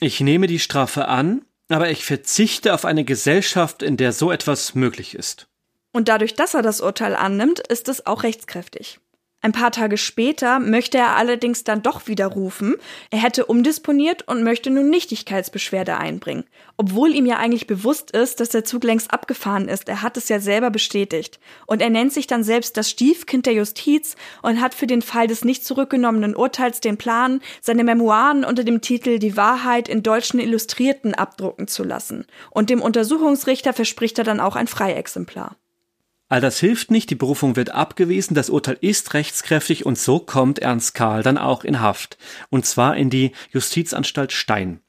Ich 0.00 0.20
nehme 0.20 0.46
die 0.46 0.58
Strafe 0.58 1.08
an, 1.08 1.44
aber 1.68 1.90
ich 1.90 2.04
verzichte 2.04 2.74
auf 2.74 2.84
eine 2.84 3.04
Gesellschaft, 3.04 3.82
in 3.82 3.96
der 3.96 4.12
so 4.12 4.30
etwas 4.30 4.74
möglich 4.74 5.14
ist. 5.14 5.48
Und 5.92 6.08
dadurch, 6.08 6.34
dass 6.34 6.54
er 6.54 6.62
das 6.62 6.80
Urteil 6.80 7.16
annimmt, 7.16 7.60
ist 7.60 7.88
es 7.88 8.06
auch 8.06 8.22
rechtskräftig. 8.22 9.00
Ein 9.46 9.52
paar 9.52 9.70
Tage 9.70 9.96
später 9.96 10.58
möchte 10.58 10.98
er 10.98 11.14
allerdings 11.14 11.62
dann 11.62 11.80
doch 11.80 12.08
widerrufen. 12.08 12.74
Er 13.12 13.22
hätte 13.22 13.46
umdisponiert 13.46 14.26
und 14.26 14.42
möchte 14.42 14.70
nun 14.70 14.90
Nichtigkeitsbeschwerde 14.90 15.98
einbringen. 15.98 16.42
Obwohl 16.76 17.14
ihm 17.14 17.26
ja 17.26 17.36
eigentlich 17.36 17.68
bewusst 17.68 18.10
ist, 18.10 18.40
dass 18.40 18.48
der 18.48 18.64
Zug 18.64 18.82
längst 18.82 19.12
abgefahren 19.12 19.68
ist. 19.68 19.88
Er 19.88 20.02
hat 20.02 20.16
es 20.16 20.28
ja 20.28 20.40
selber 20.40 20.70
bestätigt. 20.70 21.38
Und 21.64 21.80
er 21.80 21.90
nennt 21.90 22.12
sich 22.12 22.26
dann 22.26 22.42
selbst 22.42 22.76
das 22.76 22.90
Stiefkind 22.90 23.46
der 23.46 23.52
Justiz 23.52 24.16
und 24.42 24.60
hat 24.60 24.74
für 24.74 24.88
den 24.88 25.00
Fall 25.00 25.28
des 25.28 25.44
nicht 25.44 25.64
zurückgenommenen 25.64 26.34
Urteils 26.34 26.80
den 26.80 26.96
Plan, 26.96 27.40
seine 27.60 27.84
Memoiren 27.84 28.44
unter 28.44 28.64
dem 28.64 28.80
Titel 28.80 29.20
Die 29.20 29.36
Wahrheit 29.36 29.88
in 29.88 30.02
deutschen 30.02 30.40
Illustrierten 30.40 31.14
abdrucken 31.14 31.68
zu 31.68 31.84
lassen. 31.84 32.26
Und 32.50 32.68
dem 32.68 32.82
Untersuchungsrichter 32.82 33.72
verspricht 33.72 34.18
er 34.18 34.24
dann 34.24 34.40
auch 34.40 34.56
ein 34.56 34.66
Freiexemplar. 34.66 35.54
All 36.28 36.40
das 36.40 36.58
hilft 36.58 36.90
nicht, 36.90 37.10
die 37.10 37.14
Berufung 37.14 37.54
wird 37.54 37.70
abgewiesen, 37.70 38.34
das 38.34 38.50
Urteil 38.50 38.76
ist 38.80 39.14
rechtskräftig 39.14 39.86
und 39.86 39.96
so 39.96 40.18
kommt 40.18 40.58
Ernst 40.58 40.94
Karl 40.94 41.22
dann 41.22 41.38
auch 41.38 41.62
in 41.62 41.80
Haft. 41.80 42.18
Und 42.50 42.66
zwar 42.66 42.96
in 42.96 43.10
die 43.10 43.32
Justizanstalt 43.52 44.32
Stein. 44.32 44.80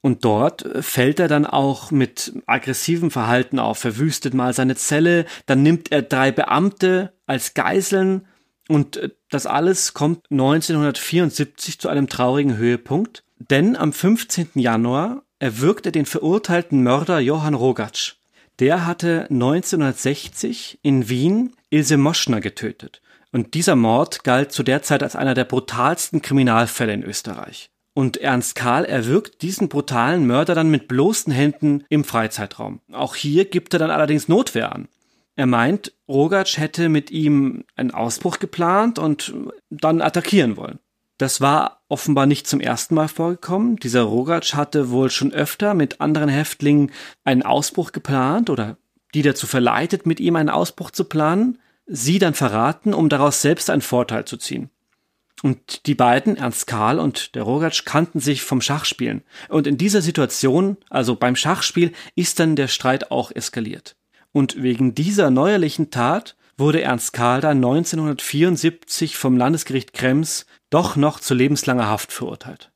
Und 0.00 0.24
dort 0.24 0.64
fällt 0.80 1.20
er 1.20 1.28
dann 1.28 1.44
auch 1.46 1.90
mit 1.90 2.32
aggressivem 2.46 3.10
Verhalten 3.10 3.58
auf, 3.58 3.78
verwüstet 3.78 4.34
mal 4.34 4.52
seine 4.52 4.76
Zelle, 4.76 5.26
dann 5.46 5.62
nimmt 5.62 5.90
er 5.90 6.02
drei 6.02 6.32
Beamte 6.32 7.12
als 7.26 7.54
Geiseln 7.54 8.26
und 8.68 8.96
äh, 8.96 9.10
das 9.30 9.46
alles 9.46 9.94
kommt 9.94 10.30
1974 10.30 11.78
zu 11.78 11.88
einem 11.88 12.08
traurigen 12.08 12.56
Höhepunkt, 12.56 13.24
denn 13.38 13.76
am 13.76 13.92
15. 13.92 14.50
Januar 14.54 15.22
erwürgt 15.38 15.86
er 15.86 15.92
den 15.92 16.06
verurteilten 16.06 16.82
Mörder 16.82 17.18
Johann 17.18 17.54
Rogatsch. 17.54 18.14
Der 18.58 18.86
hatte 18.86 19.26
1960 19.30 20.78
in 20.82 21.08
Wien 21.08 21.54
Ilse 21.68 21.98
Moschner 21.98 22.40
getötet. 22.40 23.02
Und 23.32 23.52
dieser 23.52 23.76
Mord 23.76 24.24
galt 24.24 24.52
zu 24.52 24.62
der 24.62 24.82
Zeit 24.82 25.02
als 25.02 25.14
einer 25.14 25.34
der 25.34 25.44
brutalsten 25.44 26.22
Kriminalfälle 26.22 26.94
in 26.94 27.02
Österreich. 27.02 27.70
Und 27.92 28.16
Ernst 28.18 28.54
Karl 28.54 28.84
erwürgt 28.84 29.42
diesen 29.42 29.68
brutalen 29.68 30.26
Mörder 30.26 30.54
dann 30.54 30.70
mit 30.70 30.88
bloßen 30.88 31.32
Händen 31.32 31.84
im 31.88 32.04
Freizeitraum. 32.04 32.80
Auch 32.92 33.14
hier 33.14 33.44
gibt 33.44 33.74
er 33.74 33.78
dann 33.78 33.90
allerdings 33.90 34.28
Notwehr 34.28 34.72
an. 34.74 34.88
Er 35.34 35.46
meint, 35.46 35.92
Rogatsch 36.08 36.56
hätte 36.56 36.88
mit 36.88 37.10
ihm 37.10 37.64
einen 37.74 37.90
Ausbruch 37.90 38.38
geplant 38.38 38.98
und 38.98 39.34
dann 39.68 40.00
attackieren 40.00 40.56
wollen. 40.56 40.78
Das 41.18 41.40
war 41.40 41.82
offenbar 41.88 42.26
nicht 42.26 42.46
zum 42.46 42.60
ersten 42.60 42.94
Mal 42.94 43.08
vorgekommen. 43.08 43.76
Dieser 43.76 44.02
Rogatsch 44.02 44.54
hatte 44.54 44.90
wohl 44.90 45.10
schon 45.10 45.32
öfter 45.32 45.72
mit 45.74 46.00
anderen 46.00 46.28
Häftlingen 46.28 46.92
einen 47.24 47.42
Ausbruch 47.42 47.92
geplant 47.92 48.50
oder 48.50 48.76
die 49.14 49.22
dazu 49.22 49.46
verleitet, 49.46 50.04
mit 50.04 50.20
ihm 50.20 50.36
einen 50.36 50.50
Ausbruch 50.50 50.90
zu 50.90 51.04
planen. 51.04 51.58
sie 51.88 52.18
dann 52.18 52.34
verraten, 52.34 52.92
um 52.92 53.08
daraus 53.08 53.42
selbst 53.42 53.70
einen 53.70 53.80
Vorteil 53.80 54.24
zu 54.24 54.36
ziehen. 54.36 54.70
Und 55.42 55.86
die 55.86 55.94
beiden, 55.94 56.36
Ernst 56.36 56.66
Karl 56.66 56.98
und 56.98 57.36
der 57.36 57.44
Rogatsch, 57.44 57.84
kannten 57.84 58.18
sich 58.18 58.42
vom 58.42 58.60
Schachspielen. 58.60 59.22
Und 59.48 59.66
in 59.66 59.78
dieser 59.78 60.02
Situation, 60.02 60.78
also 60.90 61.14
beim 61.14 61.36
Schachspiel, 61.36 61.92
ist 62.14 62.40
dann 62.40 62.56
der 62.56 62.66
Streit 62.68 63.12
auch 63.12 63.30
eskaliert. 63.30 63.96
Und 64.32 64.62
wegen 64.62 64.94
dieser 64.94 65.30
neuerlichen 65.30 65.90
Tat 65.90 66.36
wurde 66.58 66.82
Ernst 66.82 67.12
Karl 67.12 67.40
dann 67.40 67.58
1974 67.58 69.16
vom 69.16 69.36
Landesgericht 69.36 69.92
Krems 69.92 70.46
doch 70.70 70.96
noch 70.96 71.20
zu 71.20 71.34
lebenslanger 71.34 71.86
Haft 71.86 72.12
verurteilt. 72.12 72.72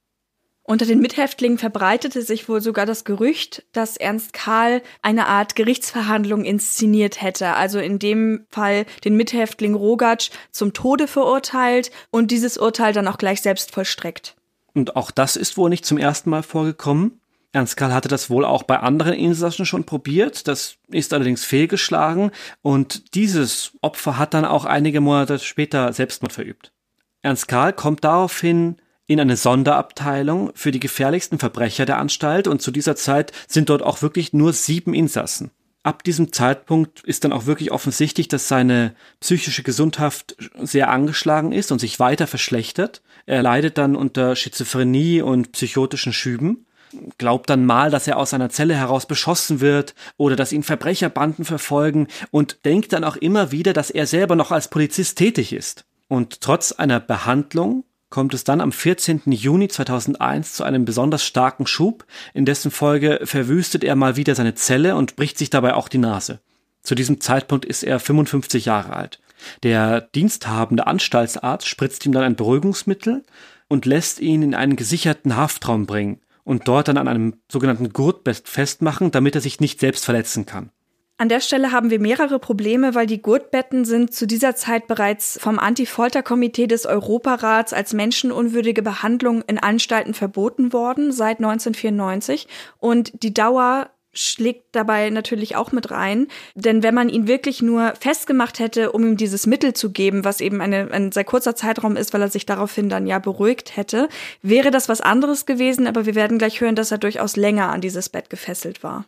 Unter 0.71 0.87
den 0.87 1.01
Mithäftlingen 1.01 1.59
verbreitete 1.59 2.23
sich 2.23 2.49
wohl 2.49 2.61
sogar 2.61 2.87
das 2.87 3.05
Gerücht, 3.05 3.65
dass 3.73 3.97
Ernst 3.97 4.33
Karl 4.33 4.83
eine 5.03 5.27
Art 5.27 5.57
Gerichtsverhandlung 5.57 6.45
inszeniert 6.45 7.21
hätte, 7.21 7.55
also 7.55 7.81
in 7.81 7.99
dem 7.99 8.47
Fall 8.51 8.87
den 9.05 9.17
Mithäftling 9.17 9.75
Rogatsch 9.75 10.31
zum 10.53 10.73
Tode 10.73 11.09
verurteilt 11.09 11.91
und 12.11 12.31
dieses 12.31 12.57
Urteil 12.57 12.93
dann 12.93 13.09
auch 13.09 13.19
gleich 13.19 13.43
selbst 13.43 13.73
vollstreckt. 13.73 14.37
Und 14.73 14.95
auch 14.95 15.11
das 15.11 15.35
ist 15.35 15.57
wohl 15.57 15.71
nicht 15.71 15.85
zum 15.85 15.99
ersten 15.99 16.31
Mal 16.31 16.45
vorgekommen. 16.45 17.20
Ernst 17.53 17.77
Karl 17.77 17.93
hatte 17.93 18.09
das 18.09 18.31
wohl 18.31 18.45
auch 18.45 18.63
bei 18.63 18.79
anderen 18.79 19.15
Insassen 19.15 19.67
schon 19.67 19.85
probiert, 19.85 20.47
das 20.47 20.77
ist 20.89 21.13
allerdings 21.13 21.45
fehlgeschlagen 21.45 22.31
und 22.63 23.15
dieses 23.15 23.73
Opfer 23.81 24.19
hat 24.19 24.35
dann 24.35 24.45
auch 24.45 24.65
einige 24.65 25.01
Monate 25.01 25.39
später 25.41 25.93
Selbstmord 25.93 26.33
verübt. 26.33 26.73
Ernst 27.23 27.49
Karl 27.49 27.73
kommt 27.73 28.05
daraufhin 28.05 28.77
in 29.07 29.19
eine 29.19 29.37
Sonderabteilung 29.37 30.53
für 30.55 30.71
die 30.71 30.79
gefährlichsten 30.79 31.41
Verbrecher 31.41 31.87
der 31.87 31.99
Anstalt 31.99 32.47
und 32.47 32.63
zu 32.63 32.71
dieser 32.71 32.95
Zeit 32.95 33.33
sind 33.49 33.69
dort 33.69 33.83
auch 33.83 34.03
wirklich 34.03 34.33
nur 34.33 34.53
sieben 34.53 34.95
Insassen. 34.95 35.51
Ab 35.83 36.05
diesem 36.05 36.33
Zeitpunkt 36.33 37.03
ist 37.05 37.25
dann 37.25 37.33
auch 37.33 37.47
wirklich 37.47 37.73
offensichtlich, 37.73 38.29
dass 38.29 38.47
seine 38.47 38.95
psychische 39.19 39.63
Gesundheit 39.63 40.37
sehr 40.61 40.91
angeschlagen 40.91 41.53
ist 41.53 41.73
und 41.73 41.81
sich 41.81 41.99
weiter 41.99 42.27
verschlechtert. 42.27 43.03
Er 43.27 43.43
leidet 43.43 43.79
dann 43.79 43.97
unter 43.97 44.37
Schizophrenie 44.37 45.23
und 45.23 45.53
psychotischen 45.53 46.13
Schüben 46.13 46.67
glaubt 47.19 47.51
dann 47.51 47.65
mal, 47.65 47.91
dass 47.91 48.07
er 48.07 48.17
aus 48.17 48.31
seiner 48.31 48.51
Zelle 48.51 48.75
heraus 48.75 49.07
beschossen 49.07 49.61
wird 49.61 49.95
oder 50.17 50.37
dass 50.37 50.53
ihn 50.53 50.63
Verbrecherbanden 50.63 51.45
verfolgen 51.45 52.09
und 52.31 52.65
denkt 52.65 52.93
dann 52.93 53.05
auch 53.05 53.17
immer 53.17 53.53
wieder, 53.53 53.73
dass 53.73 53.91
er 53.91 54.07
selber 54.07 54.37
noch 54.37 54.51
als 54.51 54.69
Polizist 54.69 55.19
tätig 55.19 55.53
ist. 55.53 55.85
Und 56.09 56.41
trotz 56.41 56.73
einer 56.73 57.01
Behandlung 57.01 57.85
kommt 58.09 58.35
es 58.35 58.43
dann 58.43 58.61
am 58.61 58.73
14. 58.73 59.23
Juni 59.27 59.69
2001 59.69 60.55
zu 60.55 60.65
einem 60.65 60.85
besonders 60.85 61.25
starken 61.25 61.67
Schub, 61.67 62.05
in 62.35 62.45
dessen 62.45 62.73
Folge 62.73 63.21
verwüstet 63.23 63.85
er 63.85 63.95
mal 63.95 64.17
wieder 64.17 64.35
seine 64.35 64.57
Zelle 64.57 64.97
und 64.97 65.15
bricht 65.15 65.39
sich 65.39 65.51
dabei 65.51 65.75
auch 65.75 65.89
die 65.89 65.99
Nase. 65.99 66.41
Zu 66.83 66.97
diesem 66.97 67.21
Zeitpunkt 67.21 67.65
ist 67.65 67.85
er 67.85 68.01
55 68.01 68.65
Jahre 68.65 68.95
alt. 68.95 69.21
Der 69.63 70.01
diensthabende 70.01 70.87
Anstaltsarzt 70.87 71.69
spritzt 71.69 72.05
ihm 72.05 72.13
dann 72.13 72.25
ein 72.25 72.37
Beruhigungsmittel 72.37 73.23
und 73.69 73.87
lässt 73.87 74.19
ihn 74.19 74.43
in 74.43 74.55
einen 74.55 74.77
gesicherten 74.77 75.37
Haftraum 75.37 75.87
bringen 75.87 76.21
und 76.45 76.69
dort 76.69 76.89
dann 76.89 76.97
an 76.97 77.09
einem 77.09 77.35
sogenannten 77.51 77.93
Gurtbest 77.93 78.49
festmachen, 78.49 79.11
damit 79.11 79.35
er 79.35 79.41
sich 79.41 79.61
nicht 79.61 79.81
selbst 79.81 80.05
verletzen 80.05 80.47
kann. 80.47 80.71
An 81.21 81.29
der 81.29 81.41
Stelle 81.41 81.71
haben 81.71 81.91
wir 81.91 82.01
mehrere 82.01 82.39
Probleme, 82.39 82.95
weil 82.95 83.07
die 83.07 83.21
Gurtbetten 83.21 83.85
sind 83.85 84.15
zu 84.15 84.27
dieser 84.27 84.57
Zeit 84.57 84.87
bereits 84.87 85.39
vom 85.39 85.59
Anti-Folter-Komitee 85.59 86.67
des 86.67 86.87
Europarats 86.87 87.75
als 87.75 87.93
menschenunwürdige 87.93 88.83
Behandlung 88.83 89.43
in 89.43 89.59
Anstalten 89.59 90.15
verboten 90.15 90.73
worden 90.73 91.13
seit 91.13 91.37
1994 91.37 92.49
und 92.79 93.23
die 93.23 93.35
Dauer 93.35 93.91
schlägt 94.13 94.75
dabei 94.75 95.11
natürlich 95.11 95.57
auch 95.57 95.73
mit 95.73 95.91
rein. 95.91 96.29
Denn 96.55 96.83
wenn 96.83 96.95
man 96.95 97.09
ihn 97.09 97.27
wirklich 97.27 97.63
nur 97.63 97.95
festgemacht 98.01 98.59
hätte, 98.59 98.93
um 98.93 99.05
ihm 99.05 99.17
dieses 99.17 99.47
Mittel 99.47 99.75
zu 99.75 99.91
geben, 99.91 100.25
was 100.25 100.41
eben 100.41 100.61
eine, 100.61 100.91
ein 100.91 101.13
sehr 101.13 101.25
kurzer 101.25 101.55
Zeitraum 101.57 101.97
ist, 101.97 102.13
weil 102.13 102.23
er 102.23 102.31
sich 102.31 102.47
daraufhin 102.47 102.89
dann 102.89 103.07
ja 103.07 103.19
beruhigt 103.19 103.77
hätte, 103.77 104.09
wäre 104.43 104.71
das 104.71 104.89
was 104.89 105.01
anderes 105.01 105.47
gewesen. 105.47 105.87
Aber 105.87 106.07
wir 106.07 106.15
werden 106.15 106.39
gleich 106.39 106.61
hören, 106.61 106.77
dass 106.77 106.91
er 106.91 106.99
durchaus 106.99 107.37
länger 107.37 107.71
an 107.71 107.81
dieses 107.81 108.09
Bett 108.09 108.31
gefesselt 108.31 108.83
war. 108.83 109.07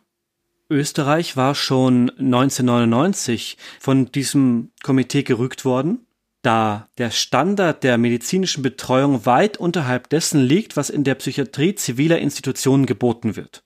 Österreich 0.69 1.37
war 1.37 1.55
schon 1.55 2.09
1999 2.11 3.57
von 3.79 4.11
diesem 4.11 4.71
Komitee 4.81 5.23
gerügt 5.23 5.65
worden, 5.65 6.07
da 6.41 6.89
der 6.97 7.11
Standard 7.11 7.83
der 7.83 7.97
medizinischen 7.97 8.63
Betreuung 8.63 9.25
weit 9.25 9.57
unterhalb 9.57 10.09
dessen 10.09 10.41
liegt, 10.41 10.75
was 10.75 10.89
in 10.89 11.03
der 11.03 11.15
Psychiatrie 11.15 11.75
ziviler 11.75 12.19
Institutionen 12.19 12.85
geboten 12.85 13.35
wird. 13.35 13.62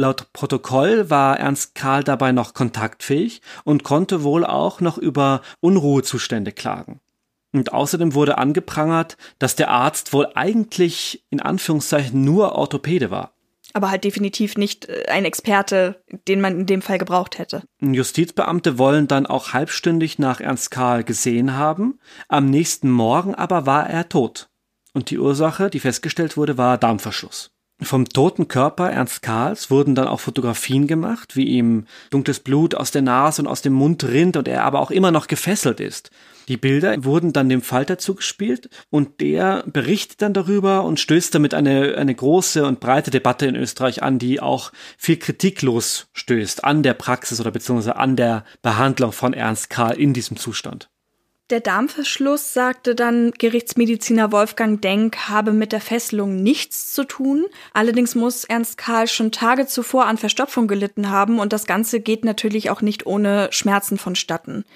Laut 0.00 0.32
Protokoll 0.32 1.10
war 1.10 1.40
Ernst 1.40 1.74
Karl 1.74 2.04
dabei 2.04 2.30
noch 2.30 2.54
kontaktfähig 2.54 3.42
und 3.64 3.82
konnte 3.82 4.22
wohl 4.22 4.46
auch 4.46 4.80
noch 4.80 4.96
über 4.96 5.42
Unruhezustände 5.58 6.52
klagen. 6.52 7.00
Und 7.52 7.72
außerdem 7.72 8.14
wurde 8.14 8.38
angeprangert, 8.38 9.16
dass 9.40 9.56
der 9.56 9.70
Arzt 9.70 10.12
wohl 10.12 10.28
eigentlich 10.36 11.24
in 11.30 11.40
Anführungszeichen 11.40 12.22
nur 12.22 12.52
Orthopäde 12.52 13.10
war 13.10 13.32
aber 13.74 13.90
halt 13.90 14.02
definitiv 14.04 14.56
nicht 14.56 14.88
äh, 14.88 15.04
ein 15.08 15.26
Experte, 15.26 16.02
den 16.26 16.40
man 16.40 16.58
in 16.58 16.66
dem 16.66 16.80
Fall 16.80 16.96
gebraucht 16.96 17.38
hätte. 17.38 17.62
Justizbeamte 17.80 18.78
wollen 18.78 19.08
dann 19.08 19.26
auch 19.26 19.52
halbstündig 19.52 20.18
nach 20.18 20.40
Ernst 20.40 20.70
Karl 20.70 21.04
gesehen 21.04 21.54
haben, 21.54 21.98
am 22.28 22.48
nächsten 22.48 22.90
Morgen 22.90 23.34
aber 23.34 23.66
war 23.66 23.88
er 23.88 24.08
tot. 24.08 24.48
Und 24.94 25.10
die 25.10 25.18
Ursache, 25.18 25.68
die 25.68 25.80
festgestellt 25.80 26.38
wurde, 26.38 26.56
war 26.56 26.78
Darmverschluss. 26.78 27.50
Vom 27.80 28.08
toten 28.08 28.48
Körper 28.48 28.90
Ernst 28.90 29.22
Karls 29.22 29.70
wurden 29.70 29.94
dann 29.94 30.08
auch 30.08 30.18
Fotografien 30.18 30.88
gemacht, 30.88 31.36
wie 31.36 31.44
ihm 31.44 31.86
dunkles 32.10 32.40
Blut 32.40 32.74
aus 32.74 32.90
der 32.90 33.02
Nase 33.02 33.40
und 33.40 33.46
aus 33.46 33.62
dem 33.62 33.72
Mund 33.72 34.02
rinnt 34.02 34.36
und 34.36 34.48
er 34.48 34.64
aber 34.64 34.80
auch 34.80 34.90
immer 34.90 35.12
noch 35.12 35.28
gefesselt 35.28 35.78
ist. 35.78 36.10
Die 36.48 36.56
Bilder 36.56 37.04
wurden 37.04 37.32
dann 37.32 37.48
dem 37.48 37.62
Falter 37.62 37.98
zugespielt 37.98 38.68
und 38.90 39.20
der 39.20 39.62
berichtet 39.66 40.22
dann 40.22 40.32
darüber 40.32 40.82
und 40.82 40.98
stößt 40.98 41.32
damit 41.34 41.54
eine, 41.54 41.94
eine 41.96 42.14
große 42.14 42.66
und 42.66 42.80
breite 42.80 43.12
Debatte 43.12 43.46
in 43.46 43.54
Österreich 43.54 44.02
an, 44.02 44.18
die 44.18 44.40
auch 44.40 44.72
viel 44.96 45.18
kritiklos 45.18 46.08
stößt 46.14 46.64
an 46.64 46.82
der 46.82 46.94
Praxis 46.94 47.38
oder 47.38 47.52
beziehungsweise 47.52 47.96
an 47.96 48.16
der 48.16 48.44
Behandlung 48.60 49.12
von 49.12 49.34
Ernst 49.34 49.70
Karl 49.70 50.00
in 50.00 50.14
diesem 50.14 50.36
Zustand. 50.36 50.88
Der 51.50 51.60
Darmverschluss, 51.60 52.52
sagte 52.52 52.94
dann 52.94 53.30
Gerichtsmediziner 53.30 54.32
Wolfgang 54.32 54.82
Denk, 54.82 55.30
habe 55.30 55.52
mit 55.52 55.72
der 55.72 55.80
Fesselung 55.80 56.42
nichts 56.42 56.92
zu 56.92 57.04
tun. 57.04 57.46
Allerdings 57.72 58.14
muss 58.14 58.44
Ernst 58.44 58.76
Karl 58.76 59.08
schon 59.08 59.32
Tage 59.32 59.66
zuvor 59.66 60.04
an 60.04 60.18
Verstopfung 60.18 60.68
gelitten 60.68 61.08
haben 61.08 61.38
und 61.38 61.54
das 61.54 61.66
Ganze 61.66 62.00
geht 62.00 62.22
natürlich 62.22 62.68
auch 62.68 62.82
nicht 62.82 63.06
ohne 63.06 63.48
Schmerzen 63.50 63.96
vonstatten. 63.96 64.66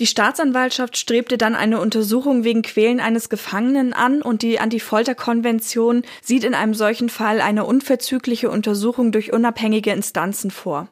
Die 0.00 0.06
Staatsanwaltschaft 0.06 0.98
strebte 0.98 1.38
dann 1.38 1.54
eine 1.54 1.80
Untersuchung 1.80 2.44
wegen 2.44 2.60
Quälen 2.60 3.00
eines 3.00 3.30
Gefangenen 3.30 3.94
an 3.94 4.20
und 4.20 4.42
die 4.42 4.60
Anti-Folter-Konvention 4.60 6.02
sieht 6.22 6.44
in 6.44 6.54
einem 6.54 6.74
solchen 6.74 7.08
Fall 7.08 7.40
eine 7.40 7.64
unverzügliche 7.64 8.50
Untersuchung 8.50 9.12
durch 9.12 9.32
unabhängige 9.32 9.92
Instanzen 9.92 10.50
vor. 10.50 10.88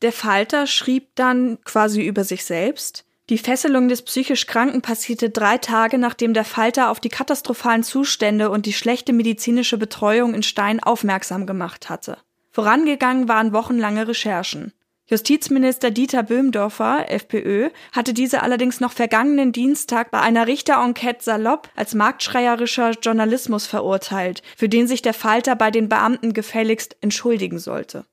Der 0.00 0.12
Falter 0.12 0.68
schrieb 0.68 1.08
dann 1.16 1.58
quasi 1.64 2.02
über 2.02 2.22
sich 2.22 2.44
selbst. 2.44 3.04
Die 3.30 3.38
Fesselung 3.38 3.86
des 3.86 4.02
psychisch 4.02 4.48
Kranken 4.48 4.82
passierte 4.82 5.30
drei 5.30 5.56
Tage, 5.56 5.98
nachdem 5.98 6.34
der 6.34 6.44
Falter 6.44 6.90
auf 6.90 6.98
die 6.98 7.10
katastrophalen 7.10 7.84
Zustände 7.84 8.50
und 8.50 8.66
die 8.66 8.72
schlechte 8.72 9.12
medizinische 9.12 9.78
Betreuung 9.78 10.34
in 10.34 10.42
Stein 10.42 10.82
aufmerksam 10.82 11.46
gemacht 11.46 11.88
hatte. 11.88 12.18
Vorangegangen 12.50 13.28
waren 13.28 13.52
wochenlange 13.52 14.08
Recherchen. 14.08 14.72
Justizminister 15.06 15.92
Dieter 15.92 16.24
Böhmdorfer, 16.24 17.08
FPÖ, 17.08 17.70
hatte 17.92 18.14
diese 18.14 18.42
allerdings 18.42 18.80
noch 18.80 18.92
vergangenen 18.92 19.52
Dienstag 19.52 20.10
bei 20.10 20.20
einer 20.20 20.48
Richterenquete 20.48 21.22
salopp 21.22 21.68
als 21.76 21.94
marktschreierischer 21.94 22.92
Journalismus 23.00 23.68
verurteilt, 23.68 24.42
für 24.56 24.68
den 24.68 24.88
sich 24.88 25.02
der 25.02 25.14
Falter 25.14 25.54
bei 25.54 25.70
den 25.70 25.88
Beamten 25.88 26.32
gefälligst 26.32 26.96
entschuldigen 27.00 27.60
sollte. 27.60 28.06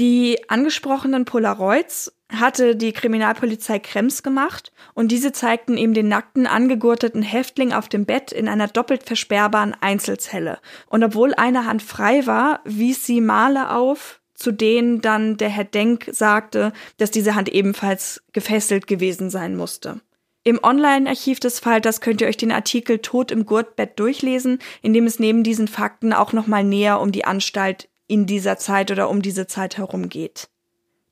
Die 0.00 0.38
angesprochenen 0.48 1.24
Polaroids 1.24 2.12
hatte 2.30 2.76
die 2.76 2.92
Kriminalpolizei 2.92 3.78
Krems 3.78 4.22
gemacht 4.22 4.72
und 4.94 5.12
diese 5.12 5.32
zeigten 5.32 5.76
ihm 5.76 5.94
den 5.94 6.08
nackten, 6.08 6.46
angegurteten 6.46 7.22
Häftling 7.22 7.72
auf 7.72 7.88
dem 7.88 8.04
Bett 8.04 8.32
in 8.32 8.48
einer 8.48 8.68
doppelt 8.68 9.02
versperrbaren 9.04 9.74
Einzelzelle. 9.80 10.58
Und 10.86 11.02
obwohl 11.02 11.34
eine 11.34 11.66
Hand 11.66 11.82
frei 11.82 12.26
war, 12.26 12.60
wies 12.64 13.04
sie 13.06 13.20
Male 13.20 13.70
auf, 13.72 14.20
zu 14.34 14.52
denen 14.52 15.00
dann 15.00 15.36
der 15.36 15.48
Herr 15.48 15.64
Denk 15.64 16.08
sagte, 16.12 16.72
dass 16.96 17.10
diese 17.10 17.34
Hand 17.34 17.48
ebenfalls 17.48 18.22
gefesselt 18.32 18.86
gewesen 18.86 19.30
sein 19.30 19.56
musste. 19.56 20.00
Im 20.42 20.58
Online-Archiv 20.62 21.38
des 21.38 21.60
Falters 21.60 22.00
könnt 22.00 22.22
ihr 22.22 22.28
euch 22.28 22.38
den 22.38 22.52
Artikel 22.52 22.98
Tod 22.98 23.30
im 23.30 23.44
Gurtbett 23.44 23.98
durchlesen, 23.98 24.58
in 24.80 24.94
dem 24.94 25.06
es 25.06 25.18
neben 25.18 25.42
diesen 25.42 25.68
Fakten 25.68 26.14
auch 26.14 26.32
nochmal 26.32 26.64
näher 26.64 27.00
um 27.00 27.12
die 27.12 27.26
Anstalt 27.26 27.90
in 28.06 28.26
dieser 28.26 28.56
Zeit 28.56 28.90
oder 28.90 29.08
um 29.08 29.22
diese 29.22 29.46
Zeit 29.46 29.76
herum 29.76 30.08
geht. 30.08 30.49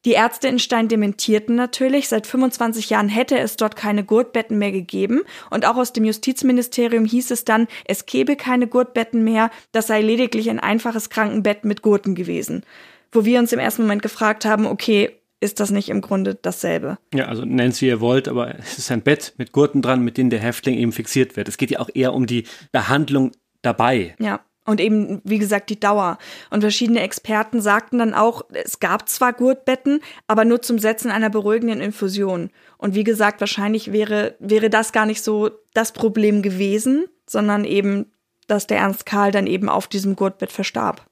Die 0.08 0.14
Ärzte 0.14 0.48
in 0.48 0.58
Stein 0.58 0.88
dementierten 0.88 1.54
natürlich, 1.54 2.08
seit 2.08 2.26
25 2.26 2.88
Jahren 2.88 3.10
hätte 3.10 3.38
es 3.38 3.56
dort 3.56 3.76
keine 3.76 4.04
Gurtbetten 4.04 4.56
mehr 4.56 4.72
gegeben 4.72 5.20
und 5.50 5.66
auch 5.66 5.76
aus 5.76 5.92
dem 5.92 6.06
Justizministerium 6.06 7.04
hieß 7.04 7.30
es 7.30 7.44
dann, 7.44 7.68
es 7.84 8.06
gäbe 8.06 8.34
keine 8.34 8.68
Gurtbetten 8.68 9.22
mehr, 9.22 9.50
das 9.70 9.88
sei 9.88 10.00
lediglich 10.00 10.48
ein 10.48 10.60
einfaches 10.60 11.10
Krankenbett 11.10 11.66
mit 11.66 11.82
Gurten 11.82 12.14
gewesen 12.14 12.64
wo 13.12 13.26
wir 13.26 13.38
uns 13.38 13.52
im 13.52 13.58
ersten 13.58 13.82
Moment 13.82 14.02
gefragt 14.02 14.46
haben, 14.46 14.66
okay, 14.66 15.18
ist 15.40 15.60
das 15.60 15.70
nicht 15.70 15.88
im 15.88 16.00
Grunde 16.00 16.34
dasselbe? 16.34 16.98
Ja, 17.14 17.26
also 17.26 17.44
nennt 17.44 17.74
es 17.74 17.82
wie 17.82 17.88
ihr 17.88 18.00
wollt, 18.00 18.28
aber 18.28 18.58
es 18.58 18.78
ist 18.78 18.90
ein 18.90 19.02
Bett 19.02 19.34
mit 19.36 19.52
Gurten 19.52 19.82
dran, 19.82 20.02
mit 20.02 20.16
denen 20.16 20.30
der 20.30 20.40
Häftling 20.40 20.76
eben 20.76 20.92
fixiert 20.92 21.36
wird. 21.36 21.48
Es 21.48 21.58
geht 21.58 21.70
ja 21.70 21.80
auch 21.80 21.90
eher 21.92 22.12
um 22.14 22.26
die 22.26 22.44
Behandlung 22.72 23.32
dabei. 23.62 24.14
Ja. 24.18 24.40
Und 24.68 24.82
eben, 24.82 25.22
wie 25.24 25.38
gesagt, 25.38 25.70
die 25.70 25.80
Dauer. 25.80 26.18
Und 26.50 26.60
verschiedene 26.60 27.00
Experten 27.00 27.62
sagten 27.62 28.00
dann 28.00 28.12
auch, 28.12 28.42
es 28.52 28.80
gab 28.80 29.08
zwar 29.08 29.32
Gurtbetten, 29.32 30.00
aber 30.26 30.44
nur 30.44 30.60
zum 30.60 30.78
Setzen 30.78 31.10
einer 31.10 31.30
beruhigenden 31.30 31.80
Infusion. 31.80 32.50
Und 32.76 32.94
wie 32.94 33.02
gesagt, 33.02 33.40
wahrscheinlich 33.40 33.92
wäre, 33.92 34.36
wäre 34.40 34.68
das 34.68 34.92
gar 34.92 35.06
nicht 35.06 35.24
so 35.24 35.48
das 35.72 35.92
Problem 35.92 36.42
gewesen, 36.42 37.06
sondern 37.26 37.64
eben, 37.64 38.12
dass 38.46 38.66
der 38.66 38.76
Ernst 38.76 39.06
Karl 39.06 39.32
dann 39.32 39.46
eben 39.46 39.70
auf 39.70 39.86
diesem 39.86 40.16
Gurtbett 40.16 40.52
verstarb. 40.52 41.06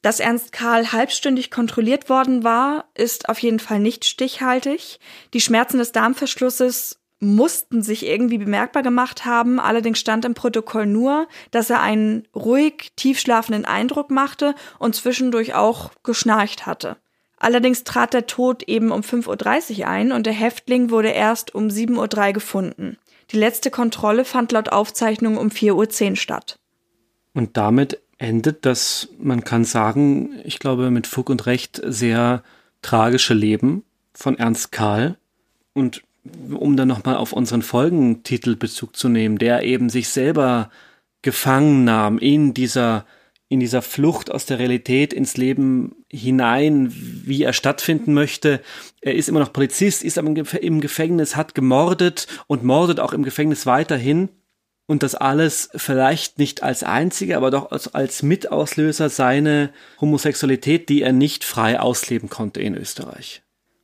Dass 0.00 0.18
Ernst 0.18 0.52
Karl 0.52 0.90
halbstündig 0.92 1.50
kontrolliert 1.50 2.08
worden 2.08 2.44
war, 2.44 2.86
ist 2.94 3.28
auf 3.28 3.40
jeden 3.40 3.60
Fall 3.60 3.78
nicht 3.78 4.06
stichhaltig. 4.06 5.00
Die 5.34 5.40
Schmerzen 5.42 5.76
des 5.76 5.92
Darmverschlusses 5.92 7.01
mussten 7.22 7.82
sich 7.82 8.04
irgendwie 8.04 8.38
bemerkbar 8.38 8.82
gemacht 8.82 9.24
haben. 9.24 9.60
Allerdings 9.60 10.00
stand 10.00 10.24
im 10.24 10.34
Protokoll 10.34 10.86
nur, 10.86 11.28
dass 11.52 11.70
er 11.70 11.80
einen 11.80 12.26
ruhig 12.34 12.92
tiefschlafenden 12.96 13.64
Eindruck 13.64 14.10
machte 14.10 14.54
und 14.80 14.96
zwischendurch 14.96 15.54
auch 15.54 15.92
geschnarcht 16.02 16.66
hatte. 16.66 16.96
Allerdings 17.38 17.84
trat 17.84 18.12
der 18.12 18.26
Tod 18.26 18.64
eben 18.64 18.90
um 18.90 19.02
5.30 19.02 19.80
Uhr 19.80 19.88
ein 19.88 20.12
und 20.12 20.26
der 20.26 20.32
Häftling 20.32 20.90
wurde 20.90 21.10
erst 21.10 21.54
um 21.54 21.68
7.03 21.68 22.26
Uhr 22.26 22.32
gefunden. 22.32 22.98
Die 23.30 23.38
letzte 23.38 23.70
Kontrolle 23.70 24.24
fand 24.24 24.50
laut 24.50 24.70
Aufzeichnung 24.70 25.36
um 25.36 25.48
4.10 25.48 26.10
Uhr 26.10 26.16
statt. 26.16 26.58
Und 27.34 27.56
damit 27.56 28.00
endet 28.18 28.66
das, 28.66 29.08
man 29.18 29.44
kann 29.44 29.64
sagen, 29.64 30.40
ich 30.44 30.58
glaube 30.58 30.90
mit 30.90 31.06
Fug 31.06 31.30
und 31.30 31.46
Recht 31.46 31.80
sehr 31.84 32.42
tragische 32.82 33.34
Leben 33.34 33.84
von 34.12 34.38
Ernst 34.38 34.72
Karl. 34.72 35.18
Und 35.72 36.02
um 36.50 36.76
dann 36.76 36.88
nochmal 36.88 37.16
auf 37.16 37.32
unseren 37.32 37.62
Folgentitel 37.62 38.56
Bezug 38.56 38.96
zu 38.96 39.08
nehmen, 39.08 39.38
der 39.38 39.64
eben 39.64 39.88
sich 39.88 40.08
selber 40.08 40.70
gefangen 41.22 41.84
nahm 41.84 42.18
in 42.18 42.54
dieser 42.54 43.06
in 43.48 43.60
dieser 43.60 43.82
Flucht 43.82 44.30
aus 44.30 44.46
der 44.46 44.58
Realität 44.58 45.12
ins 45.12 45.36
Leben 45.36 46.06
hinein, 46.08 46.90
wie 46.90 47.42
er 47.42 47.52
stattfinden 47.52 48.14
möchte. 48.14 48.62
Er 49.02 49.14
ist 49.14 49.28
immer 49.28 49.40
noch 49.40 49.52
Polizist, 49.52 50.02
ist 50.02 50.16
aber 50.16 50.28
im 50.28 50.80
Gefängnis, 50.80 51.36
hat 51.36 51.54
gemordet 51.54 52.28
und 52.46 52.64
mordet 52.64 52.98
auch 52.98 53.12
im 53.12 53.22
Gefängnis 53.22 53.66
weiterhin 53.66 54.30
und 54.86 55.02
das 55.02 55.14
alles 55.14 55.68
vielleicht 55.74 56.38
nicht 56.38 56.62
als 56.62 56.82
einzige, 56.82 57.36
aber 57.36 57.50
doch 57.50 57.70
als, 57.70 57.94
als 57.94 58.22
Mitauslöser 58.22 59.10
seine 59.10 59.70
Homosexualität, 60.00 60.88
die 60.88 61.02
er 61.02 61.12
nicht 61.12 61.44
frei 61.44 61.78
ausleben 61.78 62.30
konnte 62.30 62.62
in 62.62 62.74
Österreich. 62.74 63.41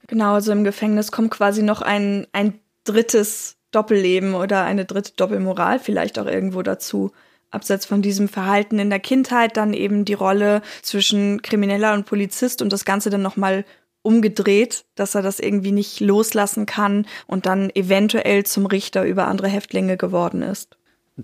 Genau, 0.09 0.35
also 0.35 0.53
im 0.53 0.65
Gefängnis 0.65 1.13
kommt 1.13 1.31
quasi 1.31 1.63
noch 1.63 1.81
ein, 1.83 2.27
ein 2.33 2.59
drittes 2.85 3.57
Doppelleben 3.71 4.35
oder 4.35 4.65
eine 4.65 4.85
dritte 4.85 5.13
Doppelmoral 5.15 5.79
vielleicht 5.79 6.19
auch 6.19 6.27
irgendwo 6.27 6.63
dazu. 6.63 7.13
Abseits 7.51 7.87
von 7.87 8.03
diesem 8.03 8.29
Verhalten 8.29 8.79
in 8.79 8.91
der 8.91 9.01
Kindheit 9.01 9.57
dann 9.57 9.73
eben 9.73 10.05
die 10.05 10.15
Rolle 10.15 10.63
zwischen 10.83 11.41
Krimineller 11.43 11.95
und 11.95 12.07
Polizist 12.07 12.61
und 12.61 12.73
das 12.73 12.85
Ganze 12.85 13.11
dann 13.11 13.23
nochmal 13.23 13.65
umgedreht, 14.03 14.85
dass 14.95 15.15
er 15.15 15.23
das 15.23 15.41
irgendwie 15.41 15.73
nicht 15.73 16.01
loslassen 16.01 16.67
kann 16.67 17.07
und 17.27 17.47
dann 17.47 17.71
eventuell 17.71 18.45
zum 18.45 18.67
Richter 18.67 19.05
über 19.05 19.29
andere 19.29 19.49
Häftlinge 19.49 19.97
geworden 19.97 20.43
ist. 20.43 20.77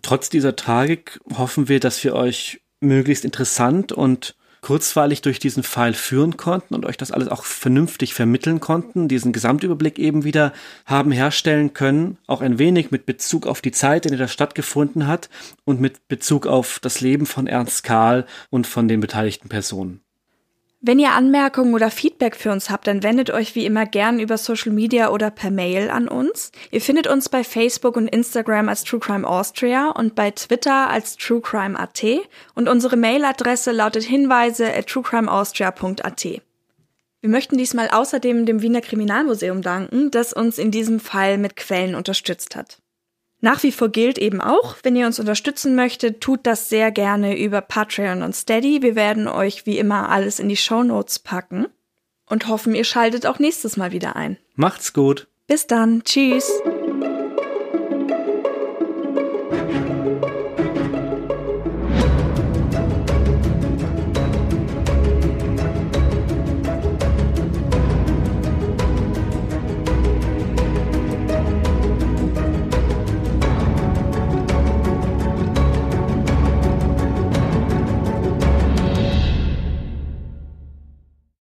Trotz 0.02 0.28
dieser 0.28 0.56
Tragik 0.56 1.20
hoffen 1.36 1.68
wir, 1.68 1.80
dass 1.80 2.02
wir 2.04 2.14
euch 2.14 2.60
möglichst 2.80 3.24
interessant 3.24 3.92
und 3.92 4.36
kurzweilig 4.64 5.20
durch 5.20 5.38
diesen 5.38 5.62
Fall 5.62 5.92
führen 5.92 6.38
konnten 6.38 6.74
und 6.74 6.86
euch 6.86 6.96
das 6.96 7.12
alles 7.12 7.28
auch 7.28 7.44
vernünftig 7.44 8.14
vermitteln 8.14 8.60
konnten, 8.60 9.08
diesen 9.08 9.34
Gesamtüberblick 9.34 9.98
eben 9.98 10.24
wieder 10.24 10.54
haben 10.86 11.12
herstellen 11.12 11.74
können, 11.74 12.16
auch 12.26 12.40
ein 12.40 12.58
wenig 12.58 12.90
mit 12.90 13.04
Bezug 13.04 13.46
auf 13.46 13.60
die 13.60 13.72
Zeit, 13.72 14.06
in 14.06 14.12
der 14.12 14.20
das 14.20 14.32
stattgefunden 14.32 15.06
hat 15.06 15.28
und 15.66 15.82
mit 15.82 16.08
Bezug 16.08 16.46
auf 16.46 16.78
das 16.80 17.02
Leben 17.02 17.26
von 17.26 17.46
Ernst 17.46 17.84
Karl 17.84 18.24
und 18.48 18.66
von 18.66 18.88
den 18.88 19.00
beteiligten 19.00 19.50
Personen. 19.50 20.03
Wenn 20.86 20.98
ihr 20.98 21.12
Anmerkungen 21.12 21.72
oder 21.72 21.90
Feedback 21.90 22.36
für 22.36 22.52
uns 22.52 22.68
habt, 22.68 22.86
dann 22.86 23.02
wendet 23.02 23.30
euch 23.30 23.54
wie 23.54 23.64
immer 23.64 23.86
gern 23.86 24.20
über 24.20 24.36
Social 24.36 24.70
Media 24.70 25.08
oder 25.08 25.30
per 25.30 25.50
Mail 25.50 25.88
an 25.88 26.08
uns. 26.08 26.52
Ihr 26.70 26.82
findet 26.82 27.06
uns 27.06 27.30
bei 27.30 27.42
Facebook 27.42 27.96
und 27.96 28.06
Instagram 28.06 28.68
als 28.68 28.84
True 28.84 29.00
Crime 29.00 29.26
Austria 29.26 29.88
und 29.88 30.14
bei 30.14 30.30
Twitter 30.30 30.90
als 30.90 31.16
True 31.16 31.40
Crime 31.40 31.80
AT 31.80 32.04
und 32.54 32.68
unsere 32.68 32.98
Mailadresse 32.98 33.72
lautet 33.72 34.02
hinweise 34.02 34.74
at 34.74 34.86
truecrimeaustria.at. 34.88 36.24
Wir 36.24 37.30
möchten 37.30 37.56
diesmal 37.56 37.88
außerdem 37.88 38.44
dem 38.44 38.60
Wiener 38.60 38.82
Kriminalmuseum 38.82 39.62
danken, 39.62 40.10
das 40.10 40.34
uns 40.34 40.58
in 40.58 40.70
diesem 40.70 41.00
Fall 41.00 41.38
mit 41.38 41.56
Quellen 41.56 41.94
unterstützt 41.94 42.56
hat. 42.56 42.83
Nach 43.44 43.62
wie 43.62 43.72
vor 43.72 43.90
gilt 43.90 44.16
eben 44.16 44.40
auch, 44.40 44.76
wenn 44.84 44.96
ihr 44.96 45.04
uns 45.04 45.20
unterstützen 45.20 45.74
möchtet, 45.74 46.22
tut 46.22 46.46
das 46.46 46.70
sehr 46.70 46.90
gerne 46.90 47.38
über 47.38 47.60
Patreon 47.60 48.22
und 48.22 48.34
Steady. 48.34 48.80
Wir 48.80 48.94
werden 48.94 49.28
euch 49.28 49.66
wie 49.66 49.76
immer 49.76 50.08
alles 50.08 50.38
in 50.38 50.48
die 50.48 50.56
Show 50.56 50.82
Notes 50.82 51.18
packen 51.18 51.66
und 52.24 52.48
hoffen, 52.48 52.74
ihr 52.74 52.84
schaltet 52.84 53.26
auch 53.26 53.38
nächstes 53.38 53.76
Mal 53.76 53.92
wieder 53.92 54.16
ein. 54.16 54.38
Macht's 54.54 54.94
gut. 54.94 55.28
Bis 55.46 55.66
dann. 55.66 56.02
Tschüss. 56.04 56.50